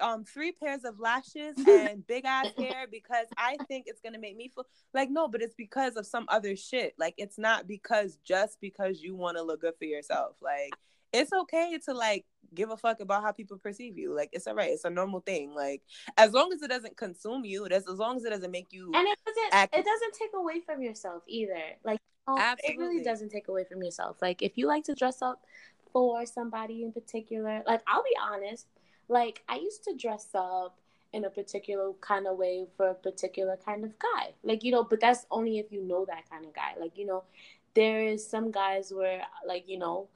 um 0.00 0.24
three 0.24 0.52
pairs 0.52 0.84
of 0.84 1.00
lashes 1.00 1.56
and 1.68 2.06
big 2.06 2.24
ass 2.24 2.48
hair 2.56 2.86
because 2.90 3.26
I 3.36 3.56
think 3.66 3.84
it's 3.88 4.00
gonna 4.00 4.18
make 4.18 4.36
me 4.36 4.48
feel 4.54 4.64
like 4.94 5.10
no, 5.10 5.28
but 5.28 5.42
it's 5.42 5.54
because 5.54 5.96
of 5.96 6.06
some 6.06 6.26
other 6.28 6.56
shit. 6.56 6.94
Like 6.98 7.14
it's 7.18 7.38
not 7.38 7.66
because 7.66 8.18
just 8.24 8.60
because 8.60 9.02
you 9.02 9.16
want 9.16 9.36
to 9.36 9.42
look 9.42 9.62
good 9.62 9.74
for 9.78 9.84
yourself. 9.84 10.36
Like 10.40 10.72
it's 11.12 11.32
okay 11.32 11.78
to 11.84 11.94
like 11.94 12.24
give 12.54 12.70
a 12.70 12.76
fuck 12.76 13.00
about 13.00 13.22
how 13.22 13.32
people 13.32 13.58
perceive 13.58 13.96
you. 13.98 14.14
Like 14.14 14.30
it's 14.32 14.46
all 14.46 14.54
right. 14.54 14.70
It's 14.70 14.84
a 14.84 14.90
normal 14.90 15.20
thing. 15.20 15.54
Like 15.54 15.82
as 16.16 16.32
long 16.32 16.52
as 16.52 16.62
it 16.62 16.68
doesn't 16.68 16.96
consume 16.96 17.44
you, 17.44 17.66
that's 17.68 17.88
as 17.88 17.98
long 17.98 18.16
as 18.16 18.24
it 18.24 18.30
doesn't 18.30 18.50
make 18.50 18.72
you 18.72 18.90
and 18.94 19.06
it 19.06 19.18
doesn't 19.26 19.54
act- 19.54 19.74
it 19.74 19.84
doesn't 19.84 20.14
take 20.14 20.30
away 20.34 20.60
from 20.60 20.82
yourself 20.82 21.22
either. 21.26 21.62
Like 21.84 21.98
Absolutely. 22.28 22.74
it 22.74 22.78
really 22.78 23.04
doesn't 23.04 23.30
take 23.30 23.48
away 23.48 23.64
from 23.64 23.82
yourself. 23.82 24.16
Like 24.20 24.42
if 24.42 24.56
you 24.56 24.66
like 24.66 24.84
to 24.84 24.94
dress 24.94 25.22
up 25.22 25.44
for 25.92 26.24
somebody 26.26 26.82
in 26.82 26.92
particular, 26.92 27.62
like 27.66 27.82
I'll 27.86 28.02
be 28.02 28.16
honest, 28.20 28.66
like 29.08 29.42
I 29.48 29.56
used 29.56 29.84
to 29.84 29.94
dress 29.96 30.28
up 30.34 30.78
in 31.12 31.24
a 31.24 31.30
particular 31.30 31.92
kind 32.00 32.26
of 32.26 32.36
way 32.36 32.66
for 32.76 32.88
a 32.88 32.94
particular 32.94 33.58
kind 33.64 33.84
of 33.84 33.98
guy. 33.98 34.32
Like, 34.42 34.62
you 34.62 34.72
know, 34.72 34.84
but 34.84 35.00
that's 35.00 35.26
only 35.30 35.58
if 35.58 35.72
you 35.72 35.82
know 35.82 36.04
that 36.04 36.28
kind 36.28 36.44
of 36.44 36.54
guy. 36.54 36.74
Like, 36.78 36.98
you 36.98 37.06
know, 37.06 37.24
there 37.74 38.02
is 38.02 38.26
some 38.26 38.50
guys 38.50 38.92
where 38.92 39.22
like 39.46 39.64
you 39.68 39.78
know 39.78 40.08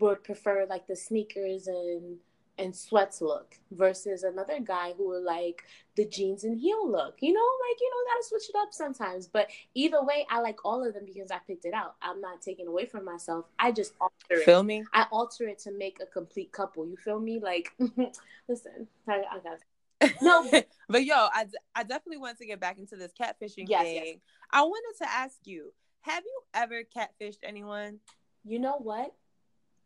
would 0.00 0.22
prefer 0.22 0.66
like 0.68 0.86
the 0.86 0.96
sneakers 0.96 1.66
and 1.66 2.18
and 2.58 2.74
sweats 2.74 3.20
look 3.20 3.56
versus 3.70 4.24
another 4.24 4.58
guy 4.60 4.92
who 4.96 5.08
would 5.08 5.22
like 5.22 5.62
the 5.96 6.04
jeans 6.04 6.44
and 6.44 6.58
heel 6.58 6.90
look 6.90 7.16
you 7.20 7.32
know? 7.32 7.40
Like 7.68 7.80
you 7.80 7.90
know 7.90 8.12
gotta 8.12 8.26
switch 8.26 8.48
it 8.48 8.56
up 8.58 8.72
sometimes. 8.72 9.26
But 9.26 9.48
either 9.74 10.02
way 10.02 10.26
i 10.30 10.40
like 10.40 10.64
all 10.64 10.86
of 10.86 10.94
them 10.94 11.04
because 11.06 11.30
i 11.30 11.38
picked 11.46 11.64
it 11.64 11.74
out. 11.74 11.94
I'm 12.02 12.20
not 12.20 12.42
taking 12.42 12.66
away 12.66 12.86
from 12.86 13.04
myself. 13.04 13.46
I 13.58 13.72
just 13.72 13.94
alter 14.00 14.14
it. 14.30 14.44
Feel 14.44 14.62
me? 14.62 14.84
I 14.92 15.06
alter 15.10 15.46
it 15.48 15.58
to 15.60 15.72
make 15.72 15.98
a 16.02 16.06
complete 16.06 16.52
couple. 16.52 16.86
You 16.86 16.96
feel 16.96 17.20
me? 17.20 17.40
Like 17.40 17.72
listen 18.48 18.88
i, 19.08 19.22
I 19.30 19.38
got 19.38 20.14
no. 20.22 20.50
But 20.88 21.04
yo 21.04 21.14
I, 21.16 21.46
I 21.74 21.82
definitely 21.82 22.18
want 22.18 22.38
to 22.38 22.46
get 22.46 22.60
back 22.60 22.78
into 22.78 22.96
this 22.96 23.12
catfishing 23.18 23.66
yes, 23.68 23.82
thing. 23.82 24.04
Yes. 24.04 24.16
i 24.50 24.62
wanted 24.62 25.04
to 25.04 25.10
ask 25.10 25.36
you 25.44 25.72
have 26.02 26.24
you 26.24 26.40
ever 26.54 26.82
catfished 26.84 27.38
anyone? 27.42 28.00
You 28.44 28.58
know 28.58 28.76
what? 28.78 29.14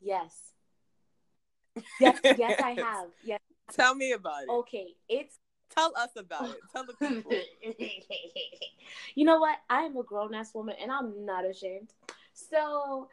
Yes. 0.00 0.52
Yes, 2.00 2.18
yes, 2.38 2.60
I 2.60 2.70
have. 2.70 3.08
Yes. 3.24 3.40
Tell 3.72 3.94
me 3.94 4.12
about 4.12 4.44
it. 4.44 4.50
Okay, 4.50 4.94
it's 5.08 5.38
tell 5.70 5.92
us 5.96 6.10
about 6.16 6.50
it. 6.50 6.60
Tell 6.72 6.84
the 6.84 6.94
people. 6.94 7.32
you 9.14 9.24
know 9.24 9.38
what? 9.38 9.58
I 9.70 9.82
am 9.82 9.96
a 9.96 10.02
grown 10.02 10.34
ass 10.34 10.54
woman 10.54 10.76
and 10.80 10.90
I'm 10.90 11.24
not 11.24 11.44
ashamed. 11.44 11.92
So 12.34 13.08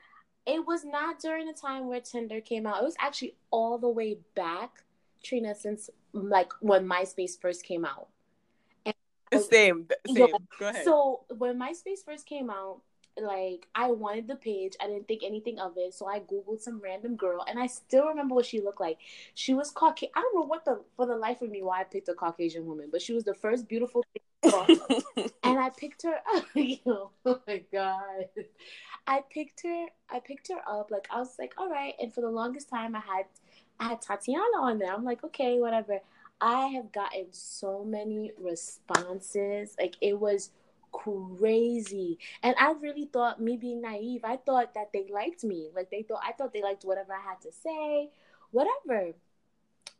it 0.46 0.66
was 0.66 0.84
not 0.84 1.20
during 1.20 1.48
the 1.48 1.54
time 1.54 1.88
where 1.88 2.02
Tinder 2.02 2.42
came 2.42 2.66
out. 2.66 2.82
It 2.82 2.86
was 2.86 2.96
actually 3.00 3.36
all 3.52 3.78
the 3.78 3.90
way 3.90 4.18
back, 4.36 4.84
Trina, 5.24 5.56
since 5.56 5.90
like 6.14 6.52
when 6.60 6.88
MySpace 6.88 7.40
first 7.40 7.64
came 7.64 7.86
out. 7.86 8.08
And 8.86 8.96
same, 9.44 9.88
same. 10.08 10.28
Go 10.60 10.68
ahead. 10.68 10.84
So 10.84 11.22
when 11.38 11.60
MySpace 11.60 12.04
first 12.04 12.26
came 12.26 12.50
out, 12.50 12.82
like 13.24 13.68
I 13.76 13.92
wanted 13.92 14.28
the 14.28 14.36
page. 14.36 14.74
I 14.82 14.88
didn't 14.88 15.08
think 15.08 15.24
anything 15.24 15.60
of 15.60 15.74
it, 15.78 15.94
so 15.94 16.08
I 16.08 16.20
googled 16.20 16.62
some 16.62 16.80
random 16.80 17.16
girl, 17.16 17.46
and 17.48 17.60
I 17.60 17.68
still 17.68 18.08
remember 18.08 18.36
what 18.36 18.46
she 18.46 18.62
looked 18.62 18.82
like. 18.82 18.98
She 19.34 19.54
was 19.54 19.72
Caucasian. 19.72 20.12
I 20.16 20.22
don't 20.22 20.36
know 20.36 20.46
what 20.46 20.66
the 20.66 20.82
for 20.96 21.06
the 21.06 21.16
life 21.16 21.42
of 21.42 21.50
me 21.50 21.62
why 21.64 21.82
I 21.82 21.84
picked 21.84 22.10
a 22.10 22.14
Caucasian 22.14 22.66
woman, 22.66 22.90
but 22.92 23.02
she 23.02 23.14
was 23.14 23.24
the 23.24 23.34
first 23.34 23.68
beautiful 23.68 24.04
and 24.44 25.60
I 25.60 25.70
picked 25.76 26.04
her 26.04 26.16
up. 26.36 26.46
oh 26.56 27.42
my 27.48 27.64
god. 27.72 28.26
I 29.08 29.24
picked 29.30 29.64
her 29.64 29.88
I 30.10 30.20
picked 30.20 30.50
her 30.50 30.62
up. 30.68 30.92
Like 30.92 31.08
I 31.12 31.20
was 31.20 31.36
like, 31.38 31.54
all 31.58 31.70
right. 31.70 31.94
And 32.00 32.14
for 32.14 32.22
the 32.22 32.30
longest 32.30 32.70
time 32.70 32.96
I 32.96 33.00
had 33.00 33.26
I 33.80 33.90
had 33.90 34.02
Tatiana 34.02 34.58
on 34.62 34.80
there. 34.80 34.94
I'm 34.94 35.04
like, 35.04 35.24
okay, 35.24 35.60
whatever. 35.60 36.00
I 36.42 36.68
have 36.68 36.92
gotten 36.92 37.28
so 37.32 37.84
many 37.84 38.32
responses. 38.40 39.76
Like 39.80 39.96
it 40.02 40.20
was 40.20 40.52
crazy. 40.92 42.20
And 42.44 42.56
I 42.60 42.74
really 42.74 43.06
thought 43.06 43.42
me 43.42 43.58
being 43.58 43.82
naive, 43.82 44.22
I 44.24 44.38
thought 44.38 44.74
that 44.74 44.92
they 44.94 45.08
liked 45.12 45.44
me. 45.44 45.70
Like 45.76 45.90
they 45.90 46.04
thought 46.04 46.22
I 46.24 46.34
thought 46.34 46.54
they 46.54 46.62
liked 46.62 46.86
whatever 46.86 47.14
I 47.14 47.22
had 47.22 47.42
to 47.42 47.52
say, 47.52 48.10
whatever. 48.52 49.14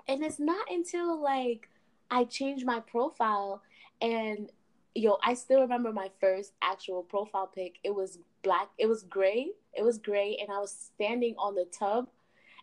And 0.08 0.24
it's 0.24 0.40
not 0.40 0.70
until 0.72 1.22
like 1.22 1.70
I 2.10 2.24
changed 2.24 2.66
my 2.66 2.80
profile 2.80 3.62
and 4.02 4.52
yo, 4.96 5.18
I 5.24 5.34
still 5.36 5.62
remember 5.62 5.92
my 5.94 6.10
first 6.20 6.54
actual 6.62 7.04
profile 7.04 7.48
pic. 7.48 7.80
It 7.84 7.94
was 7.94 8.20
black, 8.44 8.70
it 8.78 8.88
was 8.88 9.04
gray. 9.04 9.52
It 9.74 9.84
was 9.84 9.98
gray 9.98 10.38
and 10.42 10.50
I 10.52 10.60
was 10.60 10.92
standing 10.96 11.36
on 11.38 11.56
the 11.56 11.66
tub 11.66 12.08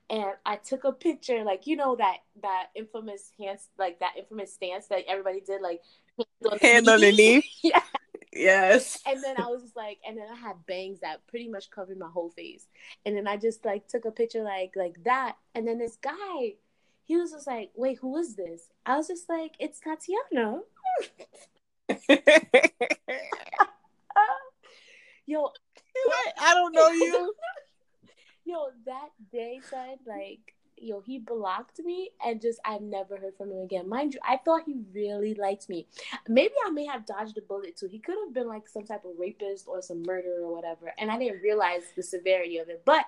and 0.08 0.24
I 0.44 0.56
took 0.56 0.84
a 0.84 0.92
picture, 0.92 1.42
like 1.42 1.66
you 1.66 1.76
know 1.76 1.96
that 1.96 2.18
that 2.42 2.66
infamous 2.74 3.32
hands, 3.38 3.68
like 3.78 3.98
that 4.00 4.12
infamous 4.16 4.52
stance 4.52 4.86
that 4.86 5.04
everybody 5.08 5.40
did, 5.40 5.60
like 5.60 5.82
hand 6.60 6.88
on 6.88 7.00
the 7.00 7.12
knee. 7.16 7.44
yeah, 7.62 7.82
Yes. 8.36 9.00
And 9.06 9.22
then 9.22 9.36
I 9.38 9.46
was 9.46 9.62
just 9.62 9.76
like, 9.76 9.98
and 10.06 10.16
then 10.16 10.26
I 10.30 10.36
had 10.36 10.66
bangs 10.66 11.00
that 11.00 11.26
pretty 11.26 11.48
much 11.48 11.70
covered 11.70 11.98
my 11.98 12.08
whole 12.08 12.30
face. 12.30 12.66
And 13.04 13.16
then 13.16 13.26
I 13.26 13.36
just 13.36 13.64
like 13.64 13.88
took 13.88 14.04
a 14.04 14.10
picture 14.10 14.42
like 14.42 14.74
like 14.76 15.02
that. 15.04 15.36
And 15.54 15.66
then 15.66 15.78
this 15.78 15.96
guy, 15.96 16.54
he 17.04 17.16
was 17.16 17.32
just 17.32 17.46
like, 17.46 17.70
wait, 17.74 17.98
who 17.98 18.16
is 18.16 18.36
this? 18.36 18.68
I 18.84 18.96
was 18.96 19.08
just 19.08 19.28
like, 19.28 19.54
it's 19.58 19.80
Tatiana. 19.80 20.60
Yo, 25.26 25.50
I 26.40 26.54
don't 26.54 26.74
know 26.74 26.88
you. 26.90 27.34
Yo, 28.44 28.68
that 28.84 29.08
day, 29.32 29.60
son, 29.68 29.96
like 30.06 30.54
yo, 30.78 31.00
he 31.00 31.18
blocked 31.18 31.78
me 31.80 32.10
and 32.24 32.40
just 32.40 32.60
I've 32.64 32.82
never 32.82 33.16
heard 33.16 33.36
from 33.36 33.50
him 33.50 33.62
again. 33.62 33.88
Mind 33.88 34.14
you, 34.14 34.20
I 34.26 34.38
thought 34.44 34.62
he 34.66 34.76
really 34.92 35.34
liked 35.34 35.68
me. 35.68 35.86
Maybe 36.28 36.54
I 36.66 36.70
may 36.70 36.86
have 36.86 37.06
dodged 37.06 37.36
a 37.38 37.42
bullet 37.42 37.76
too. 37.76 37.86
He 37.86 37.98
could 37.98 38.16
have 38.24 38.34
been 38.34 38.48
like 38.48 38.68
some 38.68 38.84
type 38.84 39.04
of 39.04 39.12
rapist 39.18 39.66
or 39.68 39.82
some 39.82 40.02
murderer 40.02 40.42
or 40.42 40.54
whatever, 40.54 40.92
and 40.98 41.10
I 41.10 41.18
didn't 41.18 41.42
realize 41.42 41.82
the 41.96 42.02
severity 42.02 42.58
of 42.58 42.68
it. 42.68 42.82
But 42.84 43.04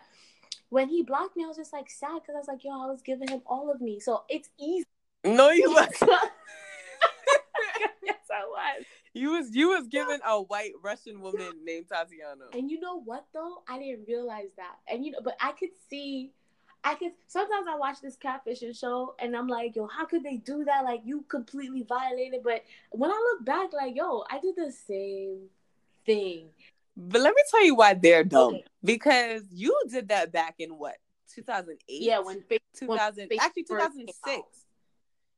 when 0.70 0.88
he 0.88 1.02
blocked 1.02 1.36
me, 1.36 1.44
I 1.44 1.48
was 1.48 1.56
just 1.56 1.72
like 1.72 1.90
sad 1.90 2.20
because 2.20 2.34
I 2.34 2.38
was 2.38 2.48
like, 2.48 2.64
yo, 2.64 2.70
I 2.72 2.86
was 2.86 3.02
giving 3.02 3.28
him 3.28 3.42
all 3.46 3.70
of 3.70 3.80
me, 3.80 4.00
so 4.00 4.24
it's 4.28 4.48
easy. 4.58 4.86
No, 5.24 5.50
you 5.50 5.70
was. 5.72 5.88
yes, 8.02 8.18
I 8.30 8.44
was. 8.44 8.84
You 9.14 9.30
was 9.32 9.54
you 9.54 9.70
was 9.70 9.88
given 9.88 10.20
a 10.24 10.40
white 10.40 10.72
Russian 10.82 11.20
woman 11.20 11.52
named 11.64 11.86
Tatiana. 11.88 12.44
And 12.52 12.70
you 12.70 12.78
know 12.78 13.00
what 13.00 13.26
though? 13.34 13.62
I 13.68 13.78
didn't 13.78 14.06
realize 14.06 14.50
that. 14.56 14.76
And 14.86 15.04
you 15.04 15.12
know, 15.12 15.18
but 15.24 15.36
I 15.40 15.52
could 15.52 15.70
see 15.90 16.32
I 16.84 16.94
can 16.94 17.12
sometimes 17.26 17.66
I 17.68 17.76
watch 17.76 18.00
this 18.00 18.16
catfishing 18.16 18.78
show 18.78 19.14
and 19.18 19.36
I'm 19.36 19.48
like, 19.48 19.76
yo, 19.76 19.86
how 19.86 20.06
could 20.06 20.22
they 20.22 20.36
do 20.36 20.64
that? 20.64 20.84
Like 20.84 21.02
you 21.04 21.24
completely 21.28 21.82
violated. 21.82 22.42
But 22.42 22.64
when 22.90 23.10
I 23.10 23.14
look 23.14 23.44
back, 23.44 23.72
like, 23.72 23.96
yo, 23.96 24.24
I 24.30 24.38
did 24.38 24.54
the 24.56 24.72
same 24.72 25.48
thing. 26.06 26.48
But 26.96 27.20
let 27.20 27.34
me 27.34 27.42
tell 27.50 27.64
you 27.64 27.74
why 27.74 27.94
they're 27.94 28.24
dumb. 28.24 28.54
Okay. 28.54 28.64
Because 28.82 29.42
you 29.52 29.78
did 29.88 30.08
that 30.08 30.32
back 30.32 30.56
in 30.58 30.70
what? 30.70 30.96
2008? 31.34 31.78
Yeah, 31.88 32.18
when 32.20 32.40
Facebook, 32.40 32.58
2000 32.78 33.28
when 33.28 33.40
actually 33.40 33.64
2006. 33.64 34.42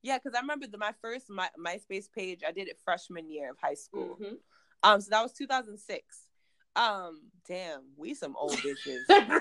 Yeah, 0.03 0.17
because 0.17 0.35
I 0.35 0.41
remember 0.41 0.67
the, 0.67 0.79
my 0.79 0.95
first 1.03 1.29
my, 1.29 1.49
MySpace 1.59 2.07
page. 2.15 2.41
I 2.47 2.53
did 2.53 2.69
it 2.69 2.79
freshman 2.85 3.31
year 3.31 3.51
of 3.51 3.57
high 3.61 3.75
school. 3.75 4.17
Mm-hmm. 4.21 4.35
Um, 4.83 5.01
so 5.01 5.09
that 5.11 5.23
was 5.23 5.33
2006. 5.33 6.03
Um, 6.77 7.21
damn, 7.47 7.83
we 7.97 8.15
some 8.15 8.37
old 8.37 8.53
bitches. 8.57 9.03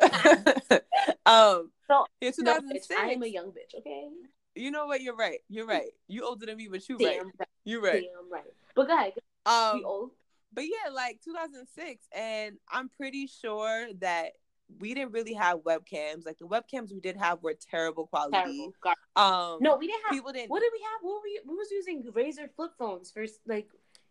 um, 1.26 1.70
so, 1.86 2.06
yeah, 2.20 2.30
2006. 2.30 2.90
No, 2.90 2.96
I 2.96 3.10
am 3.10 3.22
a 3.22 3.26
young 3.26 3.48
bitch. 3.48 3.78
Okay. 3.78 4.08
You 4.54 4.70
know 4.70 4.86
what? 4.86 5.00
You're 5.00 5.16
right. 5.16 5.38
You're 5.48 5.66
right. 5.76 5.90
You 6.08 6.24
older 6.24 6.46
than 6.46 6.56
me, 6.56 6.68
but 6.70 6.88
you 6.88 6.96
right. 6.98 7.20
right. 7.22 7.48
You're 7.64 7.82
right. 7.82 8.02
Damn 8.02 8.32
right. 8.32 8.44
But 8.74 8.88
go 8.88 8.94
ahead. 8.94 9.12
Um, 9.46 9.82
old. 9.84 10.10
But 10.52 10.64
yeah, 10.64 10.92
like 10.92 11.20
2006, 11.24 12.06
and 12.16 12.56
I'm 12.70 12.88
pretty 12.96 13.26
sure 13.26 13.88
that 14.00 14.32
we 14.80 14.94
didn't 14.94 15.12
really 15.12 15.34
have 15.34 15.58
webcams. 15.58 16.26
Like 16.26 16.38
the 16.38 16.46
webcams 16.46 16.92
we 16.92 17.00
did 17.00 17.16
have 17.16 17.42
were 17.42 17.54
terrible 17.54 18.06
quality. 18.06 18.36
Terrible. 18.36 18.72
Um, 19.16 19.58
no, 19.60 19.76
we 19.76 19.86
didn't 19.86 20.02
have. 20.04 20.12
People 20.12 20.32
didn't. 20.32 20.50
What 20.50 20.60
did 20.60 20.70
we 20.72 20.80
have? 20.80 21.00
What 21.02 21.14
were 21.14 21.20
we? 21.24 21.40
We 21.46 21.54
was 21.54 21.70
using 21.70 22.04
razor 22.14 22.50
flip 22.56 22.72
phones 22.78 23.10
for 23.10 23.26
like 23.46 23.68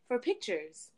for 0.08 0.19
pictures. 0.19 0.89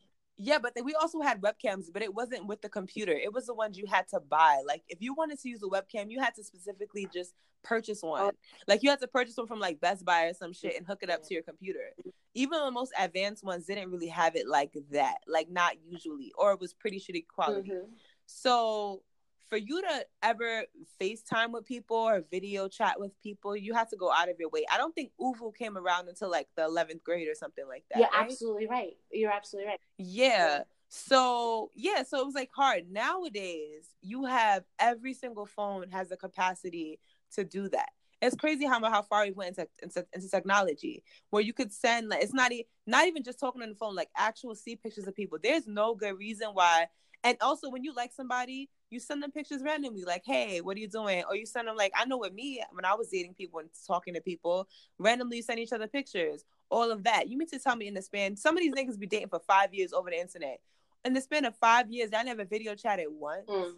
Yeah, 0.41 0.57
but 0.57 0.73
we 0.83 0.95
also 0.95 1.19
had 1.19 1.41
webcams, 1.41 1.87
but 1.91 2.01
it 2.01 2.13
wasn't 2.13 2.47
with 2.47 2.61
the 2.61 2.69
computer. 2.69 3.11
It 3.11 3.33
was 3.33 3.47
the 3.47 3.53
ones 3.53 3.77
you 3.77 3.85
had 3.85 4.07
to 4.09 4.21
buy. 4.21 4.61
Like 4.65 4.83
if 4.87 5.01
you 5.01 5.13
wanted 5.13 5.39
to 5.41 5.49
use 5.49 5.61
a 5.61 5.67
webcam, 5.67 6.09
you 6.09 6.21
had 6.21 6.33
to 6.35 6.43
specifically 6.45 7.09
just 7.13 7.33
purchase 7.61 8.01
one. 8.01 8.21
Oh. 8.21 8.31
Like 8.65 8.81
you 8.81 8.89
had 8.89 9.01
to 9.01 9.07
purchase 9.07 9.35
one 9.35 9.47
from 9.47 9.59
like 9.59 9.81
Best 9.81 10.05
Buy 10.05 10.23
or 10.23 10.33
some 10.33 10.53
shit 10.53 10.77
and 10.77 10.87
hook 10.87 10.99
it 11.01 11.09
up 11.09 11.27
to 11.27 11.33
your 11.33 11.43
computer. 11.43 11.91
Even 12.35 12.59
the 12.59 12.71
most 12.71 12.93
advanced 12.97 13.43
ones 13.43 13.65
didn't 13.65 13.91
really 13.91 14.07
have 14.07 14.37
it 14.37 14.47
like 14.47 14.71
that. 14.91 15.17
Like 15.27 15.49
not 15.49 15.73
usually, 15.85 16.31
or 16.37 16.53
it 16.53 16.61
was 16.61 16.73
pretty 16.73 17.01
shitty 17.01 17.25
quality. 17.27 17.71
Mm-hmm. 17.71 17.91
So 18.25 19.03
for 19.49 19.57
you 19.57 19.81
to 19.81 20.05
ever 20.21 20.63
FaceTime 21.01 21.51
with 21.51 21.65
people 21.65 21.97
or 21.97 22.23
video 22.31 22.67
chat 22.67 22.99
with 22.99 23.11
people, 23.21 23.55
you 23.55 23.73
have 23.73 23.89
to 23.89 23.97
go 23.97 24.11
out 24.11 24.29
of 24.29 24.39
your 24.39 24.49
way. 24.49 24.65
I 24.71 24.77
don't 24.77 24.93
think 24.93 25.11
ooVoo 25.19 25.55
came 25.55 25.77
around 25.77 26.07
until 26.07 26.29
like 26.29 26.47
the 26.55 26.63
11th 26.63 27.03
grade 27.03 27.27
or 27.27 27.35
something 27.35 27.67
like 27.67 27.83
that. 27.91 27.99
Yeah, 27.99 28.05
right? 28.07 28.25
absolutely 28.25 28.67
right. 28.67 28.93
You're 29.11 29.31
absolutely 29.31 29.69
right. 29.69 29.79
Yeah. 29.97 30.27
yeah. 30.27 30.59
So, 30.87 31.71
yeah, 31.75 32.03
so 32.03 32.19
it 32.19 32.25
was 32.25 32.35
like 32.35 32.49
hard. 32.55 32.91
Nowadays, 32.91 33.89
you 34.01 34.25
have 34.25 34.63
every 34.79 35.13
single 35.13 35.45
phone 35.45 35.89
has 35.91 36.09
the 36.09 36.17
capacity 36.17 36.99
to 37.35 37.43
do 37.43 37.69
that. 37.69 37.89
It's 38.21 38.35
crazy 38.35 38.65
how 38.65 38.83
how 38.89 39.01
far 39.03 39.23
we 39.23 39.31
went 39.31 39.57
into, 39.57 39.69
into, 39.81 40.05
into 40.13 40.29
technology, 40.29 41.03
where 41.29 41.41
you 41.41 41.53
could 41.53 41.71
send 41.71 42.09
like 42.09 42.21
it's 42.21 42.33
not 42.33 42.51
e- 42.51 42.67
not 42.85 43.07
even 43.07 43.23
just 43.23 43.39
talking 43.39 43.61
on 43.61 43.69
the 43.69 43.75
phone, 43.75 43.95
like 43.95 44.09
actual 44.17 44.55
see 44.55 44.75
pictures 44.75 45.07
of 45.07 45.15
people. 45.15 45.37
There's 45.41 45.67
no 45.67 45.95
good 45.95 46.17
reason 46.17 46.49
why 46.51 46.87
And 47.23 47.37
also, 47.41 47.69
when 47.69 47.83
you 47.83 47.93
like 47.93 48.13
somebody, 48.13 48.69
you 48.89 48.99
send 48.99 49.21
them 49.21 49.31
pictures 49.31 49.61
randomly, 49.61 50.03
like, 50.03 50.23
"Hey, 50.25 50.61
what 50.61 50.77
are 50.77 50.79
you 50.79 50.87
doing?" 50.87 51.23
Or 51.27 51.35
you 51.35 51.45
send 51.45 51.67
them 51.67 51.75
like, 51.75 51.91
I 51.95 52.05
know 52.05 52.17
with 52.17 52.33
me 52.33 52.63
when 52.71 52.85
I 52.85 52.93
was 52.93 53.09
dating 53.09 53.33
people 53.33 53.59
and 53.59 53.69
talking 53.85 54.13
to 54.13 54.21
people, 54.21 54.67
randomly 54.97 55.41
send 55.41 55.59
each 55.59 55.73
other 55.73 55.87
pictures. 55.87 56.45
All 56.69 56.91
of 56.91 57.03
that. 57.03 57.27
You 57.27 57.37
mean 57.37 57.49
to 57.49 57.59
tell 57.59 57.75
me 57.75 57.87
in 57.87 57.93
the 57.93 58.01
span, 58.01 58.37
some 58.37 58.55
of 58.55 58.61
these 58.61 58.73
niggas 58.73 58.97
be 58.97 59.07
dating 59.07 59.29
for 59.29 59.39
five 59.39 59.73
years 59.73 59.91
over 59.91 60.09
the 60.09 60.19
internet. 60.19 60.61
In 61.03 61.13
the 61.13 61.21
span 61.21 61.45
of 61.45 61.55
five 61.55 61.89
years, 61.89 62.11
I 62.15 62.23
never 62.23 62.45
video 62.45 62.75
chatted 62.75 63.07
once. 63.09 63.49
Mm. 63.49 63.73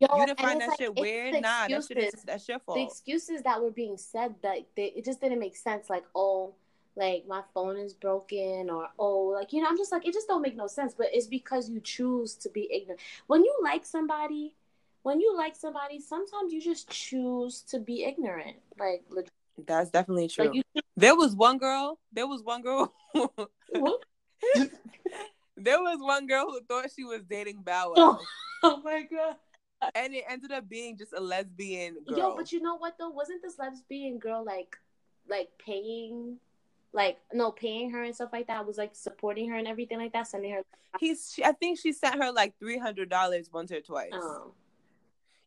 Yo, 0.00 0.08
you 0.18 0.26
didn't 0.26 0.40
find 0.40 0.60
that 0.60 0.70
like, 0.70 0.78
shit 0.78 0.94
weird? 0.98 1.34
Nah, 1.34 1.68
that 1.68 1.84
shit 1.86 1.98
is 1.98 2.22
that's 2.24 2.48
your 2.48 2.58
fault. 2.58 2.76
The 2.76 2.84
excuses 2.84 3.42
that 3.42 3.62
were 3.62 3.70
being 3.70 3.96
said 3.96 4.34
that 4.42 4.58
they, 4.76 4.86
it 4.86 5.04
just 5.04 5.20
didn't 5.20 5.38
make 5.38 5.56
sense. 5.56 5.88
Like, 5.88 6.04
oh, 6.14 6.54
like 6.96 7.24
my 7.26 7.42
phone 7.52 7.76
is 7.76 7.92
broken, 7.92 8.70
or 8.70 8.88
oh, 8.98 9.32
like 9.34 9.52
you 9.52 9.62
know, 9.62 9.68
I'm 9.68 9.76
just 9.76 9.92
like 9.92 10.06
it 10.06 10.14
just 10.14 10.28
don't 10.28 10.42
make 10.42 10.56
no 10.56 10.66
sense. 10.66 10.94
But 10.96 11.08
it's 11.12 11.26
because 11.26 11.68
you 11.68 11.80
choose 11.80 12.34
to 12.36 12.48
be 12.48 12.68
ignorant. 12.72 13.00
When 13.26 13.44
you 13.44 13.54
like 13.62 13.84
somebody, 13.84 14.54
when 15.02 15.20
you 15.20 15.36
like 15.36 15.56
somebody, 15.56 16.00
sometimes 16.00 16.52
you 16.52 16.60
just 16.60 16.88
choose 16.88 17.62
to 17.62 17.78
be 17.78 18.04
ignorant. 18.04 18.56
Like, 18.78 19.04
that's 19.66 19.90
definitely 19.90 20.28
true. 20.28 20.46
Like 20.46 20.54
you, 20.54 20.62
there 20.96 21.16
was 21.16 21.34
one 21.34 21.58
girl. 21.58 21.98
There 22.12 22.26
was 22.26 22.42
one 22.42 22.62
girl. 22.62 22.92
there 25.56 25.80
was 25.80 25.98
one 26.00 26.26
girl 26.26 26.46
who 26.46 26.60
thought 26.62 26.90
she 26.94 27.04
was 27.04 27.22
dating 27.28 27.62
Bow 27.62 27.94
Wow. 27.96 28.18
oh, 28.20 28.20
oh 28.62 28.82
my 28.82 29.02
god 29.02 29.36
and 29.94 30.14
it 30.14 30.24
ended 30.28 30.52
up 30.52 30.68
being 30.68 30.96
just 30.96 31.12
a 31.12 31.20
lesbian 31.20 31.96
girl. 32.06 32.18
Yo, 32.18 32.36
but 32.36 32.52
you 32.52 32.60
know 32.60 32.76
what 32.76 32.96
though? 32.98 33.10
Wasn't 33.10 33.42
this 33.42 33.58
lesbian 33.58 34.18
girl 34.18 34.44
like 34.44 34.76
like 35.28 35.48
paying 35.58 36.38
like 36.94 37.18
no 37.32 37.50
paying 37.50 37.90
her 37.90 38.04
and 38.04 38.14
stuff 38.14 38.30
like 38.32 38.46
that 38.46 38.66
was 38.66 38.78
like 38.78 38.94
supporting 38.94 39.50
her 39.50 39.56
and 39.56 39.66
everything 39.66 39.98
like 39.98 40.12
that 40.12 40.26
sending 40.26 40.52
her 40.52 40.62
he's 40.98 41.32
she, 41.34 41.44
i 41.44 41.52
think 41.52 41.78
she 41.78 41.92
sent 41.92 42.22
her 42.22 42.32
like 42.32 42.54
$300 42.62 43.52
once 43.52 43.72
or 43.72 43.80
twice 43.80 44.10
oh. 44.14 44.52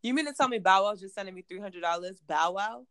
you 0.03 0.13
mean 0.13 0.25
to 0.25 0.33
tell 0.33 0.49
me 0.49 0.59
bow 0.59 0.83
wow 0.83 0.95
just 0.95 1.15
sending 1.15 1.33
me 1.33 1.43
$300 1.49 2.19
bow 2.27 2.51
wow 2.51 2.85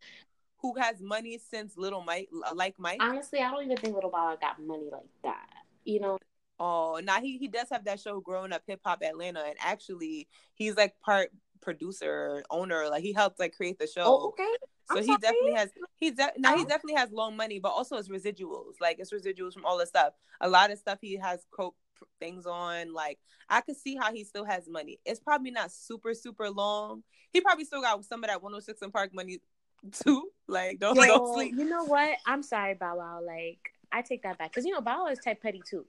who 0.59 0.75
has 0.79 1.01
money 1.01 1.39
since 1.39 1.77
little 1.77 2.03
mike 2.03 2.29
like 2.55 2.75
mike 2.79 2.99
honestly 3.01 3.41
i 3.41 3.51
don't 3.51 3.65
even 3.65 3.77
think 3.77 3.95
little 3.95 4.11
bow 4.11 4.31
wow 4.31 4.39
got 4.41 4.61
money 4.61 4.89
like 4.91 5.03
that 5.23 5.49
you 5.85 6.01
know 6.01 6.19
Oh, 6.59 7.01
now 7.05 7.21
he 7.21 7.37
he 7.37 7.49
does 7.49 7.69
have 7.71 7.85
that 7.85 8.01
show 8.01 8.21
growing 8.21 8.53
up 8.53 8.63
hip 8.67 8.81
hop 8.83 9.03
Atlanta, 9.03 9.41
and 9.41 9.57
actually 9.61 10.27
he's 10.55 10.75
like 10.75 10.99
part 11.01 11.31
producer 11.61 12.43
owner. 12.51 12.89
Like 12.89 13.03
he 13.03 13.13
helped 13.13 13.39
like 13.39 13.55
create 13.55 13.79
the 13.79 13.87
show. 13.87 14.03
Oh, 14.05 14.29
okay. 14.29 14.49
So 14.89 14.99
I'm 14.99 15.03
he 15.03 15.07
sorry. 15.07 15.18
definitely 15.20 15.53
has 15.55 15.70
he's 15.97 16.14
de- 16.14 16.32
now 16.39 16.57
he 16.57 16.62
oh. 16.62 16.66
definitely 16.66 16.95
has 16.95 17.11
loan 17.11 17.37
money, 17.37 17.59
but 17.59 17.70
also 17.70 17.97
it's 17.97 18.09
residuals. 18.09 18.74
Like 18.80 18.99
it's 18.99 19.12
residuals 19.12 19.53
from 19.53 19.64
all 19.64 19.78
the 19.78 19.87
stuff. 19.87 20.12
A 20.41 20.49
lot 20.49 20.70
of 20.70 20.78
stuff 20.78 20.99
he 21.01 21.16
has 21.16 21.45
quote 21.51 21.74
things 22.20 22.47
on. 22.47 22.93
Like 22.93 23.18
I 23.49 23.61
could 23.62 23.76
see 23.76 23.97
how 23.97 24.12
he 24.12 24.22
still 24.24 24.45
has 24.45 24.68
money. 24.68 25.01
It's 25.05 25.20
probably 25.20 25.51
not 25.51 25.72
super 25.72 26.14
super 26.14 26.51
long. 26.51 27.03
He 27.32 27.41
probably 27.41 27.64
still 27.64 27.82
got 27.82 28.05
some 28.05 28.22
of 28.22 28.28
that 28.28 28.43
106 28.43 28.80
and 28.82 28.93
Park 28.93 29.12
money 29.12 29.41
too. 29.93 30.30
Like 30.47 30.78
don't, 30.78 30.97
Yo, 30.97 31.07
don't 31.07 31.34
sleep. 31.34 31.55
You 31.57 31.68
know 31.68 31.84
what? 31.84 32.16
I'm 32.26 32.43
sorry, 32.43 32.74
Bow 32.74 32.97
Wow. 32.97 33.20
Like 33.26 33.72
I 33.91 34.03
take 34.03 34.22
that 34.22 34.39
back 34.39 34.51
because 34.51 34.64
you 34.64 34.72
know 34.72 34.80
Bow 34.80 35.05
Wow 35.05 35.11
is 35.11 35.18
type 35.18 35.43
petty 35.43 35.62
too. 35.68 35.84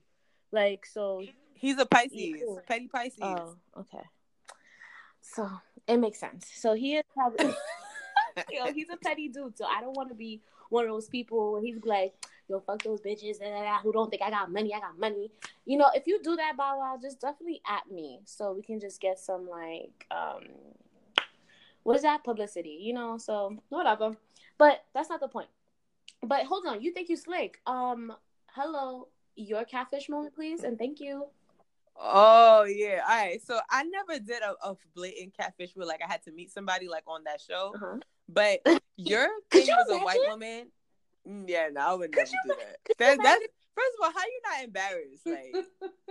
Like 0.51 0.85
so 0.85 1.23
he's 1.53 1.77
a 1.77 1.85
Pisces, 1.85 2.41
petty 2.67 2.87
Pisces. 2.87 3.19
Oh, 3.21 3.55
okay. 3.77 4.03
So 5.21 5.49
it 5.87 5.97
makes 5.97 6.19
sense. 6.19 6.47
So 6.55 6.73
he 6.73 6.95
is 6.95 7.03
probably 7.13 7.53
yo, 8.51 8.71
he's 8.73 8.89
a 8.91 8.97
petty 8.97 9.27
dude. 9.27 9.57
So 9.57 9.65
I 9.65 9.81
don't 9.81 9.95
want 9.95 10.09
to 10.09 10.15
be 10.15 10.41
one 10.69 10.83
of 10.83 10.91
those 10.91 11.07
people 11.07 11.59
he's 11.61 11.77
like, 11.85 12.13
yo, 12.49 12.59
fuck 12.59 12.83
those 12.83 13.01
bitches 13.01 13.39
da, 13.39 13.49
da, 13.49 13.63
da, 13.63 13.79
who 13.79 13.91
don't 13.91 14.09
think 14.09 14.21
I 14.21 14.29
got 14.29 14.51
money. 14.51 14.73
I 14.73 14.79
got 14.79 14.99
money. 14.99 15.31
You 15.65 15.77
know, 15.77 15.89
if 15.93 16.07
you 16.07 16.21
do 16.23 16.35
that, 16.35 16.57
Bow 16.57 16.79
Wow, 16.79 16.99
just 17.01 17.21
definitely 17.21 17.61
at 17.67 17.91
me 17.91 18.19
so 18.25 18.53
we 18.53 18.61
can 18.61 18.79
just 18.79 19.01
get 19.01 19.19
some 19.19 19.49
like 19.49 20.05
um 20.11 20.43
what 21.83 21.95
is 21.95 22.01
that 22.01 22.23
publicity? 22.23 22.79
You 22.81 22.93
know, 22.93 23.17
so 23.17 23.57
whatever. 23.69 24.17
But 24.57 24.83
that's 24.93 25.09
not 25.09 25.21
the 25.21 25.27
point. 25.27 25.47
But 26.21 26.45
hold 26.45 26.65
on, 26.65 26.81
you 26.81 26.91
think 26.91 27.09
you 27.09 27.15
slick? 27.15 27.59
Um, 27.65 28.11
hello, 28.47 29.07
your 29.35 29.63
catfish 29.63 30.09
moment, 30.09 30.35
please, 30.35 30.63
and 30.63 30.77
thank 30.77 30.99
you. 30.99 31.27
Oh 31.99 32.65
yeah, 32.65 33.01
all 33.07 33.15
right. 33.15 33.41
So 33.41 33.59
I 33.69 33.83
never 33.83 34.19
did 34.19 34.41
a, 34.41 34.55
a 34.67 34.75
blatant 34.95 35.35
catfish 35.35 35.71
where 35.75 35.87
like 35.87 36.01
I 36.05 36.11
had 36.11 36.23
to 36.23 36.31
meet 36.31 36.51
somebody 36.51 36.87
like 36.87 37.03
on 37.07 37.23
that 37.23 37.39
show, 37.39 37.73
uh-huh. 37.75 37.97
But 38.29 38.59
your 38.97 39.27
thing 39.51 39.67
was 39.67 39.89
a 39.89 40.03
white 40.03 40.19
woman. 40.27 40.71
Mm, 41.27 41.45
yeah, 41.47 41.69
no, 41.71 41.81
I 41.81 41.93
would 41.93 42.11
never 42.11 42.29
do 42.29 42.49
that. 42.49 42.77
that 42.99 43.19
that's 43.21 43.45
first 43.75 43.91
of 43.99 44.05
all, 44.05 44.11
how 44.11 44.25
you 44.25 44.41
not 44.43 44.63
embarrassed? 44.63 45.25
Like, 45.25 45.55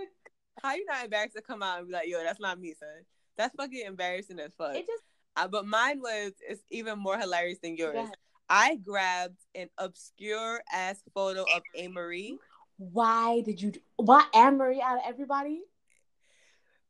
how 0.63 0.73
you 0.75 0.85
not 0.85 1.03
embarrassed 1.03 1.35
to 1.35 1.41
come 1.41 1.63
out 1.63 1.79
and 1.79 1.87
be 1.87 1.93
like, 1.93 2.07
"Yo, 2.07 2.23
that's 2.23 2.39
not 2.39 2.59
me, 2.59 2.73
son." 2.79 3.05
That's 3.37 3.55
fucking 3.55 3.85
embarrassing 3.85 4.39
as 4.39 4.51
fuck. 4.57 4.75
It 4.75 4.87
just, 4.87 5.03
uh, 5.35 5.47
but 5.47 5.65
mine 5.67 6.01
was 6.01 6.33
it's 6.47 6.61
even 6.71 6.99
more 6.99 7.17
hilarious 7.17 7.59
than 7.61 7.77
yours. 7.77 8.09
I 8.49 8.75
grabbed 8.75 9.37
an 9.55 9.69
obscure 9.77 10.61
ass 10.71 11.03
photo 11.13 11.43
of 11.53 11.63
Amerie 11.77 12.37
why 12.77 13.41
did 13.41 13.61
you? 13.61 13.73
Why 13.97 14.25
Marie 14.33 14.81
out 14.81 14.97
of 14.97 15.03
everybody? 15.05 15.61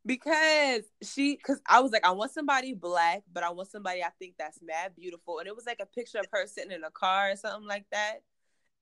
Because 0.08 0.84
she, 1.04 1.36
because 1.36 1.62
I 1.70 1.82
was 1.82 1.92
like, 1.92 2.06
I 2.06 2.12
want 2.12 2.32
somebody 2.32 2.74
black, 2.74 3.24
but 3.32 3.44
I 3.44 3.52
want 3.52 3.70
somebody 3.70 4.02
I 4.02 4.10
think 4.18 4.36
that's 4.40 4.60
mad 4.64 4.94
beautiful, 4.96 5.40
and 5.40 5.48
it 5.48 5.56
was 5.56 5.66
like 5.66 5.82
a 5.82 5.86
picture 5.86 6.20
of 6.20 6.28
her 6.32 6.48
sitting 6.48 6.72
in 6.72 6.84
a 6.84 6.90
car 6.90 7.32
or 7.32 7.36
something 7.36 7.68
like 7.68 7.86
that. 7.92 8.20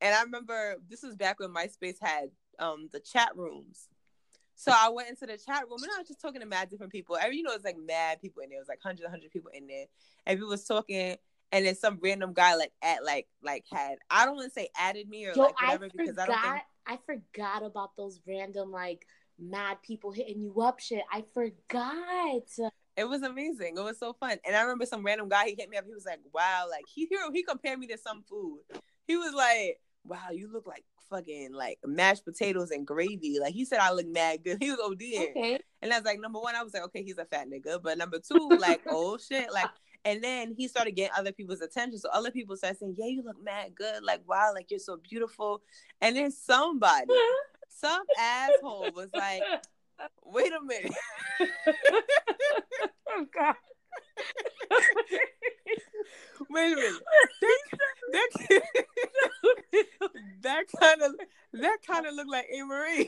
And 0.02 0.14
I 0.14 0.22
remember 0.22 0.76
this 0.88 1.02
was 1.02 1.16
back 1.16 1.40
when 1.40 1.54
MySpace 1.54 1.98
had 2.02 2.30
um 2.60 2.90
the 2.94 3.00
chat 3.00 3.32
rooms. 3.36 3.90
So 4.56 4.72
I 4.74 4.90
went 4.90 5.10
into 5.10 5.26
the 5.26 5.38
chat 5.38 5.64
room 5.70 5.84
and 5.84 5.92
I 5.94 6.00
was 6.00 6.08
just 6.08 6.22
talking 6.22 6.40
to 6.40 6.48
mad 6.48 6.70
different 6.70 6.92
people. 6.92 7.18
Every 7.18 7.38
you 7.38 7.44
know, 7.44 7.54
it's 7.54 7.66
like 7.66 7.78
mad 7.78 8.22
people 8.22 8.42
in 8.42 8.50
there. 8.50 8.60
It 8.60 8.62
was 8.62 8.70
like 8.70 8.84
100, 8.84 9.04
100 9.04 9.32
people 9.32 9.52
in 9.54 9.68
there. 9.68 9.86
And 10.26 10.38
people 10.38 10.50
was 10.50 10.64
talking 10.64 11.18
and 11.52 11.66
then 11.66 11.76
some 11.76 12.00
random 12.02 12.34
guy 12.34 12.56
like 12.56 12.72
at 12.82 13.04
like 13.04 13.28
like 13.42 13.66
had 13.72 13.98
I 14.10 14.26
don't 14.26 14.36
want 14.36 14.52
to 14.52 14.54
say 14.60 14.70
added 14.78 15.10
me 15.10 15.26
or 15.26 15.34
Yo, 15.36 15.44
like 15.44 15.62
whatever 15.62 15.86
I 15.86 15.90
because 15.96 16.18
I 16.18 16.26
don't 16.26 16.42
think 16.42 16.62
I 16.88 17.00
forgot 17.06 17.64
about 17.64 17.96
those 17.96 18.20
random 18.28 18.72
like 18.72 19.08
mad 19.40 19.78
people 19.82 20.12
hitting 20.12 20.42
you 20.42 20.62
up 20.62 20.80
shit. 20.80 21.04
I 21.12 21.24
forgot. 21.34 22.72
It 22.98 23.08
was 23.08 23.24
amazing. 23.24 23.76
It 23.78 23.84
was 23.84 24.00
so 24.00 24.14
fun. 24.14 24.38
And 24.46 24.56
I 24.56 24.62
remember 24.62 24.86
some 24.86 25.06
random 25.06 25.28
guy 25.28 25.48
he 25.48 25.56
hit 25.58 25.70
me 25.70 25.78
up. 25.78 25.86
He 25.86 25.94
was 25.94 26.06
like, 26.06 26.20
"Wow, 26.34 26.68
like 26.70 26.86
he 26.94 27.10
he 27.34 27.44
compared 27.44 27.80
me 27.80 27.88
to 27.88 27.98
some 27.98 28.24
food. 28.24 28.60
He 29.08 29.18
was 29.18 29.34
like, 29.34 29.80
"Wow, 30.06 30.32
you 30.32 30.52
look 30.52 30.66
like 30.66 30.86
fucking 31.10 31.54
like 31.54 31.78
mashed 31.86 32.24
potatoes 32.24 32.72
and 32.72 32.88
gravy." 32.88 33.38
Like 33.40 33.54
he 33.54 33.66
said, 33.66 33.80
I 33.80 33.92
look 33.92 34.08
mad 34.08 34.44
good. 34.44 34.58
He 34.62 34.72
was 34.72 34.80
OD. 34.80 35.30
Okay. 35.30 35.60
And 35.82 35.94
I 35.94 35.98
was 35.98 36.06
like, 36.06 36.20
number 36.20 36.40
one, 36.40 36.56
I 36.56 36.64
was 36.64 36.74
like, 36.74 36.84
okay, 36.84 37.04
he's 37.04 37.18
a 37.18 37.26
fat 37.26 37.48
nigga. 37.48 37.82
But 37.84 37.98
number 37.98 38.20
two, 38.20 38.50
like, 38.60 38.82
oh 38.90 39.18
shit, 39.18 39.52
like 39.52 39.70
and 40.06 40.24
then 40.24 40.54
he 40.56 40.68
started 40.68 40.96
getting 40.96 41.16
other 41.18 41.32
people's 41.32 41.62
attention. 41.62 41.98
So 41.98 42.10
other 42.14 42.30
people 42.30 42.56
started 42.56 42.78
saying, 42.78 42.96
Yeah, 42.98 43.08
you 43.08 43.24
look 43.24 43.44
mad 43.44 43.74
good. 43.76 44.04
Like, 44.04 44.22
wow, 44.28 44.52
like 44.54 44.70
you're 44.70 44.80
so 44.80 44.98
beautiful. 44.98 45.64
And 46.00 46.16
then 46.16 46.32
somebody, 46.32 47.08
some 47.80 48.04
asshole 48.18 48.92
was 48.96 49.10
like, 49.14 49.42
Wait 50.26 50.52
a 50.52 50.62
minute. 50.62 50.94
oh 53.10 53.26
God. 53.34 53.56
Wait 56.50 56.74
a 56.74 56.76
minute. 56.76 57.02
That, 58.12 58.30
that, 58.42 58.64
that 60.42 60.64
kind 60.80 61.02
of 61.02 61.16
that 61.54 61.78
kind 61.88 62.06
of 62.06 62.14
looked 62.14 62.32
like 62.32 62.48
Amerie. 62.54 63.08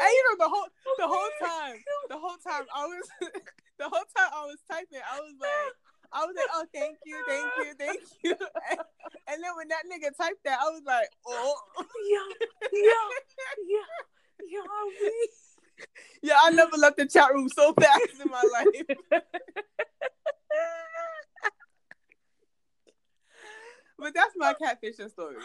and 0.00 0.10
you 0.10 0.24
know 0.24 0.36
the 0.38 0.48
whole 0.48 0.68
the 0.98 1.06
whole 1.06 1.30
time, 1.40 1.76
the 2.08 2.18
whole 2.18 2.36
time 2.46 2.66
I 2.74 2.86
was 2.86 3.08
the 3.78 3.84
whole 3.84 4.04
time 4.16 4.30
I 4.32 4.46
was 4.46 4.58
typing, 4.70 5.00
I 5.10 5.20
was 5.20 5.34
like, 5.40 5.74
I 6.12 6.24
was 6.24 6.34
like, 6.36 6.48
oh, 6.52 6.66
thank 6.74 6.98
you, 7.04 7.24
thank 7.28 7.52
you, 7.58 7.74
thank 7.78 8.00
you. 8.22 8.36
And, 9.30 9.42
then 9.42 9.50
when 9.56 9.68
that 9.68 9.84
nigga 9.84 10.16
typed 10.16 10.44
that, 10.44 10.58
I 10.60 10.70
was 10.70 10.82
like, 10.86 11.08
oh, 11.26 11.54
yeah, 12.10 12.28
yeah, 12.72 13.08
yeah, 13.68 13.80
yeah. 14.48 14.62
Yeah, 16.22 16.34
I 16.42 16.50
never 16.50 16.76
left 16.76 16.96
the 16.96 17.06
chat 17.06 17.32
room 17.32 17.48
so 17.48 17.72
fast 17.74 18.20
in 18.20 18.28
my 18.28 18.42
life. 18.52 18.66
but 23.96 24.12
that's 24.12 24.34
my 24.36 24.54
catfishing 24.54 25.08
story. 25.10 25.36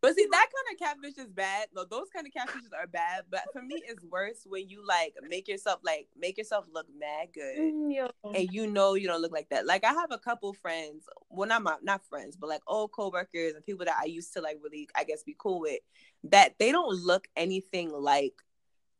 But 0.00 0.14
see, 0.14 0.26
that 0.30 0.46
kind 0.46 0.66
of 0.72 0.78
catfish 0.78 1.18
is 1.22 1.30
bad. 1.30 1.68
No, 1.74 1.84
those 1.84 2.08
kind 2.14 2.26
of 2.26 2.32
catfishes 2.32 2.72
are 2.78 2.86
bad. 2.86 3.24
But 3.30 3.42
for 3.52 3.62
me, 3.62 3.82
it's 3.86 4.04
worse 4.04 4.44
when 4.46 4.68
you 4.68 4.84
like 4.86 5.14
make 5.28 5.48
yourself 5.48 5.80
like 5.84 6.08
make 6.18 6.38
yourself 6.38 6.66
look 6.72 6.86
mad 6.98 7.28
good, 7.32 7.58
mm, 7.58 8.10
and 8.24 8.52
you 8.52 8.66
know 8.66 8.94
you 8.94 9.08
don't 9.08 9.22
look 9.22 9.32
like 9.32 9.48
that. 9.50 9.66
Like 9.66 9.84
I 9.84 9.92
have 9.92 10.10
a 10.10 10.18
couple 10.18 10.52
friends, 10.52 11.04
well, 11.30 11.48
not 11.48 11.62
my 11.62 11.76
not 11.82 12.04
friends, 12.06 12.36
but 12.36 12.48
like 12.48 12.62
old 12.66 12.92
coworkers 12.92 13.54
and 13.54 13.64
people 13.64 13.86
that 13.86 13.98
I 14.00 14.06
used 14.06 14.32
to 14.34 14.40
like 14.40 14.58
really, 14.62 14.88
I 14.96 15.04
guess, 15.04 15.22
be 15.22 15.36
cool 15.38 15.60
with. 15.60 15.80
That 16.24 16.54
they 16.58 16.72
don't 16.72 16.94
look 16.94 17.28
anything 17.36 17.90
like 17.90 18.34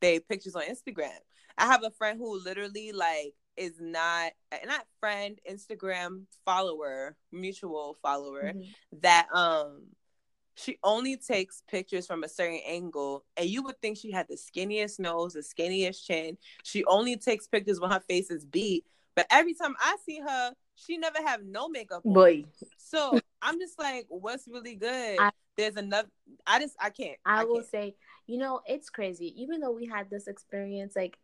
they 0.01 0.20
pictures 0.20 0.57
on 0.57 0.62
Instagram. 0.62 1.18
I 1.59 1.66
have 1.66 1.83
a 1.85 1.91
friend 1.91 2.18
who 2.18 2.43
literally 2.43 2.93
like 2.93 3.35
is 3.57 3.74
not 3.81 4.33
not 4.66 4.87
friend 5.01 5.39
Instagram 5.51 6.22
follower, 6.45 7.16
mutual 7.33 7.99
follower 8.03 8.53
mm-hmm. 8.55 8.99
that 9.03 9.26
um 9.35 9.89
she 10.57 10.78
only 10.85 11.16
takes 11.16 11.62
pictures 11.68 12.07
from 12.07 12.22
a 12.22 12.28
certain 12.28 12.61
angle, 12.66 13.24
and 13.37 13.49
you 13.49 13.62
would 13.62 13.81
think 13.81 13.97
she 13.97 14.11
had 14.11 14.26
the 14.28 14.37
skinniest 14.37 14.99
nose, 14.99 15.33
the 15.33 15.41
skinniest 15.41 16.05
chin. 16.05 16.37
She 16.64 16.85
only 16.85 17.16
takes 17.16 17.47
pictures 17.47 17.81
when 17.81 17.91
her 17.91 18.03
face 18.09 18.31
is 18.31 18.45
beat. 18.45 18.85
But 19.16 19.26
every 19.31 19.55
time 19.55 19.74
I 19.81 19.97
see 20.07 20.20
her, 20.20 20.53
she 20.75 20.97
never 20.97 21.18
have 21.25 21.45
no 21.45 21.68
makeup 21.68 22.03
on. 22.05 22.12
Boy. 22.12 22.45
So 22.79 23.18
I'm 23.43 23.59
just 23.59 23.79
like, 23.79 24.07
what's 24.09 24.49
really 24.49 24.75
good? 24.75 25.18
I- 25.18 25.31
There's 25.57 25.77
enough. 25.77 26.07
I 26.47 26.61
just 26.61 26.77
I 26.81 26.91
can't. 26.91 27.18
I, 27.25 27.45
will 27.45 27.57
can't. 27.57 27.71
say, 27.71 27.95
you 28.27 28.39
know, 28.39 28.61
it's 28.66 28.91
crazy. 28.91 29.35
Even 29.43 29.61
though 29.61 29.73
we 29.73 29.87
had 29.87 30.11
this 30.11 30.27
experience, 30.27 30.95
like, 30.97 31.18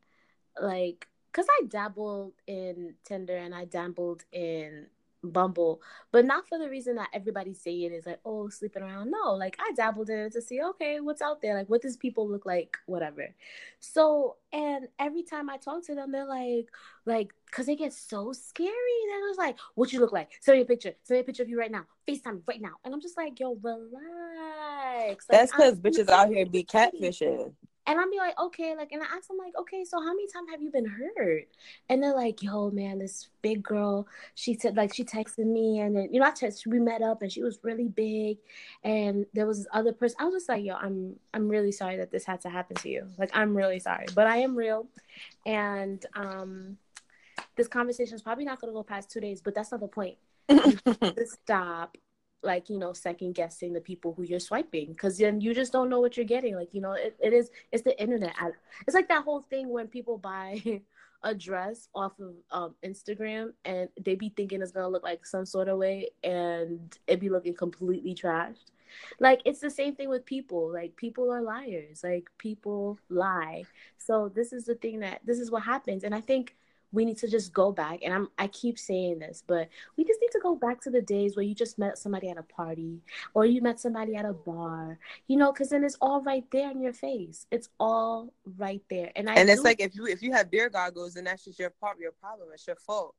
like, 0.60 1.08
cause 1.32 1.46
I 1.48 1.66
dabbled 1.68 2.32
in 2.46 2.94
Tinder 3.04 3.36
and 3.36 3.54
I 3.54 3.66
dabbled 3.66 4.24
in 4.32 4.86
Bumble, 5.30 5.80
but 6.12 6.24
not 6.24 6.48
for 6.48 6.58
the 6.58 6.68
reason 6.68 6.96
that 6.96 7.08
everybody's 7.12 7.60
saying 7.60 7.92
is 7.92 8.06
like, 8.06 8.20
oh, 8.24 8.48
sleeping 8.48 8.82
around. 8.82 9.10
No, 9.10 9.34
like 9.34 9.56
I 9.60 9.72
dabbled 9.74 10.10
in 10.10 10.18
it 10.18 10.32
to 10.32 10.42
see, 10.42 10.62
okay, 10.62 11.00
what's 11.00 11.22
out 11.22 11.40
there, 11.42 11.54
like 11.54 11.68
what 11.68 11.82
does 11.82 11.96
people 11.96 12.28
look 12.28 12.46
like, 12.46 12.76
whatever. 12.86 13.34
So, 13.80 14.36
and 14.52 14.88
every 14.98 15.22
time 15.22 15.50
I 15.50 15.56
talk 15.56 15.84
to 15.86 15.94
them, 15.94 16.12
they're 16.12 16.26
like, 16.26 16.68
like, 17.04 17.32
cause 17.50 17.66
they 17.66 17.76
get 17.76 17.92
so 17.92 18.32
scary. 18.32 18.70
They're 19.08 19.28
just 19.28 19.38
like, 19.38 19.56
what 19.74 19.92
you 19.92 20.00
look 20.00 20.12
like? 20.12 20.30
Send 20.40 20.58
me 20.58 20.62
a 20.62 20.66
picture. 20.66 20.94
Send 21.04 21.18
me 21.18 21.20
a 21.20 21.24
picture 21.24 21.42
of 21.42 21.48
you 21.48 21.58
right 21.58 21.70
now. 21.70 21.84
FaceTime 22.08 22.42
right 22.46 22.60
now. 22.60 22.74
And 22.84 22.94
I'm 22.94 23.00
just 23.00 23.16
like, 23.16 23.38
yo, 23.38 23.58
relax. 23.62 25.26
Like, 25.28 25.38
That's 25.38 25.52
because 25.52 25.72
I'm 25.74 25.78
bitches 25.78 26.08
out 26.08 26.28
here 26.28 26.46
be 26.46 26.64
catfishing. 26.64 27.52
And 27.86 28.00
I'm 28.00 28.10
be 28.10 28.18
like, 28.18 28.38
okay, 28.38 28.74
like, 28.76 28.90
and 28.92 29.02
I 29.02 29.06
ask 29.16 29.28
them 29.28 29.38
like, 29.38 29.54
okay, 29.56 29.84
so 29.84 30.00
how 30.00 30.08
many 30.08 30.26
times 30.26 30.50
have 30.50 30.60
you 30.60 30.70
been 30.70 30.86
hurt? 30.86 31.48
And 31.88 32.02
they're 32.02 32.14
like, 32.14 32.42
yo, 32.42 32.70
man, 32.70 32.98
this 32.98 33.28
big 33.42 33.62
girl, 33.62 34.08
she 34.34 34.54
said 34.54 34.76
like 34.76 34.92
she 34.92 35.04
texted 35.04 35.46
me, 35.46 35.78
and 35.80 35.96
then 35.96 36.08
you 36.12 36.20
know 36.20 36.26
I 36.26 36.32
text, 36.32 36.66
we 36.66 36.80
met 36.80 37.02
up, 37.02 37.22
and 37.22 37.30
she 37.30 37.42
was 37.42 37.60
really 37.62 37.88
big, 37.88 38.38
and 38.82 39.26
there 39.34 39.46
was 39.46 39.58
this 39.58 39.66
other 39.72 39.92
person. 39.92 40.16
I 40.18 40.24
was 40.24 40.34
just 40.34 40.48
like, 40.48 40.64
yo, 40.64 40.74
I'm 40.74 41.16
I'm 41.32 41.48
really 41.48 41.72
sorry 41.72 41.96
that 41.98 42.10
this 42.10 42.24
had 42.24 42.40
to 42.42 42.48
happen 42.48 42.76
to 42.76 42.88
you. 42.88 43.06
Like, 43.18 43.30
I'm 43.32 43.56
really 43.56 43.78
sorry, 43.78 44.06
but 44.14 44.26
I 44.26 44.38
am 44.38 44.56
real, 44.56 44.86
and 45.44 46.04
um, 46.14 46.78
this 47.56 47.68
conversation 47.68 48.14
is 48.14 48.22
probably 48.22 48.44
not 48.44 48.60
gonna 48.60 48.72
go 48.72 48.82
past 48.82 49.10
two 49.10 49.20
days, 49.20 49.40
but 49.40 49.54
that's 49.54 49.70
not 49.70 49.80
the 49.80 49.88
point. 49.88 50.16
stop 51.26 51.96
like 52.46 52.70
you 52.70 52.78
know 52.78 52.92
second 52.92 53.34
guessing 53.34 53.72
the 53.72 53.80
people 53.80 54.14
who 54.14 54.22
you're 54.22 54.40
swiping 54.40 54.88
because 54.88 55.18
then 55.18 55.40
you 55.40 55.52
just 55.52 55.72
don't 55.72 55.90
know 55.90 56.00
what 56.00 56.16
you're 56.16 56.24
getting 56.24 56.54
like 56.54 56.72
you 56.72 56.80
know 56.80 56.92
it, 56.92 57.16
it 57.20 57.32
is 57.32 57.50
it's 57.72 57.82
the 57.82 58.00
internet 58.00 58.34
it's 58.86 58.94
like 58.94 59.08
that 59.08 59.24
whole 59.24 59.42
thing 59.42 59.68
when 59.68 59.86
people 59.88 60.16
buy 60.16 60.62
a 61.22 61.34
dress 61.34 61.88
off 61.94 62.12
of 62.20 62.34
um, 62.52 62.74
instagram 62.84 63.52
and 63.64 63.88
they 64.04 64.14
be 64.14 64.28
thinking 64.30 64.62
it's 64.62 64.70
gonna 64.70 64.88
look 64.88 65.02
like 65.02 65.26
some 65.26 65.44
sort 65.44 65.68
of 65.68 65.78
way 65.78 66.08
and 66.22 66.98
it 67.06 67.20
be 67.20 67.28
looking 67.28 67.54
completely 67.54 68.14
trashed. 68.14 68.70
Like 69.18 69.42
it's 69.44 69.60
the 69.60 69.70
same 69.70 69.96
thing 69.96 70.08
with 70.08 70.24
people 70.24 70.72
like 70.72 70.94
people 70.94 71.32
are 71.32 71.42
liars 71.42 72.02
like 72.04 72.30
people 72.38 72.98
lie. 73.08 73.64
So 73.98 74.30
this 74.32 74.52
is 74.52 74.64
the 74.64 74.76
thing 74.76 75.00
that 75.00 75.20
this 75.24 75.40
is 75.40 75.50
what 75.50 75.64
happens. 75.64 76.04
And 76.04 76.14
i 76.14 76.20
think 76.20 76.54
we 76.92 77.04
need 77.04 77.18
to 77.18 77.28
just 77.28 77.52
go 77.52 77.72
back 77.72 78.00
and 78.02 78.12
i'm 78.14 78.28
i 78.38 78.46
keep 78.48 78.78
saying 78.78 79.18
this 79.18 79.42
but 79.46 79.68
we 79.96 80.04
just 80.04 80.20
need 80.20 80.30
to 80.30 80.40
go 80.40 80.54
back 80.54 80.80
to 80.80 80.90
the 80.90 81.02
days 81.02 81.36
where 81.36 81.44
you 81.44 81.54
just 81.54 81.78
met 81.78 81.98
somebody 81.98 82.28
at 82.30 82.38
a 82.38 82.42
party 82.42 83.00
or 83.34 83.44
you 83.44 83.60
met 83.60 83.78
somebody 83.80 84.14
at 84.14 84.24
a 84.24 84.32
bar 84.32 84.98
you 85.26 85.36
know 85.36 85.52
because 85.52 85.70
then 85.70 85.84
it's 85.84 85.98
all 86.00 86.22
right 86.22 86.44
there 86.52 86.70
in 86.70 86.80
your 86.80 86.92
face 86.92 87.46
it's 87.50 87.68
all 87.80 88.32
right 88.58 88.82
there 88.88 89.10
and 89.16 89.28
i 89.28 89.34
and 89.34 89.48
it's 89.50 89.60
do- 89.60 89.64
like 89.64 89.80
if 89.80 89.94
you 89.94 90.06
if 90.06 90.22
you 90.22 90.32
have 90.32 90.50
beer 90.50 90.68
goggles, 90.68 91.14
then 91.14 91.24
that's 91.24 91.44
just 91.44 91.58
your 91.58 91.70
part, 91.70 91.98
your 91.98 92.12
problem. 92.12 92.48
It's 92.52 92.66
your 92.66 92.76
fault. 92.76 93.14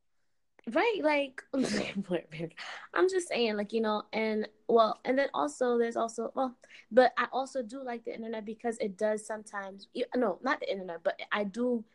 right 0.71 0.99
like 1.01 1.41
i'm 2.93 3.07
just 3.09 3.29
saying 3.29 3.55
like 3.55 3.71
you 3.71 3.79
know 3.79 4.03
and 4.11 4.47
well 4.67 4.99
and 5.05 5.17
then 5.17 5.29
also 5.33 5.77
there's 5.77 5.95
also 5.95 6.29
well 6.35 6.57
but 6.91 7.13
i 7.17 7.25
also 7.31 7.61
do 7.61 7.81
like 7.81 8.03
the 8.03 8.13
internet 8.13 8.43
because 8.43 8.77
it 8.79 8.97
does 8.97 9.25
sometimes 9.25 9.87
no 10.15 10.39
not 10.43 10.59
the 10.59 10.69
internet 10.69 10.99
but 11.03 11.17
i 11.31 11.43
do 11.45 11.85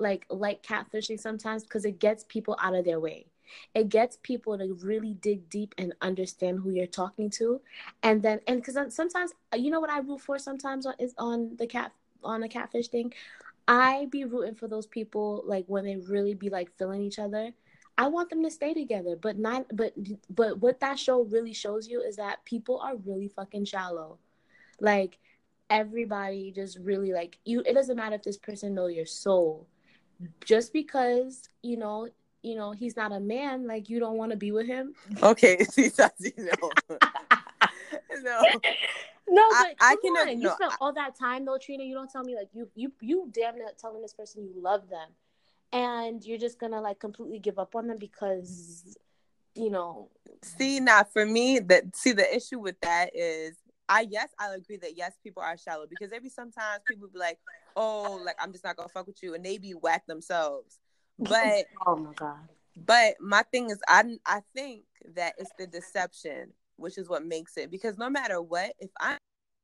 like 0.00 0.26
like 0.28 0.62
catfishing 0.62 1.18
sometimes 1.18 1.62
because 1.62 1.84
it 1.84 1.98
gets 1.98 2.24
people 2.28 2.56
out 2.60 2.74
of 2.74 2.84
their 2.84 3.00
way 3.00 3.26
it 3.74 3.88
gets 3.88 4.18
people 4.22 4.56
to 4.56 4.74
really 4.82 5.14
dig 5.14 5.48
deep 5.50 5.74
and 5.76 5.92
understand 6.00 6.60
who 6.60 6.70
you're 6.70 6.86
talking 6.86 7.28
to 7.28 7.60
and 8.02 8.22
then 8.22 8.40
and 8.46 8.62
because 8.62 8.94
sometimes 8.94 9.32
uh, 9.52 9.56
you 9.56 9.70
know 9.70 9.80
what 9.80 9.90
i 9.90 9.98
root 9.98 10.20
for 10.20 10.38
sometimes 10.38 10.86
on 10.86 10.94
is 10.98 11.14
on 11.18 11.56
the 11.58 11.66
cat 11.66 11.92
on 12.22 12.40
the 12.40 12.48
catfish 12.48 12.88
thing 12.88 13.12
i 13.66 14.06
be 14.10 14.24
rooting 14.24 14.54
for 14.54 14.68
those 14.68 14.86
people 14.86 15.42
like 15.46 15.64
when 15.66 15.84
they 15.84 15.96
really 15.96 16.34
be 16.34 16.48
like 16.48 16.70
feeling 16.78 17.02
each 17.02 17.18
other 17.18 17.52
I 18.00 18.06
want 18.06 18.30
them 18.30 18.42
to 18.44 18.50
stay 18.50 18.72
together, 18.72 19.14
but 19.14 19.38
not 19.38 19.66
but 19.76 19.92
but 20.30 20.58
what 20.58 20.80
that 20.80 20.98
show 20.98 21.24
really 21.24 21.52
shows 21.52 21.86
you 21.86 22.00
is 22.00 22.16
that 22.16 22.42
people 22.46 22.80
are 22.80 22.96
really 22.96 23.28
fucking 23.28 23.66
shallow. 23.66 24.16
Like 24.80 25.18
everybody 25.68 26.50
just 26.50 26.78
really 26.78 27.12
like 27.12 27.36
you 27.44 27.60
it 27.66 27.74
doesn't 27.74 27.98
matter 27.98 28.14
if 28.14 28.22
this 28.22 28.38
person 28.38 28.74
know 28.74 28.86
your 28.86 29.04
soul. 29.04 29.66
Just 30.44 30.72
because, 30.72 31.48
you 31.62 31.76
know, 31.76 32.08
you 32.42 32.56
know, 32.56 32.72
he's 32.72 32.96
not 32.96 33.12
a 33.12 33.20
man, 33.20 33.66
like 33.66 33.88
you 33.88 34.00
don't 34.00 34.16
want 34.16 34.30
to 34.32 34.36
be 34.36 34.52
with 34.52 34.66
him. 34.66 34.94
Okay, 35.22 35.64
see, 35.70 35.90
Tati, 35.90 36.32
no, 36.36 36.70
no. 38.22 38.42
No, 39.32 39.48
but 39.50 39.76
I 39.80 39.94
cannot- 40.02 40.28
on. 40.28 40.40
no, 40.40 40.48
you 40.48 40.50
spent 40.50 40.72
all 40.80 40.92
that 40.94 41.16
time 41.16 41.44
though, 41.44 41.56
Trina. 41.56 41.84
You 41.84 41.94
don't 41.94 42.10
tell 42.10 42.24
me 42.24 42.34
like 42.34 42.48
you 42.52 42.68
you 42.74 42.90
you 43.00 43.28
damn 43.32 43.54
near 43.54 43.68
telling 43.78 44.02
this 44.02 44.12
person 44.12 44.42
you 44.42 44.60
love 44.60 44.88
them, 44.88 45.08
and 45.72 46.24
you're 46.24 46.38
just 46.38 46.58
gonna 46.58 46.80
like 46.80 46.98
completely 46.98 47.38
give 47.38 47.56
up 47.56 47.76
on 47.76 47.86
them 47.86 47.96
because 47.96 48.98
you 49.54 49.70
know 49.70 50.08
See, 50.42 50.80
now 50.80 51.04
for 51.04 51.26
me, 51.26 51.58
that 51.60 51.94
see 51.94 52.12
the 52.12 52.34
issue 52.34 52.58
with 52.58 52.80
that 52.80 53.10
is, 53.14 53.56
I 53.88 54.06
yes, 54.08 54.30
I'll 54.38 54.52
agree 54.54 54.78
that 54.78 54.96
yes, 54.96 55.12
people 55.22 55.42
are 55.42 55.56
shallow 55.56 55.86
because 55.88 56.10
maybe 56.10 56.28
sometimes 56.28 56.82
people 56.88 57.08
be 57.12 57.18
like, 57.18 57.38
oh, 57.76 58.20
like 58.24 58.36
I'm 58.40 58.52
just 58.52 58.64
not 58.64 58.76
gonna 58.76 58.88
fuck 58.88 59.06
with 59.06 59.22
you, 59.22 59.34
and 59.34 59.44
they 59.44 59.58
be 59.58 59.72
whack 59.72 60.06
themselves. 60.06 60.78
But 61.22 61.66
oh 61.86 61.96
my 61.96 62.14
god. 62.14 62.48
but 62.74 63.16
my 63.20 63.42
thing 63.42 63.68
is, 63.68 63.78
I 63.86 64.16
I 64.24 64.40
think 64.54 64.84
that 65.14 65.34
it's 65.36 65.50
the 65.58 65.66
deception, 65.66 66.54
which 66.76 66.96
is 66.96 67.10
what 67.10 67.26
makes 67.26 67.58
it 67.58 67.70
because 67.70 67.98
no 67.98 68.08
matter 68.08 68.40
what, 68.40 68.72
if 68.78 68.90
I 68.98 69.18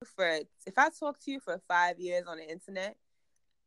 for 0.05 0.41
if 0.67 0.77
I 0.77 0.91
talk 0.91 1.19
to 1.25 1.31
you 1.31 1.41
for 1.41 1.61
five 1.67 1.99
years 1.99 2.27
on 2.27 2.39
the 2.39 2.49
internet. 2.49 2.97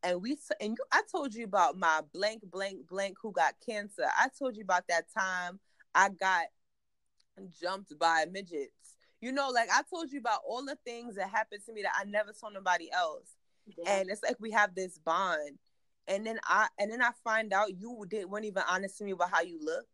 And 0.02 0.22
we 0.22 0.38
and 0.62 0.78
you, 0.78 0.86
I 0.94 1.02
told 1.12 1.34
you 1.34 1.44
about 1.44 1.78
my 1.78 2.02
blank, 2.14 2.44
blank, 2.50 2.88
blank 2.88 3.18
who 3.22 3.34
got 3.34 3.56
cancer. 3.66 4.06
I 4.18 4.28
told 4.38 4.56
you 4.56 4.64
about 4.64 4.88
that 4.88 5.06
time 5.18 5.60
I 5.94 6.10
got 6.10 6.46
jumped 7.60 7.98
by 8.00 8.26
midgets. 8.32 8.96
You 9.22 9.34
know, 9.34 9.50
like 9.50 9.70
I 9.74 9.82
told 9.90 10.12
you 10.12 10.20
about 10.20 10.40
all 10.48 10.64
the 10.64 10.78
things 10.86 11.16
that 11.16 11.30
happened 11.30 11.62
to 11.66 11.74
me 11.74 11.82
that 11.82 11.92
I 12.00 12.06
never 12.06 12.32
told 12.32 12.54
nobody 12.54 12.90
else. 12.92 13.36
Yeah. 13.78 14.00
And 14.00 14.10
it's 14.10 14.24
like 14.24 14.38
we 14.40 14.52
have 14.52 14.76
this 14.76 14.98
bond. 14.98 15.58
And 16.08 16.26
then 16.26 16.40
I 16.46 16.68
and 16.80 16.92
then 16.92 17.02
I 17.02 17.12
find 17.24 17.54
out 17.54 17.78
you 17.78 18.06
didn't 18.10 18.30
weren't 18.30 18.46
even 18.46 18.64
honest 18.70 18.98
to 19.00 19.04
me 19.04 19.12
about 19.12 19.32
how 19.32 19.42
you 19.42 19.60
look. 19.62 19.86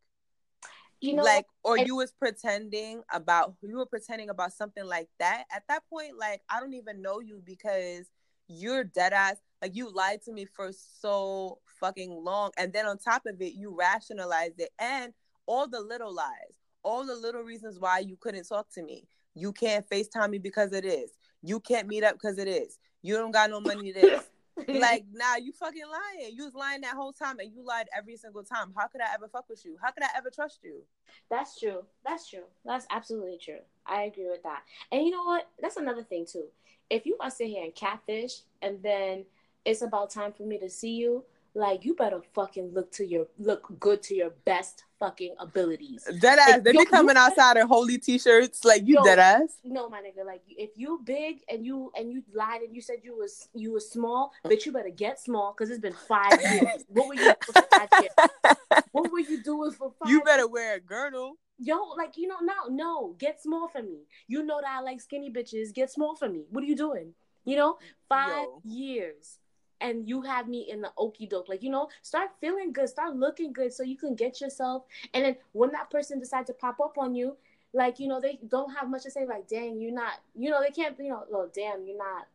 you 1.02 1.14
know, 1.14 1.24
like 1.24 1.46
or 1.64 1.78
you 1.78 1.96
was 1.96 2.12
pretending 2.14 3.04
about 3.12 3.56
you 3.62 3.78
were 3.78 3.86
pretending 3.86 4.30
about 4.30 4.54
something 4.54 4.86
like 4.86 5.10
that. 5.20 5.46
At 5.54 5.64
that 5.70 5.84
point, 5.90 6.18
like 6.18 6.42
I 6.50 6.60
don't 6.60 6.74
even 6.74 7.02
know 7.02 7.20
you 7.20 7.42
because 7.46 8.08
you're 8.48 8.84
dead 8.84 9.14
ass 9.14 9.38
like 9.62 9.76
you 9.76 9.92
lied 9.92 10.22
to 10.24 10.32
me 10.32 10.46
for 10.46 10.72
so 10.72 11.60
fucking 11.80 12.12
long. 12.12 12.52
And 12.58 12.72
then 12.74 12.86
on 12.86 12.98
top 12.98 13.24
of 13.26 13.42
it, 13.42 13.54
you 13.54 13.76
rationalized 13.78 14.60
it 14.60 14.70
and 14.80 15.14
all 15.48 15.68
the 15.68 15.82
little 15.82 16.14
lies, 16.14 16.60
all 16.84 17.06
the 17.06 17.16
little 17.16 17.42
reasons 17.42 17.80
why 17.80 18.00
you 18.00 18.18
couldn't 18.20 18.48
talk 18.48 18.68
to 18.76 18.84
me. 18.84 19.08
You 19.34 19.52
can't 19.52 19.88
FaceTime 19.90 20.30
me 20.30 20.38
because 20.38 20.72
it 20.74 20.86
is. 20.86 21.12
You 21.42 21.60
can't 21.60 21.88
meet 21.88 22.04
up 22.04 22.14
because 22.14 22.38
it 22.38 22.48
is. 22.48 22.80
You 23.06 23.16
don't 23.16 23.32
got 23.32 23.52
no 23.52 23.60
money 23.60 23.94
to 23.94 24.02
this. 24.02 24.24
like, 24.68 25.06
nah, 25.14 25.36
you 25.36 25.52
fucking 25.52 25.84
lying. 25.84 26.36
You 26.36 26.46
was 26.46 26.56
lying 26.56 26.82
that 26.82 26.96
whole 26.96 27.14
time 27.14 27.40
and 27.40 27.52
you 27.54 27.64
lied 27.64 27.88
every 27.96 28.16
single 28.18 28.42
time. 28.42 28.74
How 28.76 28.88
could 28.88 29.02
I 29.02 29.14
ever 29.14 29.28
fuck 29.28 29.48
with 29.48 29.64
you? 29.64 29.78
How 29.80 29.92
could 29.92 30.02
I 30.02 30.08
ever 30.18 30.32
trust 30.32 30.60
you? 30.64 30.82
That's 31.30 31.60
true. 31.60 31.84
That's 32.04 32.28
true. 32.28 32.46
That's 32.66 32.88
absolutely 32.90 33.38
true. 33.38 33.60
I 33.86 34.04
agree 34.04 34.28
with 34.28 34.42
that. 34.42 34.64
And 34.92 35.04
you 35.04 35.12
know 35.12 35.24
what? 35.24 35.48
That's 35.62 35.78
another 35.78 36.02
thing 36.02 36.26
too. 36.26 36.46
If 36.90 37.06
you 37.06 37.16
are 37.20 37.30
sit 37.30 37.50
here 37.50 37.64
and 37.64 37.76
catfish 37.76 38.40
and 38.62 38.82
then 38.82 39.26
it's 39.66 39.84
about 39.84 40.10
time 40.10 40.34
for 40.34 40.44
me 40.44 40.58
to 40.58 40.70
see 40.70 40.96
you, 40.96 41.26
like 41.56 41.86
you 41.86 41.96
better 41.96 42.22
fucking 42.34 42.72
look 42.74 42.92
to 42.92 43.06
your 43.06 43.28
look 43.40 43.80
good 43.80 44.04
to 44.04 44.14
your 44.16 44.32
best 44.44 44.84
fucking 45.00 45.34
abilities. 45.40 46.04
Dead 46.20 46.38
ass. 46.38 46.50
Like, 46.50 46.64
They 46.64 46.74
yo, 46.74 46.80
be 46.82 46.86
coming 46.86 47.16
you- 47.16 47.22
outside 47.22 47.58
in 47.58 47.66
holy 47.68 47.98
t-shirts. 47.98 48.64
Like 48.66 48.84
you 48.86 48.96
Yo. 48.96 49.04
dead 49.04 49.20
ass. 49.20 49.58
No, 49.64 49.90
my 49.90 50.02
nigga, 50.02 50.26
like 50.26 50.42
if 50.50 50.72
you 50.76 51.00
big 51.04 51.40
and 51.50 51.66
you 51.66 51.92
and 51.98 52.12
you 52.12 52.24
lied 52.34 52.62
and 52.62 52.76
you 52.76 52.82
said 52.82 52.98
you 53.04 53.18
was 53.18 53.48
you 53.54 53.72
was 53.74 53.90
small, 53.90 54.32
bitch, 54.46 54.66
you 54.66 54.72
better 54.74 54.90
get 54.90 55.20
small 55.20 55.54
because 55.54 55.70
it's 55.72 55.80
been 55.80 55.94
five 55.94 56.40
years. 56.42 56.84
What 56.90 57.08
were 57.08 57.14
you 57.16 57.24
doing 57.24 57.36
for 57.42 57.54
five 57.74 57.90
years? 58.02 58.30
What 58.92 59.12
were 59.12 59.20
you 59.20 59.42
doing 59.44 59.72
for 59.72 59.92
five 60.00 60.10
You 60.10 60.22
better 60.24 60.48
wear 60.48 60.76
a 60.76 60.80
girdle. 60.80 61.34
Yo, 61.58 61.78
like 61.98 62.18
you 62.18 62.28
know, 62.28 62.38
no, 62.42 62.54
no, 62.70 63.16
get 63.18 63.42
small 63.42 63.68
for 63.70 63.82
me. 63.82 64.04
You 64.28 64.44
know 64.44 64.60
that 64.62 64.70
I 64.70 64.82
like 64.82 65.00
skinny 65.02 65.32
bitches. 65.32 65.74
Get 65.74 65.90
small 65.92 66.16
for 66.16 66.28
me. 66.30 66.44
What 66.50 66.64
are 66.64 66.68
you 66.68 66.76
doing? 66.76 67.14
You 67.46 67.56
know, 67.58 67.78
five 68.10 68.44
Yo. 68.46 68.62
years, 68.66 69.38
and 69.86 70.10
you 70.10 70.22
have 70.24 70.48
me 70.48 70.68
in 70.70 70.82
the 70.82 70.92
okey 70.98 71.28
doke. 71.28 71.48
Like 71.48 71.62
you 71.62 71.70
know, 71.70 71.90
start 72.02 72.30
feeling 72.42 72.74
good, 72.74 72.90
start 72.90 73.16
looking 73.16 73.54
good, 73.54 73.72
so 73.72 73.84
you 73.84 73.98
can 73.98 74.16
get 74.16 74.42
yourself. 74.42 74.84
And 75.14 75.24
then 75.24 75.36
when 75.52 75.72
that 75.72 75.92
person 75.92 76.20
decides 76.20 76.48
to 76.48 76.54
pop 76.54 76.80
up 76.80 76.98
on 76.98 77.14
you, 77.14 77.38
like 77.74 78.00
you 78.00 78.08
know 78.08 78.20
they 78.20 78.40
don't 78.48 78.74
have 78.74 78.90
much 78.90 79.04
to 79.04 79.12
say 79.12 79.26
like 79.26 79.48
dang 79.50 79.82
you're 79.82 79.94
not 79.94 80.14
you 80.34 80.50
know 80.50 80.62
they 80.62 80.72
can't 80.72 80.98
you 80.98 81.10
know 81.10 81.26
well 81.30 81.52
damn 81.54 81.86
you're 81.86 81.98
not 81.98 82.28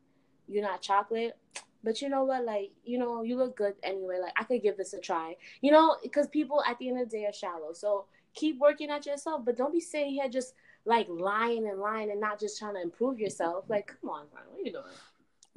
you're 0.47 0.63
not 0.63 0.83
chocolate. 0.83 1.37
But 1.83 2.03
you 2.03 2.11
know 2.11 2.25
what? 2.25 2.45
Like 2.45 2.71
you 2.85 2.99
know 2.99 3.23
you 3.23 3.37
look 3.37 3.57
good 3.57 3.75
anyway. 3.83 4.19
Like 4.23 4.35
i 4.37 4.45
could 4.45 4.63
give 4.63 4.77
this 4.77 4.93
a 4.93 5.01
try. 5.01 5.37
You 5.61 5.73
know 5.73 5.97
because 6.03 6.29
people 6.29 6.63
at 6.69 6.79
the 6.79 6.89
end 6.89 7.01
of 7.01 7.11
the 7.11 7.17
day 7.19 7.25
are 7.27 7.33
shallow. 7.33 7.73
So 7.73 8.05
keep 8.33 8.59
working 8.61 8.91
at 8.91 9.07
yourself 9.07 9.45
but 9.45 9.57
don't 9.57 9.73
be 9.73 9.81
sitting 9.81 10.13
here 10.13 10.29
just 10.29 10.55
like 10.85 11.07
lying 11.09 11.67
and 11.69 11.81
lying 11.81 12.13
and 12.13 12.21
not 12.21 12.39
just 12.39 12.59
trying 12.59 12.75
to 12.75 12.83
improve 12.83 13.19
yourself. 13.19 13.65
Like 13.69 13.87
come 14.01 14.11
on 14.11 14.27
what 14.31 14.43
are 14.43 14.65
you 14.65 14.73
doing 14.73 14.85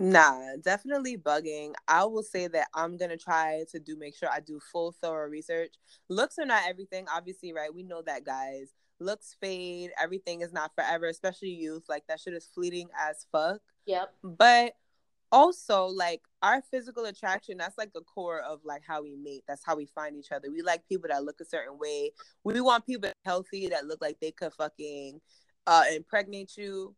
Nah, 0.04 0.58
definitely 0.62 1.18
bugging. 1.18 1.72
I 1.88 2.04
will 2.04 2.24
say 2.24 2.48
that 2.48 2.68
I'm 2.76 2.98
gonna 2.98 3.16
try 3.16 3.64
to 3.72 3.80
do 3.80 3.96
make 3.96 4.14
sure 4.14 4.28
I 4.30 4.42
do 4.42 4.60
full 4.60 4.92
thorough 4.92 5.30
research. 5.30 5.76
Looks 6.10 6.38
are 6.38 6.46
not 6.46 6.64
everything, 6.68 7.06
obviously, 7.08 7.54
right? 7.54 7.74
We 7.74 7.84
know 7.84 8.02
that, 8.02 8.26
guys. 8.26 8.74
Looks 9.00 9.38
fade. 9.40 9.92
Everything 9.98 10.42
is 10.42 10.52
not 10.52 10.76
forever, 10.76 11.06
especially 11.06 11.52
youth. 11.52 11.86
Like 11.88 12.04
that 12.08 12.20
shit 12.20 12.34
is 12.34 12.50
fleeting 12.54 12.90
as 13.00 13.28
fuck. 13.32 13.62
Yep. 13.86 14.14
But 14.24 14.74
also, 15.32 15.86
like 15.86 16.24
our 16.42 16.62
physical 16.62 17.06
attraction, 17.06 17.56
that's 17.56 17.78
like 17.78 17.94
the 17.94 18.02
core 18.02 18.42
of 18.42 18.60
like 18.66 18.82
how 18.86 19.04
we 19.04 19.16
mate. 19.16 19.46
That's 19.48 19.64
how 19.66 19.78
we 19.78 19.86
find 19.86 20.18
each 20.18 20.34
other. 20.34 20.52
We 20.52 20.64
like 20.64 20.86
people 20.90 21.08
that 21.12 21.24
look 21.24 21.40
a 21.40 21.46
certain 21.46 21.80
way. 21.80 22.12
We 22.44 22.60
want 22.60 22.86
people 22.86 23.10
healthy 23.24 23.70
that 23.70 23.86
look 23.86 24.02
like 24.02 24.20
they 24.20 24.32
could 24.32 24.52
fucking 24.52 25.22
uh 25.66 25.84
impregnate 25.96 26.58
you 26.58 26.94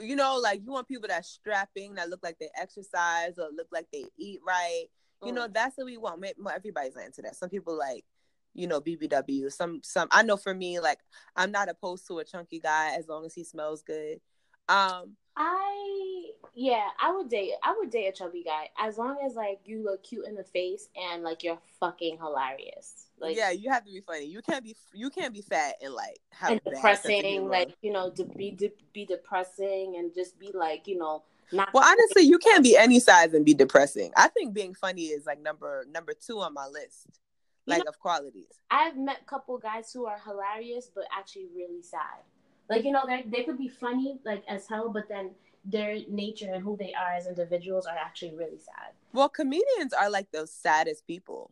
you 0.00 0.16
know, 0.16 0.38
like 0.42 0.60
you 0.64 0.72
want 0.72 0.88
people 0.88 1.08
that 1.08 1.24
strapping, 1.24 1.94
that 1.94 2.08
look 2.08 2.20
like 2.22 2.38
they 2.38 2.50
exercise 2.60 3.38
or 3.38 3.48
look 3.54 3.68
like 3.72 3.86
they 3.92 4.04
eat 4.16 4.40
right. 4.46 4.84
You 5.24 5.32
mm. 5.32 5.34
know, 5.34 5.48
that's 5.52 5.76
what 5.76 5.86
we 5.86 5.96
want. 5.96 6.24
Everybody's 6.54 6.94
not 6.94 7.06
into 7.06 7.22
that. 7.22 7.36
Some 7.36 7.48
people 7.48 7.76
like, 7.76 8.04
you 8.54 8.66
know, 8.66 8.80
BBW. 8.80 9.52
Some, 9.52 9.80
some. 9.82 10.08
I 10.10 10.22
know 10.22 10.36
for 10.36 10.54
me, 10.54 10.80
like, 10.80 10.98
I'm 11.34 11.50
not 11.50 11.68
opposed 11.68 12.06
to 12.08 12.18
a 12.18 12.24
chunky 12.24 12.60
guy 12.60 12.94
as 12.96 13.08
long 13.08 13.24
as 13.24 13.34
he 13.34 13.44
smells 13.44 13.82
good. 13.82 14.20
Um, 14.68 15.16
I 15.38 16.30
yeah, 16.54 16.88
I 17.00 17.12
would 17.12 17.28
date 17.28 17.52
I 17.62 17.72
would 17.78 17.90
date 17.90 18.08
a 18.08 18.12
chubby 18.12 18.42
guy 18.42 18.70
as 18.76 18.98
long 18.98 19.18
as 19.24 19.36
like 19.36 19.60
you 19.64 19.84
look 19.84 20.02
cute 20.02 20.26
in 20.26 20.34
the 20.34 20.42
face 20.42 20.88
and 20.96 21.22
like 21.22 21.44
you're 21.44 21.60
fucking 21.78 22.18
hilarious. 22.18 23.06
Like 23.20 23.36
yeah, 23.36 23.50
you 23.50 23.70
have 23.70 23.84
to 23.84 23.92
be 23.92 24.00
funny. 24.00 24.24
You 24.24 24.42
can't 24.42 24.64
be 24.64 24.74
you 24.92 25.10
can't 25.10 25.32
be 25.32 25.42
fat 25.42 25.76
and 25.80 25.94
like 25.94 26.18
have 26.32 26.50
and 26.50 26.60
depressing, 26.64 27.48
like 27.48 27.72
you 27.82 27.92
know, 27.92 28.10
to 28.10 28.24
be 28.24 28.50
de- 28.50 28.72
be 28.92 29.04
depressing 29.04 29.94
and 29.96 30.12
just 30.12 30.38
be 30.40 30.50
like 30.52 30.88
you 30.88 30.98
know. 30.98 31.22
Not 31.52 31.72
well, 31.72 31.84
honestly, 31.84 32.24
you 32.24 32.38
can't 32.38 32.62
be 32.62 32.76
any 32.76 32.98
size 32.98 33.32
and 33.32 33.44
be 33.44 33.54
depressing. 33.54 34.10
I 34.16 34.28
think 34.28 34.52
being 34.52 34.74
funny 34.74 35.04
is 35.04 35.24
like 35.24 35.40
number 35.40 35.86
number 35.88 36.12
two 36.12 36.40
on 36.40 36.52
my 36.52 36.66
list, 36.66 37.06
like 37.66 37.78
you 37.78 37.84
know, 37.84 37.90
of 37.90 38.00
qualities. 38.00 38.50
I've 38.70 38.96
met 38.98 39.20
a 39.22 39.24
couple 39.24 39.56
guys 39.58 39.92
who 39.92 40.06
are 40.06 40.18
hilarious 40.26 40.90
but 40.92 41.04
actually 41.16 41.46
really 41.54 41.82
sad. 41.82 42.24
Like 42.68 42.84
you 42.84 42.92
know, 42.92 43.04
they 43.06 43.24
they 43.26 43.44
could 43.44 43.58
be 43.58 43.68
funny 43.68 44.18
like 44.24 44.44
as 44.48 44.66
hell, 44.66 44.90
but 44.90 45.08
then 45.08 45.30
their 45.64 45.98
nature 46.08 46.52
and 46.52 46.62
who 46.62 46.76
they 46.76 46.94
are 46.94 47.14
as 47.14 47.26
individuals 47.26 47.86
are 47.86 47.96
actually 47.96 48.34
really 48.34 48.58
sad. 48.58 48.92
Well, 49.12 49.28
comedians 49.28 49.92
are 49.92 50.10
like 50.10 50.30
the 50.32 50.46
saddest 50.46 51.06
people. 51.06 51.50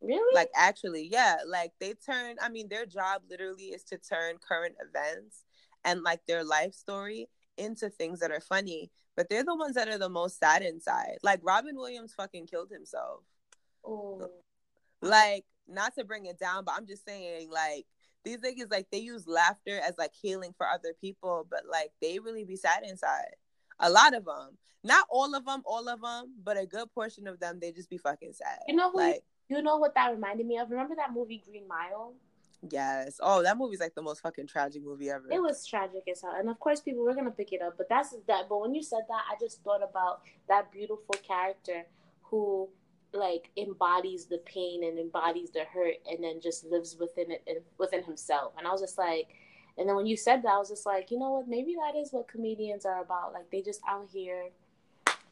Really? 0.00 0.34
Like 0.34 0.50
actually, 0.56 1.08
yeah. 1.10 1.36
Like 1.46 1.72
they 1.80 1.94
turn. 1.94 2.36
I 2.40 2.48
mean, 2.48 2.68
their 2.68 2.86
job 2.86 3.22
literally 3.30 3.66
is 3.66 3.84
to 3.84 3.98
turn 3.98 4.36
current 4.46 4.74
events 4.80 5.44
and 5.84 6.02
like 6.02 6.20
their 6.26 6.44
life 6.44 6.74
story 6.74 7.28
into 7.56 7.88
things 7.88 8.20
that 8.20 8.30
are 8.30 8.40
funny. 8.40 8.90
But 9.16 9.28
they're 9.28 9.44
the 9.44 9.54
ones 9.54 9.74
that 9.74 9.88
are 9.88 9.98
the 9.98 10.08
most 10.08 10.38
sad 10.38 10.62
inside. 10.62 11.18
Like 11.22 11.40
Robin 11.42 11.76
Williams 11.76 12.14
fucking 12.14 12.46
killed 12.46 12.70
himself. 12.70 13.20
Oh. 13.84 14.30
Like 15.00 15.44
not 15.68 15.94
to 15.96 16.04
bring 16.04 16.26
it 16.26 16.38
down, 16.38 16.64
but 16.64 16.74
I'm 16.76 16.86
just 16.86 17.04
saying 17.04 17.50
like 17.50 17.86
these 18.24 18.38
niggas 18.38 18.70
like 18.70 18.86
they 18.90 18.98
use 18.98 19.26
laughter 19.26 19.80
as 19.80 19.94
like 19.98 20.12
healing 20.14 20.54
for 20.56 20.66
other 20.66 20.94
people, 21.00 21.46
but 21.50 21.62
like 21.70 21.92
they 22.00 22.18
really 22.18 22.44
be 22.44 22.56
sad 22.56 22.82
inside. 22.84 23.36
A 23.80 23.90
lot 23.90 24.14
of 24.14 24.24
them, 24.24 24.58
not 24.84 25.06
all 25.10 25.34
of 25.34 25.44
them, 25.44 25.62
all 25.64 25.88
of 25.88 26.00
them, 26.00 26.34
but 26.42 26.56
a 26.56 26.66
good 26.66 26.92
portion 26.92 27.26
of 27.26 27.40
them, 27.40 27.58
they 27.60 27.72
just 27.72 27.90
be 27.90 27.98
fucking 27.98 28.32
sad. 28.32 28.60
You 28.68 28.76
know 28.76 28.90
who? 28.90 28.98
Like, 28.98 29.24
you, 29.48 29.56
you 29.56 29.62
know 29.62 29.78
what 29.78 29.94
that 29.94 30.12
reminded 30.12 30.46
me 30.46 30.58
of? 30.58 30.70
Remember 30.70 30.94
that 30.96 31.12
movie 31.12 31.42
Green 31.44 31.66
Mile? 31.66 32.14
Yes. 32.70 33.18
Oh, 33.20 33.42
that 33.42 33.58
movie's 33.58 33.80
like 33.80 33.94
the 33.94 34.02
most 34.02 34.20
fucking 34.20 34.46
tragic 34.46 34.84
movie 34.84 35.10
ever. 35.10 35.24
It 35.30 35.42
was 35.42 35.66
tragic 35.66 36.04
as 36.10 36.22
hell, 36.22 36.34
and 36.38 36.48
of 36.48 36.60
course, 36.60 36.80
people 36.80 37.02
were 37.02 37.14
gonna 37.14 37.32
pick 37.32 37.52
it 37.52 37.60
up. 37.60 37.76
But 37.76 37.88
that's 37.88 38.14
that. 38.28 38.48
But 38.48 38.60
when 38.60 38.74
you 38.74 38.82
said 38.82 39.02
that, 39.08 39.22
I 39.30 39.34
just 39.40 39.62
thought 39.62 39.82
about 39.82 40.20
that 40.48 40.70
beautiful 40.70 41.16
character 41.26 41.84
who 42.22 42.68
like 43.12 43.50
embodies 43.56 44.26
the 44.26 44.38
pain 44.38 44.84
and 44.84 44.98
embodies 44.98 45.50
the 45.50 45.64
hurt 45.64 45.96
and 46.10 46.22
then 46.22 46.40
just 46.40 46.64
lives 46.64 46.96
within 46.98 47.30
it 47.30 47.42
and 47.46 47.58
within 47.78 48.02
himself. 48.02 48.52
And 48.58 48.66
i 48.66 48.70
was 48.70 48.80
just 48.80 48.98
like 48.98 49.28
and 49.78 49.88
then 49.88 49.96
when 49.96 50.06
you 50.06 50.16
said 50.16 50.42
that 50.42 50.52
i 50.52 50.58
was 50.58 50.68
just 50.68 50.86
like 50.86 51.10
you 51.10 51.18
know 51.18 51.32
what? 51.32 51.48
Maybe 51.48 51.74
that 51.74 51.98
is 51.98 52.12
what 52.12 52.28
comedians 52.28 52.84
are 52.86 53.02
about. 53.02 53.32
Like 53.32 53.50
they 53.50 53.62
just 53.62 53.80
out 53.88 54.08
here 54.12 54.50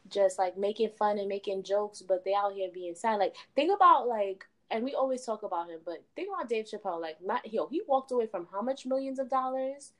just 0.08 0.38
like 0.38 0.58
making 0.58 0.90
fun 0.98 1.18
and 1.18 1.28
making 1.28 1.62
jokes 1.62 2.02
but 2.02 2.24
they 2.24 2.34
out 2.34 2.52
here 2.52 2.70
being 2.72 2.94
sad. 2.94 3.18
Like 3.18 3.34
think 3.54 3.72
about 3.74 4.08
like 4.08 4.44
and 4.70 4.84
we 4.84 4.94
always 4.94 5.24
talk 5.24 5.42
about 5.42 5.68
him 5.68 5.80
but 5.84 6.02
think 6.16 6.28
about 6.34 6.48
dave 6.48 6.66
chappelle. 6.66 7.00
Like 7.00 7.16
not 7.24 7.52
yo 7.52 7.66
he 7.68 7.82
walked 7.86 8.12
away 8.12 8.26
from 8.26 8.46
how 8.52 8.62
much 8.62 8.86
millions 8.86 9.18
of 9.18 9.30
dollars? 9.30 9.92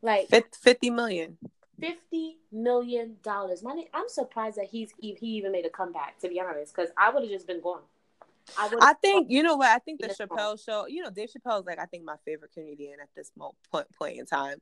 Like 0.00 0.28
50 0.28 0.90
million 0.90 1.38
fifty 1.80 2.38
million 2.52 3.16
dollars. 3.22 3.62
Money. 3.62 3.88
I'm 3.94 4.08
surprised 4.08 4.56
that 4.56 4.66
he's 4.66 4.92
he 4.98 5.16
even 5.20 5.52
made 5.52 5.66
a 5.66 5.70
comeback. 5.70 6.18
To 6.20 6.28
be 6.28 6.40
honest, 6.40 6.74
because 6.74 6.90
I 6.96 7.10
would 7.10 7.22
have 7.22 7.32
just 7.32 7.46
been 7.46 7.60
gone. 7.60 7.82
I, 8.56 8.70
I 8.80 8.92
think 8.94 9.30
you 9.30 9.42
know 9.42 9.56
what 9.56 9.68
I 9.68 9.78
think 9.78 10.00
the 10.00 10.08
Chappelle 10.08 10.62
show. 10.62 10.86
You 10.86 11.02
know, 11.02 11.10
Dave 11.10 11.28
Chappelle 11.28 11.60
is 11.60 11.66
like 11.66 11.78
I 11.78 11.86
think 11.86 12.04
my 12.04 12.16
favorite 12.24 12.52
comedian 12.52 13.00
at 13.02 13.08
this 13.14 13.30
point 13.70 13.86
point 13.98 14.18
in 14.18 14.26
time. 14.26 14.58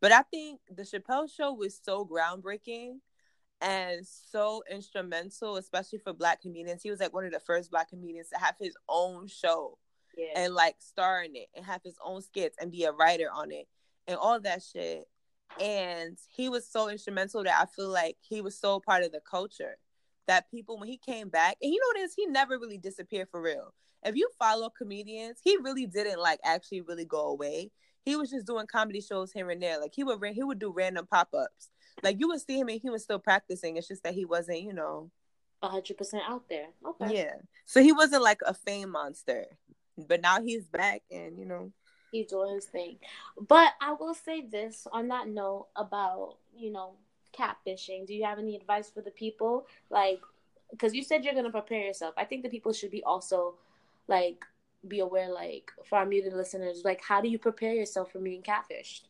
But 0.00 0.12
I 0.12 0.22
think 0.22 0.60
the 0.68 0.82
Chappelle 0.82 1.30
show 1.30 1.52
was 1.52 1.78
so 1.82 2.06
groundbreaking 2.06 2.98
and 3.60 4.06
so 4.06 4.62
instrumental, 4.70 5.56
especially 5.56 5.98
for 5.98 6.14
Black 6.14 6.40
comedians. 6.40 6.82
He 6.82 6.90
was 6.90 7.00
like 7.00 7.12
one 7.12 7.26
of 7.26 7.32
the 7.32 7.40
first 7.40 7.70
Black 7.70 7.90
comedians 7.90 8.30
to 8.30 8.38
have 8.38 8.54
his 8.58 8.74
own 8.88 9.28
show 9.28 9.78
yeah. 10.16 10.32
and 10.36 10.54
like 10.54 10.76
star 10.78 11.22
in 11.22 11.36
it 11.36 11.48
and 11.54 11.64
have 11.66 11.82
his 11.84 11.96
own 12.04 12.22
skits 12.22 12.56
and 12.60 12.72
be 12.72 12.84
a 12.84 12.92
writer 12.92 13.28
on 13.32 13.52
it 13.52 13.68
and 14.06 14.16
all 14.16 14.40
that 14.40 14.62
shit 14.62 15.04
and 15.58 16.18
he 16.28 16.48
was 16.48 16.70
so 16.70 16.88
instrumental 16.88 17.42
that 17.44 17.60
I 17.60 17.66
feel 17.66 17.88
like 17.88 18.16
he 18.20 18.40
was 18.40 18.58
so 18.58 18.80
part 18.80 19.02
of 19.02 19.12
the 19.12 19.20
culture 19.28 19.76
that 20.26 20.50
people 20.50 20.78
when 20.78 20.88
he 20.88 20.96
came 20.96 21.28
back 21.28 21.56
and 21.60 21.72
you 21.72 21.80
know 21.80 22.00
this 22.00 22.14
he 22.14 22.26
never 22.26 22.58
really 22.58 22.78
disappeared 22.78 23.28
for 23.30 23.40
real. 23.40 23.74
If 24.02 24.16
you 24.16 24.28
follow 24.38 24.70
comedians, 24.70 25.40
he 25.42 25.56
really 25.58 25.86
didn't 25.86 26.20
like 26.20 26.40
actually 26.44 26.80
really 26.82 27.04
go 27.04 27.28
away. 27.28 27.70
He 28.04 28.16
was 28.16 28.30
just 28.30 28.46
doing 28.46 28.66
comedy 28.66 29.00
shows 29.00 29.32
here 29.32 29.50
and 29.50 29.62
there. 29.62 29.80
Like 29.80 29.92
he 29.94 30.04
would 30.04 30.24
he 30.32 30.42
would 30.42 30.58
do 30.58 30.72
random 30.72 31.06
pop 31.06 31.28
ups. 31.34 31.68
Like 32.02 32.18
you 32.18 32.28
would 32.28 32.40
see 32.40 32.58
him 32.58 32.68
and 32.68 32.80
he 32.80 32.90
was 32.90 33.02
still 33.02 33.18
practicing. 33.18 33.76
It's 33.76 33.88
just 33.88 34.04
that 34.04 34.14
he 34.14 34.24
wasn't, 34.24 34.62
you 34.62 34.72
know, 34.72 35.10
hundred 35.62 35.98
percent 35.98 36.22
out 36.26 36.48
there. 36.48 36.68
Okay. 36.86 37.16
Yeah. 37.16 37.34
So 37.66 37.82
he 37.82 37.92
wasn't 37.92 38.22
like 38.22 38.40
a 38.46 38.54
fame 38.54 38.90
monster, 38.90 39.46
but 39.98 40.22
now 40.22 40.40
he's 40.42 40.66
back, 40.66 41.02
and 41.10 41.38
you 41.38 41.44
know, 41.44 41.72
he's 42.10 42.26
doing 42.26 42.54
his 42.54 42.66
thing. 42.66 42.96
But 43.48 43.72
I 43.80 43.92
will 43.92 44.14
say 44.14 44.46
this 44.46 44.86
on 44.92 45.08
that 45.08 45.28
note 45.28 45.68
about, 45.76 46.36
you 46.56 46.72
know, 46.72 46.92
catfishing. 47.36 48.06
Do 48.06 48.14
you 48.14 48.24
have 48.24 48.38
any 48.38 48.56
advice 48.56 48.90
for 48.90 49.00
the 49.00 49.10
people? 49.10 49.66
Like, 49.90 50.20
because 50.70 50.94
you 50.94 51.02
said 51.02 51.24
you're 51.24 51.34
going 51.34 51.44
to 51.44 51.50
prepare 51.50 51.80
yourself. 51.80 52.14
I 52.16 52.24
think 52.24 52.42
the 52.42 52.48
people 52.48 52.72
should 52.72 52.90
be 52.90 53.02
also, 53.04 53.54
like, 54.08 54.44
be 54.86 55.00
aware, 55.00 55.32
like, 55.32 55.70
for 55.88 55.98
our 55.98 56.06
muted 56.06 56.32
listeners, 56.32 56.82
like, 56.84 57.02
how 57.02 57.20
do 57.20 57.28
you 57.28 57.38
prepare 57.38 57.74
yourself 57.74 58.12
for 58.12 58.18
being 58.18 58.42
catfished? 58.42 59.02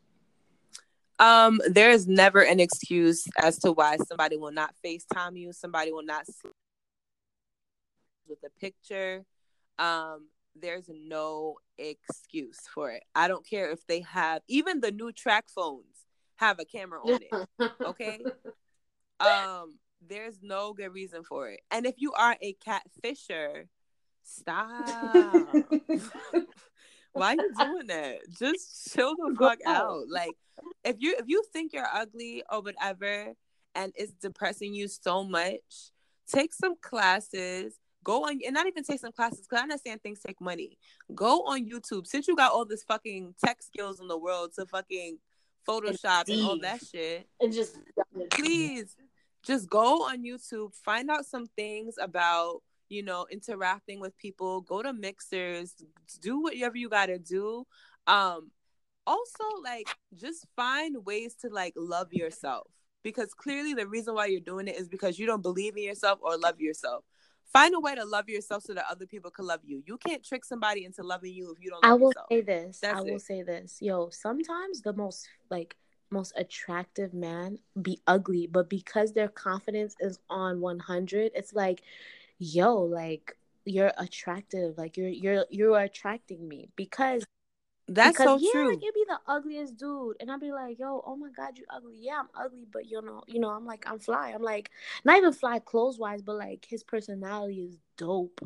Um, 1.18 1.60
there 1.68 1.90
is 1.90 2.08
never 2.08 2.40
an 2.40 2.60
excuse 2.60 3.26
as 3.38 3.58
to 3.58 3.72
why 3.72 3.98
somebody 4.08 4.38
will 4.38 4.52
not 4.52 4.74
FaceTime 4.84 5.38
you, 5.38 5.52
somebody 5.52 5.92
will 5.92 6.02
not 6.02 6.26
see 6.26 6.48
with 8.26 8.38
a 8.44 8.60
picture. 8.60 9.24
Um, 9.78 10.28
there's 10.60 10.88
no 10.88 11.56
excuse 11.78 12.60
for 12.72 12.90
it. 12.90 13.02
I 13.14 13.28
don't 13.28 13.46
care 13.46 13.70
if 13.70 13.86
they 13.86 14.00
have 14.00 14.42
even 14.48 14.80
the 14.80 14.90
new 14.90 15.12
track 15.12 15.46
phones 15.48 16.06
have 16.36 16.58
a 16.58 16.64
camera 16.64 17.00
on 17.02 17.20
it. 17.22 17.72
Okay. 17.84 18.20
um, 19.20 19.78
there's 20.06 20.38
no 20.42 20.72
good 20.72 20.92
reason 20.92 21.22
for 21.22 21.50
it. 21.50 21.60
And 21.70 21.86
if 21.86 21.96
you 21.98 22.12
are 22.12 22.36
a 22.40 22.56
catfisher, 22.66 23.66
stop. 24.22 24.74
Why 27.12 27.32
are 27.32 27.34
you 27.34 27.52
doing 27.58 27.86
that? 27.88 28.18
Just 28.38 28.92
chill 28.92 29.14
the 29.16 29.34
fuck 29.38 29.58
out. 29.66 30.04
Like 30.08 30.36
if 30.84 30.96
you 30.98 31.16
if 31.18 31.24
you 31.26 31.42
think 31.52 31.72
you're 31.72 31.88
ugly 31.92 32.42
or 32.50 32.62
whatever 32.62 33.34
and 33.74 33.92
it's 33.96 34.12
depressing 34.12 34.74
you 34.74 34.88
so 34.88 35.24
much, 35.24 35.92
take 36.26 36.52
some 36.52 36.74
classes 36.80 37.74
Go 38.02 38.24
on 38.24 38.38
and 38.44 38.54
not 38.54 38.66
even 38.66 38.82
take 38.82 39.00
some 39.00 39.12
classes 39.12 39.46
because 39.46 39.60
I 39.60 39.62
understand 39.64 40.02
things 40.02 40.20
take 40.20 40.40
money. 40.40 40.78
Go 41.14 41.42
on 41.46 41.68
YouTube 41.68 42.06
since 42.06 42.26
you 42.26 42.36
got 42.36 42.52
all 42.52 42.64
this 42.64 42.82
fucking 42.84 43.34
tech 43.44 43.62
skills 43.62 44.00
in 44.00 44.08
the 44.08 44.16
world 44.18 44.52
to 44.54 44.66
fucking 44.66 45.18
Photoshop 45.68 46.28
Indeed. 46.28 46.38
and 46.38 46.48
all 46.48 46.58
that 46.60 46.80
shit. 46.84 47.28
And 47.40 47.52
just 47.52 47.78
please 48.30 48.96
just 49.42 49.68
go 49.68 50.04
on 50.04 50.24
YouTube, 50.24 50.74
find 50.74 51.10
out 51.10 51.26
some 51.26 51.46
things 51.56 51.96
about 52.00 52.62
you 52.88 53.02
know 53.02 53.26
interacting 53.30 54.00
with 54.00 54.16
people. 54.16 54.62
Go 54.62 54.82
to 54.82 54.92
mixers, 54.92 55.74
do 56.22 56.40
whatever 56.40 56.76
you 56.76 56.88
gotta 56.88 57.18
do. 57.18 57.66
Um, 58.06 58.50
also 59.06 59.44
like 59.62 59.88
just 60.14 60.46
find 60.56 61.04
ways 61.04 61.34
to 61.42 61.48
like 61.48 61.74
love 61.76 62.12
yourself 62.12 62.66
because 63.02 63.34
clearly 63.34 63.74
the 63.74 63.86
reason 63.86 64.14
why 64.14 64.26
you're 64.26 64.40
doing 64.40 64.68
it 64.68 64.76
is 64.76 64.88
because 64.88 65.18
you 65.18 65.26
don't 65.26 65.42
believe 65.42 65.76
in 65.76 65.82
yourself 65.82 66.18
or 66.22 66.36
love 66.36 66.60
yourself 66.60 67.04
find 67.52 67.74
a 67.74 67.80
way 67.80 67.94
to 67.94 68.04
love 68.04 68.28
yourself 68.28 68.62
so 68.62 68.74
that 68.74 68.84
other 68.90 69.06
people 69.06 69.30
can 69.30 69.46
love 69.46 69.60
you 69.64 69.82
you 69.86 69.96
can't 69.98 70.24
trick 70.24 70.44
somebody 70.44 70.84
into 70.84 71.02
loving 71.02 71.32
you 71.34 71.50
if 71.52 71.62
you 71.62 71.70
don't 71.70 71.84
I 71.84 71.94
will 71.94 72.08
yourself. 72.10 72.26
say 72.30 72.40
this. 72.40 72.78
That's 72.80 72.98
I 72.98 73.02
will 73.02 73.16
it. 73.16 73.22
say 73.22 73.42
this. 73.42 73.78
Yo, 73.80 74.08
sometimes 74.10 74.82
the 74.82 74.92
most 74.92 75.28
like 75.50 75.76
most 76.10 76.32
attractive 76.36 77.14
man 77.14 77.58
be 77.82 78.00
ugly, 78.06 78.46
but 78.46 78.68
because 78.68 79.12
their 79.12 79.28
confidence 79.28 79.94
is 80.00 80.18
on 80.28 80.60
100, 80.60 81.32
it's 81.34 81.52
like, 81.52 81.82
yo, 82.38 82.74
like 82.76 83.36
you're 83.64 83.92
attractive. 83.96 84.76
Like 84.76 84.96
you're 84.96 85.08
you're 85.08 85.46
you're 85.50 85.78
attracting 85.78 86.46
me 86.48 86.68
because 86.76 87.24
that's 87.90 88.16
because, 88.16 88.40
so 88.40 88.46
yeah, 88.46 88.50
true 88.52 88.68
Like, 88.68 88.82
you'd 88.82 88.94
be 88.94 89.04
the 89.08 89.18
ugliest 89.26 89.76
dude, 89.76 90.16
and 90.20 90.30
I'd 90.30 90.40
be 90.40 90.52
like, 90.52 90.78
"Yo, 90.78 91.02
oh 91.04 91.16
my 91.16 91.30
god, 91.30 91.58
you 91.58 91.64
ugly." 91.68 91.96
Yeah, 91.98 92.20
I'm 92.20 92.28
ugly, 92.34 92.66
but 92.72 92.86
you 92.88 93.02
know, 93.02 93.22
you 93.26 93.40
know, 93.40 93.50
I'm 93.50 93.66
like, 93.66 93.84
I'm 93.90 93.98
fly. 93.98 94.30
I'm 94.34 94.42
like, 94.42 94.70
not 95.04 95.18
even 95.18 95.32
fly 95.32 95.58
clothes 95.58 95.98
wise, 95.98 96.22
but 96.22 96.36
like 96.36 96.66
his 96.68 96.84
personality 96.84 97.62
is 97.62 97.78
dope. 97.98 98.40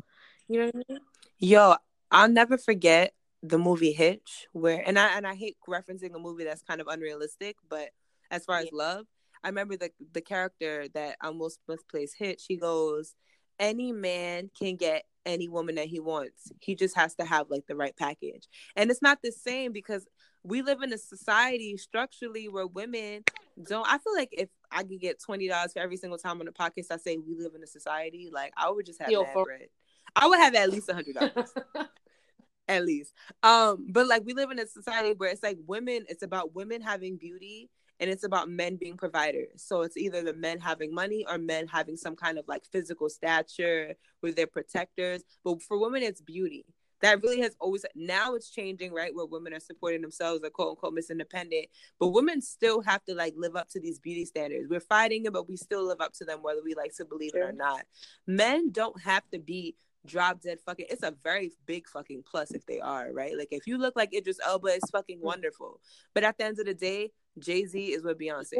You 0.47 0.59
know 0.59 0.65
what 0.73 0.75
I 0.89 0.93
mean? 0.93 0.99
Yo, 1.39 1.75
I'll 2.11 2.29
never 2.29 2.57
forget 2.57 3.13
the 3.43 3.57
movie 3.59 3.93
Hitch, 3.93 4.47
where 4.53 4.83
and 4.85 4.97
I 4.97 5.15
and 5.17 5.27
I 5.27 5.35
hate 5.35 5.57
referencing 5.69 6.15
a 6.15 6.19
movie 6.19 6.43
that's 6.45 6.63
kind 6.63 6.81
of 6.81 6.87
unrealistic, 6.87 7.57
but 7.69 7.89
as 8.31 8.45
far 8.45 8.57
as 8.57 8.71
love, 8.71 9.05
I 9.43 9.49
remember 9.49 9.77
the 9.77 9.91
the 10.13 10.21
character 10.21 10.87
that 10.93 11.17
um, 11.21 11.33
almost 11.33 11.59
must 11.67 11.87
plays 11.87 12.13
Hitch. 12.17 12.45
He 12.47 12.57
goes, 12.57 13.13
"Any 13.59 13.91
man 13.91 14.49
can 14.57 14.75
get 14.75 15.03
any 15.25 15.47
woman 15.49 15.75
that 15.75 15.87
he 15.87 15.99
wants. 15.99 16.51
He 16.59 16.75
just 16.75 16.95
has 16.95 17.15
to 17.15 17.25
have 17.25 17.49
like 17.49 17.67
the 17.67 17.75
right 17.75 17.95
package." 17.95 18.47
And 18.75 18.89
it's 18.91 19.01
not 19.01 19.19
the 19.23 19.31
same 19.31 19.71
because 19.71 20.07
we 20.43 20.61
live 20.61 20.81
in 20.81 20.93
a 20.93 20.97
society 20.97 21.75
structurally 21.77 22.47
where 22.47 22.67
women 22.67 23.23
don't. 23.67 23.87
I 23.87 23.97
feel 23.97 24.15
like 24.15 24.29
if 24.31 24.49
I 24.71 24.83
could 24.83 24.99
get 24.99 25.21
twenty 25.21 25.47
dollars 25.47 25.73
for 25.73 25.79
every 25.79 25.97
single 25.97 26.19
time 26.19 26.39
on 26.39 26.45
the 26.45 26.51
podcast 26.51 26.91
I 26.91 26.97
say 26.97 27.17
we 27.17 27.35
live 27.35 27.55
in 27.55 27.63
a 27.63 27.67
society, 27.67 28.29
like 28.31 28.53
I 28.57 28.69
would 28.69 28.85
just 28.85 29.01
have 29.01 29.09
Yo, 29.11 29.25
for- 29.25 29.45
bread. 29.45 29.67
I 30.15 30.27
would 30.27 30.39
have 30.39 30.55
at 30.55 30.69
least 30.71 30.87
a 30.89 30.93
hundred 30.93 31.15
dollars 31.15 31.53
at 32.67 32.85
least. 32.85 33.13
Um, 33.43 33.87
but 33.89 34.07
like 34.07 34.23
we 34.25 34.33
live 34.33 34.51
in 34.51 34.59
a 34.59 34.67
society 34.67 35.13
where 35.17 35.29
it's 35.29 35.43
like 35.43 35.57
women, 35.67 36.05
it's 36.09 36.23
about 36.23 36.55
women 36.55 36.81
having 36.81 37.17
beauty 37.17 37.69
and 37.99 38.09
it's 38.09 38.23
about 38.23 38.49
men 38.49 38.75
being 38.75 38.97
providers. 38.97 39.63
So 39.63 39.81
it's 39.81 39.97
either 39.97 40.21
the 40.23 40.33
men 40.33 40.59
having 40.59 40.93
money 40.93 41.25
or 41.27 41.37
men 41.37 41.67
having 41.67 41.97
some 41.97 42.15
kind 42.15 42.37
of 42.37 42.45
like 42.47 42.65
physical 42.65 43.09
stature 43.09 43.95
where 44.19 44.31
they're 44.31 44.47
protectors. 44.47 45.23
But 45.43 45.61
for 45.63 45.79
women, 45.79 46.03
it's 46.03 46.21
beauty. 46.21 46.65
That 47.01 47.21
really 47.21 47.41
has 47.41 47.55
always 47.59 47.85
now 47.93 48.35
it's 48.35 48.49
changing, 48.49 48.93
right? 48.93 49.13
Where 49.13 49.25
women 49.25 49.53
are 49.53 49.59
supporting 49.59 50.01
themselves, 50.01 50.43
are 50.43 50.49
quote 50.49 50.69
unquote 50.71 50.93
Miss 50.93 51.11
Independent, 51.11 51.67
but 51.99 52.07
women 52.07 52.41
still 52.41 52.81
have 52.81 53.03
to 53.05 53.13
like 53.13 53.33
live 53.37 53.55
up 53.55 53.69
to 53.69 53.79
these 53.79 53.99
beauty 53.99 54.25
standards. 54.25 54.67
We're 54.69 54.79
fighting 54.79 55.25
it, 55.25 55.33
but 55.33 55.47
we 55.47 55.57
still 55.57 55.85
live 55.85 56.01
up 56.01 56.13
to 56.13 56.25
them, 56.25 56.39
whether 56.41 56.61
we 56.63 56.73
like 56.73 56.95
to 56.95 57.05
believe 57.05 57.35
it 57.35 57.39
or 57.39 57.51
not. 57.51 57.83
Men 58.25 58.71
don't 58.71 58.99
have 59.01 59.23
to 59.31 59.39
be 59.39 59.75
drop 60.05 60.41
dead 60.41 60.59
fucking 60.65 60.85
it's 60.89 61.03
a 61.03 61.13
very 61.23 61.51
big 61.65 61.87
fucking 61.87 62.23
plus 62.29 62.51
if 62.51 62.65
they 62.65 62.79
are 62.79 63.11
right 63.11 63.37
like 63.37 63.47
if 63.51 63.65
you 63.65 63.77
look 63.77 63.95
like 63.95 64.13
idris 64.13 64.39
elba 64.45 64.67
it's 64.67 64.89
fucking 64.91 65.17
mm. 65.17 65.23
wonderful 65.23 65.79
but 66.13 66.23
at 66.23 66.37
the 66.37 66.45
end 66.45 66.59
of 66.59 66.65
the 66.65 66.73
day 66.73 67.09
jay-z 67.39 67.77
is 67.93 68.03
with 68.03 68.19
beyonce 68.19 68.53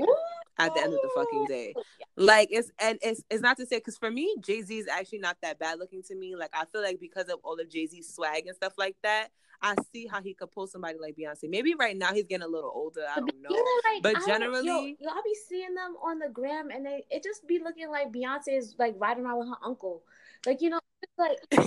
at 0.57 0.73
the 0.73 0.81
end 0.81 0.93
of 0.93 0.99
the 1.01 1.09
fucking 1.15 1.45
day. 1.45 1.73
Like 2.15 2.49
it's 2.51 2.71
and 2.79 2.97
it's 3.01 3.23
it's 3.29 3.41
not 3.41 3.57
to 3.57 3.65
say 3.65 3.77
because 3.77 3.97
for 3.97 4.09
me 4.11 4.35
jay-z 4.39 4.77
is 4.77 4.87
actually 4.87 5.19
not 5.19 5.37
that 5.41 5.59
bad 5.59 5.79
looking 5.79 6.03
to 6.03 6.15
me. 6.15 6.35
Like 6.35 6.51
i 6.53 6.65
feel 6.65 6.81
like 6.81 6.99
because 6.99 7.27
of 7.29 7.39
all 7.43 7.59
of 7.59 7.69
jay-z's 7.69 8.13
swag 8.13 8.47
and 8.47 8.55
stuff 8.55 8.73
like 8.77 8.95
that 9.03 9.29
i 9.61 9.73
see 9.93 10.05
how 10.05 10.21
he 10.21 10.33
could 10.33 10.51
pull 10.51 10.67
somebody 10.67 10.97
like 10.99 11.15
beyonce. 11.15 11.49
Maybe 11.49 11.73
right 11.75 11.95
now 11.97 12.13
he's 12.13 12.27
getting 12.27 12.45
a 12.45 12.47
little 12.47 12.71
older 12.73 13.05
i 13.09 13.19
don't 13.19 13.41
know, 13.41 13.49
like, 13.49 14.03
But 14.03 14.17
I 14.17 14.25
generally- 14.25 14.97
yo, 14.99 15.07
yo, 15.07 15.09
I'll 15.09 15.23
be 15.23 15.35
seeing 15.47 15.73
them 15.73 15.95
on 16.03 16.19
the 16.19 16.29
gram, 16.29 16.69
and 16.71 16.85
they 16.85 17.05
it 17.09 17.23
just 17.23 17.47
be 17.47 17.59
looking 17.59 17.89
like 17.89 18.11
Beyonce 18.11 18.57
is 18.57 18.75
like 18.77 18.95
riding 18.97 19.25
around 19.25 19.39
with 19.39 19.47
her 19.49 19.65
uncle, 19.65 20.03
like 20.45 20.61
you 20.61 20.69
know, 20.69 20.79
like 21.17 21.37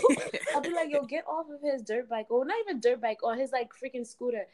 I'll 0.55 0.61
be 0.61 0.71
like, 0.71 0.91
yo, 0.91 1.03
get 1.09 1.25
off 1.27 1.47
of 1.51 1.61
his 1.63 1.83
dirt 1.83 2.09
bike, 2.09 2.27
or 2.31 2.45
not 2.45 2.57
even 2.67 2.81
dirt 2.81 3.01
bike, 3.01 3.23
or 3.23 3.35
his 3.35 3.53
like 3.53 3.71
freaking 3.73 4.07
scooter. 4.07 4.47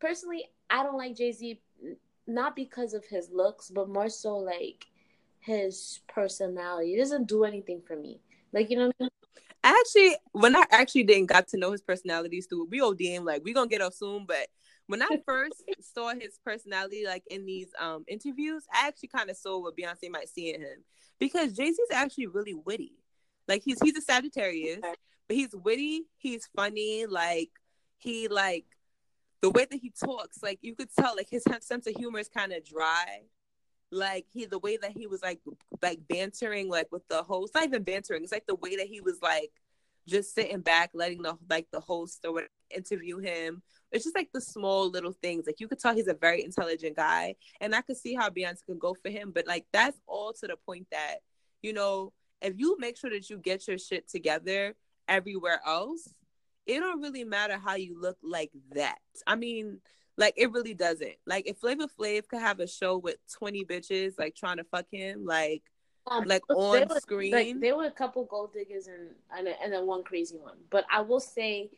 Personally, 0.00 0.44
I 0.68 0.82
don't 0.82 0.96
like 0.98 1.16
Jay 1.16 1.32
Z, 1.32 1.60
not 2.26 2.56
because 2.56 2.94
of 2.94 3.04
his 3.04 3.30
looks, 3.32 3.70
but 3.70 3.88
more 3.88 4.08
so 4.08 4.36
like 4.36 4.86
his 5.40 6.00
personality. 6.08 6.94
It 6.94 6.98
doesn't 6.98 7.28
do 7.28 7.44
anything 7.44 7.82
for 7.86 7.96
me. 7.96 8.20
Like 8.52 8.70
you 8.70 8.76
know, 8.76 8.86
what 8.86 8.96
I 9.00 9.02
mean? 9.04 9.10
actually 9.62 10.16
when 10.32 10.56
I 10.56 10.64
actually 10.70 11.04
didn't 11.04 11.26
got 11.26 11.48
to 11.48 11.56
know 11.56 11.72
his 11.72 11.82
personality 11.82 12.40
through 12.40 12.66
we 12.70 12.80
ODM 12.80 13.24
like 13.24 13.42
we 13.44 13.52
gonna 13.52 13.68
get 13.68 13.80
up 13.80 13.92
soon 13.92 14.24
but 14.26 14.48
when 14.86 15.02
I 15.02 15.08
first 15.26 15.62
saw 15.80 16.14
his 16.14 16.38
personality 16.44 17.04
like 17.06 17.24
in 17.30 17.46
these 17.46 17.68
um 17.78 18.04
interviews 18.08 18.64
I 18.72 18.88
actually 18.88 19.10
kind 19.10 19.30
of 19.30 19.36
saw 19.36 19.60
what 19.60 19.76
Beyonce 19.76 20.10
might 20.10 20.28
see 20.28 20.52
in 20.52 20.60
him 20.60 20.84
because 21.18 21.52
Jay 21.52 21.70
Z's 21.70 21.78
actually 21.92 22.26
really 22.26 22.54
witty 22.54 22.94
like 23.46 23.62
he's 23.64 23.80
he's 23.80 23.96
a 23.96 24.02
Sagittarius 24.02 24.80
but 24.80 25.36
he's 25.36 25.54
witty 25.54 26.06
he's 26.18 26.48
funny 26.56 27.06
like 27.06 27.50
he 27.98 28.28
like 28.28 28.66
the 29.42 29.50
way 29.50 29.66
that 29.68 29.80
he 29.80 29.90
talks 29.90 30.42
like 30.42 30.60
you 30.62 30.74
could 30.74 30.88
tell 30.98 31.14
like 31.16 31.28
his 31.28 31.44
sense 31.60 31.86
of 31.86 31.94
humor 31.96 32.20
is 32.20 32.28
kind 32.28 32.52
of 32.52 32.64
dry. 32.64 33.22
Like 33.90 34.26
he 34.32 34.46
the 34.46 34.58
way 34.58 34.78
that 34.78 34.92
he 34.92 35.06
was 35.06 35.22
like 35.22 35.40
like 35.82 36.00
bantering 36.08 36.70
like 36.70 36.88
with 36.90 37.06
the 37.08 37.22
host 37.22 37.54
not 37.54 37.64
even 37.64 37.82
bantering 37.82 38.22
it's 38.22 38.32
like 38.32 38.46
the 38.46 38.54
way 38.54 38.76
that 38.76 38.86
he 38.86 39.02
was 39.02 39.18
like 39.20 39.50
just 40.08 40.34
sitting 40.34 40.60
back 40.60 40.90
letting 40.94 41.20
the 41.20 41.36
like 41.50 41.66
the 41.72 41.80
host 41.80 42.24
or 42.26 42.44
interview 42.74 43.18
him. 43.18 43.62
It's 43.90 44.04
just 44.04 44.16
like 44.16 44.30
the 44.32 44.40
small 44.40 44.88
little 44.88 45.12
things. 45.12 45.44
Like 45.46 45.60
you 45.60 45.68
could 45.68 45.78
tell 45.78 45.94
he's 45.94 46.08
a 46.08 46.14
very 46.14 46.42
intelligent 46.42 46.96
guy 46.96 47.34
and 47.60 47.74
i 47.74 47.82
could 47.82 47.96
see 47.96 48.14
how 48.14 48.30
beyonce 48.30 48.64
could 48.64 48.78
go 48.78 48.94
for 48.94 49.10
him 49.10 49.32
but 49.34 49.46
like 49.46 49.66
that's 49.72 49.98
all 50.06 50.32
to 50.32 50.46
the 50.46 50.56
point 50.64 50.86
that 50.90 51.16
you 51.60 51.72
know 51.72 52.12
if 52.40 52.54
you 52.56 52.76
make 52.78 52.96
sure 52.96 53.10
that 53.10 53.28
you 53.28 53.36
get 53.38 53.68
your 53.68 53.78
shit 53.78 54.08
together 54.08 54.74
everywhere 55.08 55.60
else 55.66 56.08
it 56.66 56.80
don't 56.80 57.00
really 57.00 57.24
matter 57.24 57.58
how 57.58 57.74
you 57.74 58.00
look 58.00 58.16
like 58.22 58.50
that 58.72 58.98
i 59.26 59.34
mean 59.34 59.80
like 60.16 60.34
it 60.36 60.52
really 60.52 60.74
doesn't. 60.74 61.14
Like 61.26 61.48
if 61.48 61.58
Flavor 61.58 61.86
Flav 61.86 62.28
could 62.28 62.40
have 62.40 62.60
a 62.60 62.66
show 62.66 62.98
with 62.98 63.16
twenty 63.32 63.64
bitches 63.64 64.18
like 64.18 64.34
trying 64.34 64.58
to 64.58 64.64
fuck 64.64 64.86
him, 64.90 65.24
like 65.24 65.62
Um, 66.06 66.24
like 66.24 66.42
on 66.50 66.88
was- 66.88 67.02
screen. 67.02 67.32
like 67.32 67.60
there 67.60 67.76
were 67.76 67.86
a 67.86 67.90
couple 67.90 68.24
gold 68.24 68.52
diggers 68.52 68.88
and 68.88 69.10
and, 69.36 69.48
and 69.62 69.72
then 69.72 69.86
one 69.86 70.02
crazy 70.04 70.36
one. 70.36 70.56
But 70.70 70.84
I 70.92 71.00
will 71.00 71.20
say, 71.20 71.70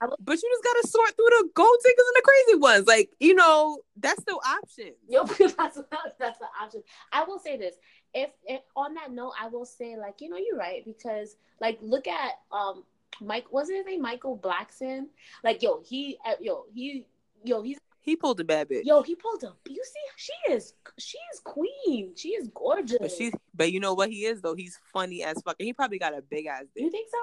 I 0.00 0.06
will... 0.06 0.16
but 0.20 0.36
you 0.42 0.50
just 0.50 0.64
gotta 0.64 0.88
sort 0.88 1.16
through 1.16 1.30
the 1.30 1.48
gold 1.54 1.76
diggers 1.82 2.04
and 2.08 2.16
the 2.16 2.22
crazy 2.22 2.58
ones. 2.58 2.86
Like 2.86 3.10
you 3.20 3.34
know, 3.34 3.78
that's 3.96 4.20
still 4.20 4.40
options. 4.46 4.96
yo, 5.08 5.24
that's 5.24 5.80
that's 6.18 6.38
the 6.38 6.48
option. 6.60 6.82
I 7.12 7.24
will 7.24 7.38
say 7.38 7.56
this. 7.56 7.76
If, 8.14 8.30
if 8.46 8.62
on 8.74 8.94
that 8.94 9.12
note, 9.12 9.32
I 9.40 9.48
will 9.48 9.66
say 9.66 9.96
like 9.96 10.20
you 10.20 10.28
know 10.28 10.36
you're 10.36 10.58
right 10.58 10.84
because 10.84 11.36
like 11.60 11.78
look 11.80 12.06
at 12.06 12.32
um 12.52 12.84
Mike 13.20 13.52
wasn't 13.52 13.78
his 13.78 13.86
name 13.86 14.02
Michael 14.02 14.38
Blackson 14.38 15.06
like 15.44 15.62
yo 15.62 15.82
he 15.84 16.18
uh, 16.26 16.34
yo 16.40 16.64
he 16.74 17.04
yo 17.44 17.62
he's 17.62 17.78
He 18.00 18.14
pulled 18.16 18.38
a 18.40 18.44
bad 18.44 18.68
bitch. 18.68 18.82
yo 18.84 19.02
he 19.02 19.14
pulled 19.14 19.42
a. 19.44 19.52
you 19.68 19.82
see 19.84 20.00
she 20.16 20.52
is 20.52 20.74
she 20.98 21.18
is 21.32 21.40
queen 21.40 22.12
she 22.16 22.30
is 22.30 22.48
gorgeous 22.54 22.98
But 23.00 23.10
she, 23.10 23.32
but 23.54 23.72
you 23.72 23.80
know 23.80 23.94
what 23.94 24.10
he 24.10 24.24
is 24.24 24.40
though. 24.40 24.54
He's 24.54 24.78
funny 24.92 25.22
as 25.24 25.40
fuck. 25.42 25.56
And 25.58 25.66
he 25.66 25.72
probably 25.72 25.98
got 25.98 26.16
a 26.16 26.22
big 26.22 26.46
ass 26.46 26.64
dick. 26.74 26.84
you 26.84 26.90
think 26.90 27.08
so 27.10 27.18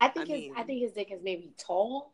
I 0.00 0.08
think 0.08 0.28
I 0.28 0.32
his 0.32 0.40
mean- 0.42 0.54
I 0.56 0.62
think 0.62 0.82
his 0.82 0.92
dick 0.92 1.10
is 1.12 1.20
maybe 1.22 1.52
tall 1.58 2.12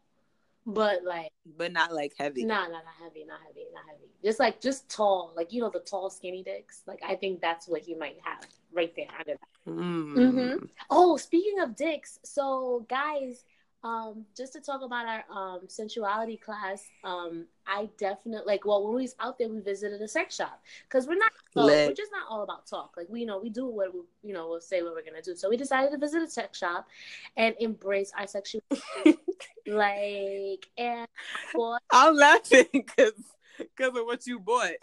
but 0.67 1.03
like 1.05 1.31
but 1.59 1.73
not 1.73 1.93
like 1.93 2.13
heavy. 2.19 2.45
Nah, 2.45 2.65
nah, 2.65 2.69
not 2.69 2.85
heavy, 3.03 3.25
not 3.25 3.41
heavy, 3.47 3.65
not 3.75 3.83
heavy. 3.91 4.05
Just 4.23 4.39
like 4.39 4.61
just 4.61 4.89
tall, 4.91 5.33
like 5.35 5.53
you 5.53 5.61
know 5.63 5.71
the 5.71 5.81
tall 5.81 6.11
skinny 6.11 6.43
dicks. 6.43 6.83
Like 6.87 7.01
I 7.07 7.15
think 7.17 7.41
that's 7.41 7.67
what 7.67 7.81
he 7.83 7.95
might 7.95 8.19
have 8.23 8.47
right 8.73 8.95
there 8.97 9.07
under 9.19 9.33
that. 9.33 9.71
Mm. 9.71 10.15
Mhm. 10.15 10.69
Oh, 10.91 11.17
speaking 11.17 11.61
of 11.61 11.77
dicks, 11.77 12.19
so 12.23 12.87
guys, 12.89 13.45
um, 13.83 14.27
just 14.37 14.53
to 14.53 14.61
talk 14.61 14.83
about 14.83 15.07
our 15.07 15.25
um 15.31 15.61
sensuality 15.67 16.37
class, 16.41 16.85
um, 17.05 17.47
I 17.67 17.89
definitely 17.99 18.47
like. 18.47 18.67
Well, 18.67 18.85
when 18.85 18.97
we 18.97 19.03
was 19.03 19.15
out 19.21 19.39
there, 19.39 19.49
we 19.49 19.61
visited 19.61 20.01
a 20.03 20.09
sex 20.09 20.37
shop 20.37 20.63
because 20.89 21.07
we're 21.07 21.15
not. 21.17 21.33
well, 21.55 21.67
we're 21.67 21.95
just 21.95 22.13
not 22.13 22.27
all 22.29 22.43
about 22.43 22.67
talk. 22.67 22.95
Like 22.97 23.07
we, 23.09 23.21
you 23.21 23.27
know, 23.27 23.39
we 23.39 23.49
do 23.49 23.67
what 23.67 23.95
we, 23.95 24.01
you 24.23 24.35
know, 24.35 24.49
we'll 24.49 24.61
say 24.61 24.83
what 24.83 24.95
we're 24.95 25.05
gonna 25.05 25.23
do. 25.23 25.35
So 25.35 25.49
we 25.49 25.57
decided 25.57 25.93
to 25.93 25.99
visit 25.99 26.23
a 26.23 26.29
sex 26.29 26.59
shop 26.59 26.89
and 27.37 27.55
embrace 27.59 28.13
our 28.19 28.27
sexuality. 28.27 28.83
like, 29.67 30.69
and 30.77 31.09
well, 31.55 31.79
I'm 31.91 32.17
laughing 32.17 32.67
because 32.73 33.13
because 33.59 33.97
of 33.97 34.05
what 34.07 34.27
you 34.27 34.41
bought. 34.41 34.73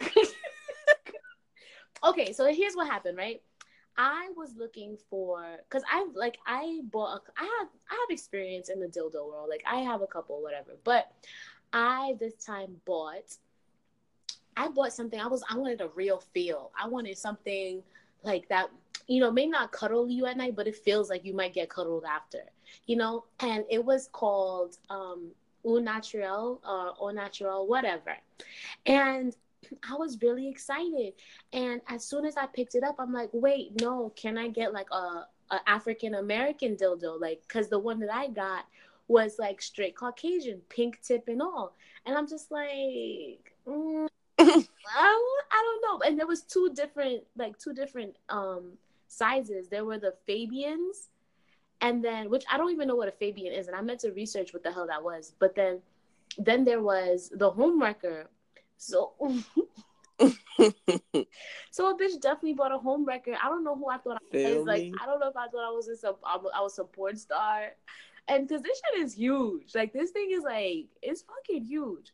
okay 2.04 2.32
so 2.32 2.46
here's 2.46 2.74
what 2.74 2.86
happened 2.86 3.16
right 3.18 3.42
i 3.98 4.28
was 4.36 4.54
looking 4.56 4.96
for 5.10 5.44
because 5.68 5.82
I've 5.92 6.14
like 6.14 6.38
i 6.46 6.80
bought 6.84 7.18
a, 7.18 7.20
i 7.36 7.44
have 7.44 7.68
i 7.90 7.94
have 7.94 8.10
experience 8.10 8.70
in 8.70 8.80
the 8.80 8.86
dildo 8.86 9.26
world 9.28 9.48
like 9.50 9.62
i 9.70 9.76
have 9.80 10.02
a 10.02 10.06
couple 10.06 10.40
whatever 10.42 10.72
but 10.84 11.12
i 11.72 12.14
this 12.18 12.34
time 12.34 12.76
bought 12.86 13.36
i 14.56 14.68
bought 14.68 14.92
something 14.92 15.20
i 15.20 15.26
was 15.26 15.42
i 15.50 15.56
wanted 15.56 15.80
a 15.80 15.88
real 15.88 16.18
feel 16.32 16.70
i 16.80 16.88
wanted 16.88 17.18
something 17.18 17.82
like 18.22 18.48
that 18.48 18.70
you 19.08 19.20
know 19.20 19.30
may 19.30 19.46
not 19.46 19.72
cuddle 19.72 20.08
you 20.08 20.26
at 20.26 20.36
night 20.36 20.54
but 20.56 20.66
it 20.66 20.76
feels 20.76 21.10
like 21.10 21.24
you 21.24 21.34
might 21.34 21.52
get 21.52 21.68
cuddled 21.68 22.04
after 22.04 22.40
you 22.86 22.96
know 22.96 23.24
and 23.40 23.64
it 23.68 23.84
was 23.84 24.08
called 24.12 24.78
um 24.90 25.32
au 25.64 25.78
naturel 25.78 26.60
or 26.66 26.94
au 27.00 27.10
natural, 27.10 27.66
whatever. 27.66 28.16
And 28.86 29.34
I 29.88 29.94
was 29.94 30.20
really 30.22 30.48
excited. 30.48 31.14
And 31.52 31.80
as 31.88 32.04
soon 32.04 32.24
as 32.24 32.36
I 32.36 32.46
picked 32.46 32.74
it 32.74 32.84
up, 32.84 32.96
I'm 32.98 33.12
like, 33.12 33.30
wait, 33.32 33.80
no, 33.80 34.12
can 34.16 34.38
I 34.38 34.48
get 34.48 34.72
like 34.72 34.90
a, 34.90 35.26
a 35.50 35.60
African 35.66 36.14
American 36.14 36.76
dildo? 36.76 37.20
Like, 37.20 37.42
cause 37.48 37.68
the 37.68 37.78
one 37.78 38.00
that 38.00 38.12
I 38.12 38.28
got 38.28 38.66
was 39.08 39.38
like 39.38 39.60
straight 39.62 39.96
Caucasian, 39.96 40.60
pink 40.68 41.00
tip 41.02 41.28
and 41.28 41.42
all. 41.42 41.74
And 42.06 42.16
I'm 42.16 42.28
just 42.28 42.50
like, 42.50 43.54
mm, 43.66 44.08
I, 44.38 44.44
don't, 44.44 45.44
I 45.50 45.62
don't 45.62 45.82
know. 45.82 46.06
And 46.06 46.18
there 46.18 46.26
was 46.26 46.42
two 46.42 46.70
different, 46.74 47.24
like 47.36 47.58
two 47.58 47.72
different 47.72 48.16
um 48.28 48.72
sizes. 49.08 49.68
There 49.68 49.84
were 49.84 49.98
the 49.98 50.14
Fabians, 50.26 51.08
and 51.80 52.04
then 52.04 52.30
which 52.30 52.44
I 52.50 52.56
don't 52.56 52.72
even 52.72 52.88
know 52.88 52.96
what 52.96 53.08
a 53.08 53.12
Fabian 53.12 53.52
is, 53.52 53.66
and 53.66 53.76
I 53.76 53.80
meant 53.80 54.00
to 54.00 54.12
research 54.12 54.52
what 54.52 54.62
the 54.62 54.72
hell 54.72 54.86
that 54.86 55.02
was. 55.02 55.32
But 55.38 55.54
then, 55.54 55.80
then 56.36 56.64
there 56.64 56.82
was 56.82 57.30
the 57.34 57.50
homewrecker. 57.50 58.26
So. 58.78 59.12
so 61.70 61.90
a 61.90 61.96
bitch 61.96 62.20
definitely 62.20 62.54
bought 62.54 62.72
a 62.72 62.78
home 62.78 63.04
wrecker. 63.04 63.36
I 63.40 63.48
don't 63.48 63.62
know 63.62 63.76
who 63.76 63.88
I 63.88 63.98
thought 63.98 64.20
I 64.32 64.54
was. 64.54 64.66
Like 64.66 64.92
I 65.00 65.06
don't 65.06 65.20
know 65.20 65.28
if 65.28 65.36
I 65.36 65.46
thought 65.48 65.64
I 65.64 65.70
was 65.70 65.88
a 65.88 65.96
sub, 65.96 66.16
I 66.24 66.60
was 66.60 66.78
a 66.78 66.84
porn 66.84 67.16
star, 67.16 67.68
and 68.26 68.48
because 68.48 68.62
this 68.62 68.80
shit 68.80 69.04
is 69.04 69.14
huge. 69.14 69.74
Like 69.74 69.92
this 69.92 70.10
thing 70.10 70.30
is 70.32 70.42
like 70.42 70.86
it's 71.02 71.22
fucking 71.22 71.64
huge, 71.64 72.12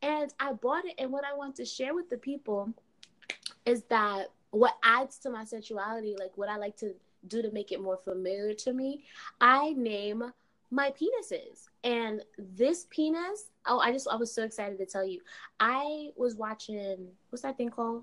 and 0.00 0.32
I 0.40 0.52
bought 0.54 0.86
it. 0.86 0.94
And 0.98 1.12
what 1.12 1.24
I 1.24 1.36
want 1.36 1.56
to 1.56 1.66
share 1.66 1.94
with 1.94 2.08
the 2.08 2.16
people 2.16 2.72
is 3.66 3.82
that 3.90 4.28
what 4.50 4.76
adds 4.82 5.18
to 5.18 5.30
my 5.30 5.44
sexuality, 5.44 6.16
like 6.18 6.32
what 6.36 6.48
I 6.48 6.56
like 6.56 6.76
to 6.78 6.94
do 7.28 7.42
to 7.42 7.50
make 7.50 7.72
it 7.72 7.82
more 7.82 7.98
familiar 7.98 8.54
to 8.54 8.72
me, 8.72 9.04
I 9.40 9.72
name 9.72 10.32
my 10.70 10.90
penises. 10.90 11.68
And 11.86 12.22
this 12.36 12.86
penis, 12.90 13.44
oh, 13.64 13.78
I 13.78 13.92
just 13.92 14.08
I 14.10 14.16
was 14.16 14.34
so 14.34 14.42
excited 14.42 14.76
to 14.78 14.86
tell 14.86 15.06
you. 15.06 15.20
I 15.60 16.08
was 16.16 16.34
watching 16.34 17.06
what's 17.30 17.42
that 17.42 17.56
thing 17.56 17.70
called? 17.70 18.02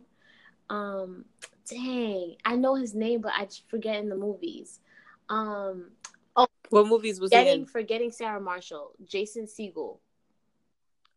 Um 0.69 1.25
dang, 1.69 2.37
I 2.45 2.55
know 2.55 2.75
his 2.75 2.95
name, 2.95 3.19
but 3.19 3.33
I 3.35 3.49
forget 3.67 3.97
in 3.97 4.07
the 4.07 4.15
movies. 4.15 4.79
Um 5.27 5.91
oh 6.37 6.47
what 6.69 6.87
movies 6.87 7.19
was 7.19 7.29
getting 7.29 7.47
he 7.47 7.59
in? 7.59 7.65
Forgetting 7.65 8.11
Sarah 8.11 8.39
Marshall, 8.39 8.93
Jason 9.03 9.47
Segel. 9.47 9.97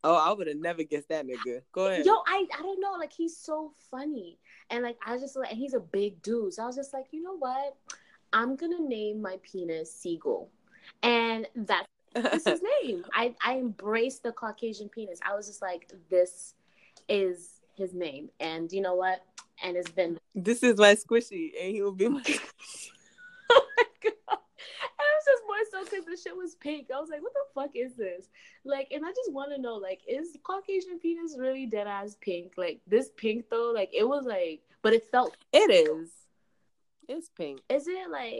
Oh, 0.03 0.15
I 0.15 0.33
would 0.33 0.47
have 0.47 0.57
never 0.57 0.83
guessed 0.83 1.07
that 1.07 1.25
nigga. 1.25 1.61
Go 1.71 1.87
ahead. 1.87 2.05
Yo, 2.05 2.13
I, 2.27 2.45
I 2.53 2.61
don't 2.61 2.81
know. 2.81 2.95
Like 2.99 3.13
he's 3.13 3.37
so 3.37 3.71
funny. 3.89 4.39
And 4.69 4.83
like 4.83 4.97
I 5.05 5.17
just 5.17 5.37
like 5.37 5.51
he's 5.51 5.73
a 5.73 5.79
big 5.79 6.21
dude. 6.21 6.53
So 6.53 6.63
I 6.63 6.65
was 6.65 6.75
just 6.75 6.93
like, 6.93 7.05
you 7.11 7.23
know 7.23 7.37
what? 7.37 7.77
I'm 8.33 8.57
gonna 8.57 8.81
name 8.81 9.21
my 9.21 9.37
penis 9.41 9.95
Seagull. 9.95 10.49
And 11.01 11.47
that's 11.55 11.87
his 12.21 12.61
name. 12.83 13.05
I, 13.13 13.35
I 13.43 13.57
embraced 13.57 14.23
the 14.23 14.31
Caucasian 14.31 14.89
penis. 14.89 15.19
I 15.25 15.35
was 15.35 15.47
just 15.47 15.61
like, 15.61 15.91
this 16.09 16.53
is 17.07 17.61
his 17.75 17.93
name. 17.93 18.29
And 18.39 18.71
you 18.71 18.81
know 18.81 18.95
what? 18.95 19.23
And 19.63 19.75
it's 19.75 19.89
been 19.89 20.19
This 20.35 20.61
is 20.61 20.77
my 20.77 20.93
squishy, 20.95 21.51
and 21.59 21.71
he 21.71 21.81
will 21.81 21.91
be 21.91 22.07
my 22.07 22.21
oh 23.49 23.67
my 23.77 23.83
god 24.03 24.39
I 24.99 25.03
was 25.15 25.25
just 25.25 25.43
more 25.47 25.57
so 25.71 25.89
because 25.89 26.05
the 26.05 26.17
shit 26.21 26.35
was 26.35 26.55
pink. 26.55 26.87
I 26.93 26.99
was 26.99 27.09
like, 27.09 27.21
what 27.21 27.33
the 27.33 27.39
fuck 27.53 27.71
is 27.75 27.95
this? 27.95 28.27
Like, 28.65 28.89
and 28.91 29.05
I 29.05 29.09
just 29.09 29.31
want 29.31 29.51
to 29.55 29.61
know, 29.61 29.75
like, 29.75 30.01
is 30.07 30.37
Caucasian 30.43 30.99
penis 30.99 31.35
really 31.37 31.65
dead 31.65 31.87
ass 31.87 32.17
pink? 32.21 32.53
Like, 32.57 32.81
this 32.87 33.09
pink 33.15 33.45
though, 33.49 33.71
like, 33.73 33.89
it 33.93 34.07
was 34.07 34.25
like, 34.25 34.61
but 34.81 34.93
it 34.93 35.05
felt. 35.11 35.35
It 35.53 35.71
is. 35.71 36.09
It's 37.07 37.29
pink. 37.29 37.61
Is 37.69 37.87
it 37.87 38.09
like 38.09 38.33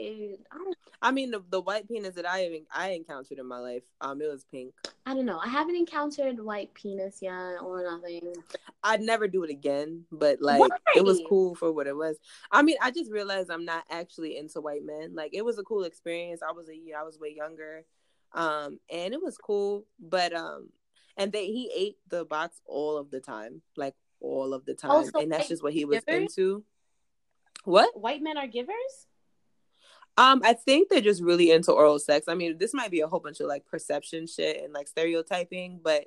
I 0.52 0.58
don't 0.58 0.76
I 1.00 1.10
mean 1.10 1.30
the, 1.30 1.42
the 1.48 1.60
white 1.60 1.88
penis 1.88 2.14
that 2.16 2.28
I 2.28 2.44
even 2.44 2.66
I 2.70 2.90
encountered 2.90 3.38
in 3.38 3.46
my 3.46 3.58
life, 3.58 3.82
um, 4.00 4.20
it 4.20 4.30
was 4.30 4.44
pink. 4.44 4.74
I 5.06 5.14
don't 5.14 5.24
know. 5.24 5.38
I 5.38 5.48
haven't 5.48 5.76
encountered 5.76 6.38
white 6.38 6.74
penis 6.74 7.18
yet 7.22 7.62
or 7.62 7.82
nothing. 7.82 8.34
I'd 8.84 9.00
never 9.00 9.26
do 9.26 9.42
it 9.42 9.50
again, 9.50 10.04
but 10.12 10.42
like 10.42 10.60
Why? 10.60 10.68
it 10.96 11.04
was 11.04 11.20
cool 11.28 11.54
for 11.54 11.72
what 11.72 11.86
it 11.86 11.96
was. 11.96 12.18
I 12.50 12.62
mean, 12.62 12.76
I 12.82 12.90
just 12.90 13.10
realized 13.10 13.50
I'm 13.50 13.64
not 13.64 13.84
actually 13.90 14.36
into 14.36 14.60
white 14.60 14.84
men. 14.84 15.14
Like 15.14 15.30
it 15.32 15.44
was 15.44 15.58
a 15.58 15.62
cool 15.62 15.84
experience. 15.84 16.42
I 16.46 16.52
was 16.52 16.68
a 16.68 16.76
year 16.76 16.98
I 16.98 17.04
was 17.04 17.18
way 17.18 17.34
younger. 17.34 17.84
Um, 18.34 18.78
and 18.92 19.14
it 19.14 19.22
was 19.22 19.38
cool, 19.38 19.86
but 19.98 20.34
um 20.34 20.68
and 21.16 21.32
they 21.32 21.46
he 21.46 21.70
ate 21.74 21.96
the 22.08 22.26
box 22.26 22.60
all 22.66 22.98
of 22.98 23.10
the 23.10 23.20
time. 23.20 23.62
Like 23.76 23.94
all 24.20 24.52
of 24.52 24.66
the 24.66 24.74
time. 24.74 24.90
Oh, 24.90 25.04
so 25.04 25.20
and 25.20 25.32
that's 25.32 25.48
just 25.48 25.62
what 25.62 25.72
he 25.72 25.84
was 25.84 26.02
into. 26.06 26.64
What? 27.64 27.98
White 27.98 28.22
men 28.22 28.36
are 28.36 28.46
givers? 28.46 29.06
Um, 30.16 30.42
I 30.44 30.54
think 30.54 30.88
they're 30.88 31.00
just 31.00 31.22
really 31.22 31.52
into 31.52 31.70
oral 31.70 31.98
sex. 32.00 32.26
I 32.28 32.34
mean, 32.34 32.58
this 32.58 32.74
might 32.74 32.90
be 32.90 33.00
a 33.00 33.06
whole 33.06 33.20
bunch 33.20 33.40
of 33.40 33.46
like 33.46 33.64
perception 33.66 34.26
shit 34.26 34.62
and 34.64 34.72
like 34.72 34.88
stereotyping, 34.88 35.80
but 35.82 36.06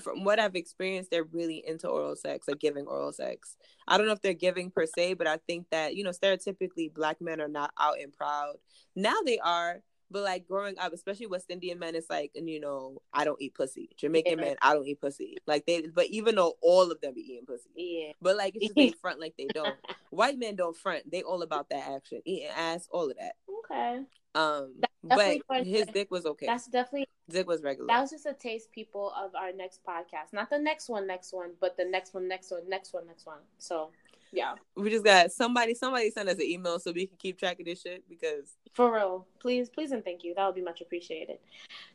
from 0.00 0.24
what 0.24 0.40
I've 0.40 0.56
experienced, 0.56 1.10
they're 1.10 1.24
really 1.24 1.62
into 1.66 1.88
oral 1.88 2.16
sex, 2.16 2.48
like 2.48 2.58
giving 2.58 2.86
oral 2.86 3.12
sex. 3.12 3.56
I 3.86 3.96
don't 3.96 4.06
know 4.06 4.12
if 4.12 4.22
they're 4.22 4.32
giving 4.32 4.70
per 4.70 4.86
se, 4.86 5.14
but 5.14 5.26
I 5.26 5.38
think 5.46 5.66
that, 5.70 5.94
you 5.94 6.04
know, 6.04 6.10
stereotypically 6.10 6.92
black 6.92 7.20
men 7.20 7.40
are 7.40 7.48
not 7.48 7.72
out 7.78 8.00
and 8.00 8.12
proud. 8.12 8.56
Now 8.96 9.16
they 9.24 9.38
are, 9.38 9.82
but 10.10 10.22
like 10.22 10.46
growing 10.46 10.78
up, 10.78 10.92
especially 10.92 11.26
West 11.26 11.46
Indian 11.48 11.78
men, 11.78 11.94
it's 11.94 12.10
like, 12.10 12.32
and 12.34 12.48
you 12.48 12.60
know, 12.60 13.02
I 13.12 13.24
don't 13.24 13.40
eat 13.40 13.54
pussy. 13.54 13.90
Jamaican 13.96 14.38
yeah. 14.38 14.44
men, 14.44 14.56
I 14.62 14.74
don't 14.74 14.86
eat 14.86 15.00
pussy. 15.00 15.36
Like 15.46 15.66
they, 15.66 15.82
but 15.82 16.06
even 16.06 16.34
though 16.34 16.54
all 16.62 16.90
of 16.90 17.00
them 17.00 17.14
be 17.14 17.20
eating 17.20 17.46
pussy, 17.46 17.70
yeah. 17.74 18.12
But 18.20 18.36
like 18.36 18.54
it's 18.56 18.66
just 18.66 18.74
they 18.76 18.90
front 19.00 19.20
like 19.20 19.34
they 19.36 19.46
don't. 19.52 19.74
White 20.10 20.38
men 20.38 20.56
don't 20.56 20.76
front. 20.76 21.10
They 21.10 21.22
all 21.22 21.42
about 21.42 21.68
that 21.70 21.88
action, 21.88 22.20
eating 22.24 22.48
ass, 22.56 22.88
all 22.90 23.10
of 23.10 23.16
that. 23.18 23.34
Okay. 23.64 24.04
Um, 24.34 24.74
but 25.02 25.64
his 25.64 25.86
dick 25.86 26.10
was 26.10 26.26
okay. 26.26 26.46
That's 26.46 26.66
definitely 26.66 27.06
dick 27.30 27.46
was 27.46 27.62
regular. 27.62 27.86
That 27.88 28.00
was 28.00 28.10
just 28.10 28.26
a 28.26 28.32
taste, 28.32 28.72
people, 28.72 29.12
of 29.16 29.34
our 29.34 29.52
next 29.52 29.80
podcast. 29.86 30.32
Not 30.32 30.50
the 30.50 30.58
next 30.58 30.88
one, 30.88 31.06
next 31.06 31.32
one, 31.32 31.50
but 31.60 31.76
the 31.76 31.84
next 31.84 32.14
one, 32.14 32.28
next 32.28 32.50
one, 32.50 32.68
next 32.68 32.92
one, 32.92 33.06
next 33.06 33.26
one. 33.26 33.38
So 33.58 33.90
yeah. 34.34 34.54
We 34.76 34.90
just 34.90 35.04
got 35.04 35.30
somebody 35.30 35.74
somebody 35.74 36.10
send 36.10 36.28
us 36.28 36.36
an 36.36 36.42
email 36.42 36.78
so 36.78 36.92
we 36.92 37.06
can 37.06 37.16
keep 37.16 37.38
track 37.38 37.60
of 37.60 37.66
this 37.66 37.82
shit 37.82 38.04
because 38.08 38.56
for 38.72 38.92
real. 38.92 39.26
Please, 39.40 39.68
please 39.68 39.92
and 39.92 40.04
thank 40.04 40.24
you. 40.24 40.34
That 40.34 40.46
would 40.46 40.54
be 40.54 40.62
much 40.62 40.80
appreciated. 40.80 41.38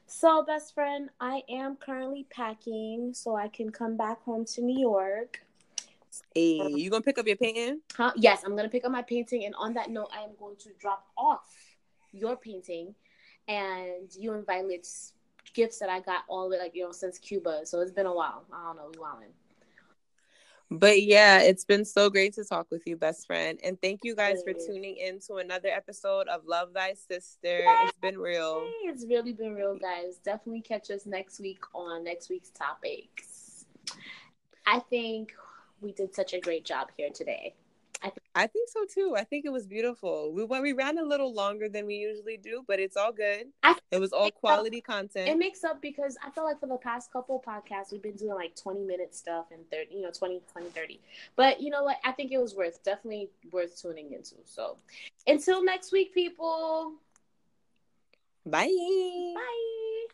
So 0.07 0.43
best 0.43 0.73
friend, 0.73 1.09
I 1.19 1.43
am 1.49 1.75
currently 1.75 2.25
packing 2.29 3.13
so 3.13 3.35
I 3.35 3.47
can 3.49 3.69
come 3.71 3.97
back 3.97 4.23
home 4.23 4.45
to 4.45 4.61
New 4.61 4.79
York. 4.79 5.41
Hey, 6.33 6.67
you 6.67 6.89
gonna 6.89 7.03
pick 7.03 7.19
up 7.19 7.27
your 7.27 7.35
painting? 7.35 7.81
Huh? 7.95 8.11
Yes, 8.15 8.43
I'm 8.45 8.55
gonna 8.55 8.69
pick 8.69 8.85
up 8.85 8.91
my 8.91 9.01
painting 9.01 9.45
and 9.45 9.53
on 9.55 9.73
that 9.75 9.89
note 9.89 10.09
I 10.17 10.23
am 10.23 10.31
going 10.39 10.55
to 10.57 10.69
drop 10.79 11.05
off 11.17 11.53
your 12.11 12.35
painting 12.35 12.95
and 13.47 14.09
you 14.17 14.33
and 14.33 14.45
Violet's 14.45 15.13
gifts 15.53 15.79
that 15.79 15.89
I 15.89 15.99
got 15.99 16.23
all 16.27 16.49
the 16.49 16.57
like 16.57 16.75
you 16.75 16.85
know 16.85 16.91
since 16.91 17.19
Cuba. 17.19 17.61
So 17.65 17.81
it's 17.81 17.91
been 17.91 18.05
a 18.05 18.13
while. 18.13 18.45
I 18.53 18.63
don't 18.63 18.77
know, 18.77 18.91
we 18.93 18.99
wildin'. 18.99 19.33
But 20.71 21.01
yeah, 21.01 21.41
it's 21.41 21.65
been 21.65 21.83
so 21.83 22.09
great 22.11 22.33
to 22.35 22.43
talk 22.43 22.67
with 22.69 22.83
you, 22.85 22.95
best 22.95 23.25
friend. 23.25 23.59
And 23.63 23.81
thank 23.81 24.01
you 24.03 24.15
guys 24.15 24.43
for 24.43 24.53
tuning 24.53 24.97
in 24.97 25.19
to 25.21 25.35
another 25.35 25.69
episode 25.69 26.27
of 26.27 26.45
Love 26.45 26.73
Thy 26.73 26.93
Sister. 26.93 27.59
Yay! 27.59 27.75
It's 27.85 27.97
been 27.99 28.19
real. 28.19 28.67
It's 28.83 29.05
really 29.05 29.33
been 29.33 29.55
real, 29.55 29.75
guys. 29.75 30.19
Definitely 30.23 30.61
catch 30.61 30.91
us 30.91 31.07
next 31.07 31.39
week 31.39 31.63
on 31.73 32.03
next 32.03 32.29
week's 32.29 32.51
topics. 32.51 33.65
I 34.67 34.79
think 34.91 35.33
we 35.81 35.91
did 35.91 36.13
such 36.13 36.33
a 36.33 36.39
great 36.39 36.65
job 36.65 36.89
here 36.95 37.09
today. 37.09 37.55
I 38.01 38.09
think, 38.09 38.23
I 38.33 38.47
think 38.47 38.69
so 38.69 38.85
too. 38.85 39.15
I 39.17 39.23
think 39.25 39.45
it 39.45 39.51
was 39.51 39.67
beautiful. 39.67 40.31
We 40.31 40.45
we 40.45 40.73
ran 40.73 40.97
a 40.97 41.03
little 41.03 41.33
longer 41.33 41.67
than 41.67 41.85
we 41.85 41.95
usually 41.95 42.37
do, 42.37 42.63
but 42.65 42.79
it's 42.79 42.95
all 42.95 43.11
good. 43.11 43.47
I, 43.61 43.75
it 43.91 43.99
was 43.99 44.13
all 44.13 44.31
quality 44.31 44.77
up, 44.77 44.85
content. 44.85 45.27
It 45.27 45.37
makes 45.37 45.63
up 45.65 45.81
because 45.81 46.17
I 46.25 46.29
feel 46.29 46.45
like 46.45 46.59
for 46.59 46.67
the 46.67 46.77
past 46.77 47.11
couple 47.11 47.43
podcasts 47.45 47.91
we've 47.91 48.01
been 48.01 48.15
doing 48.15 48.35
like 48.35 48.55
20 48.55 48.83
minute 48.83 49.13
stuff 49.13 49.47
and 49.51 49.69
30, 49.69 49.93
you 49.93 50.01
know, 50.01 50.11
20, 50.11 50.41
20, 50.51 50.69
30. 50.69 50.99
But 51.35 51.61
you 51.61 51.69
know 51.69 51.83
what? 51.83 51.97
I 52.05 52.13
think 52.13 52.31
it 52.31 52.39
was 52.39 52.55
worth 52.55 52.81
definitely 52.83 53.29
worth 53.51 53.81
tuning 53.81 54.13
into. 54.13 54.35
So 54.45 54.77
until 55.27 55.63
next 55.63 55.91
week, 55.91 56.13
people. 56.13 56.93
Bye. 58.45 58.67
Bye. 59.35 60.05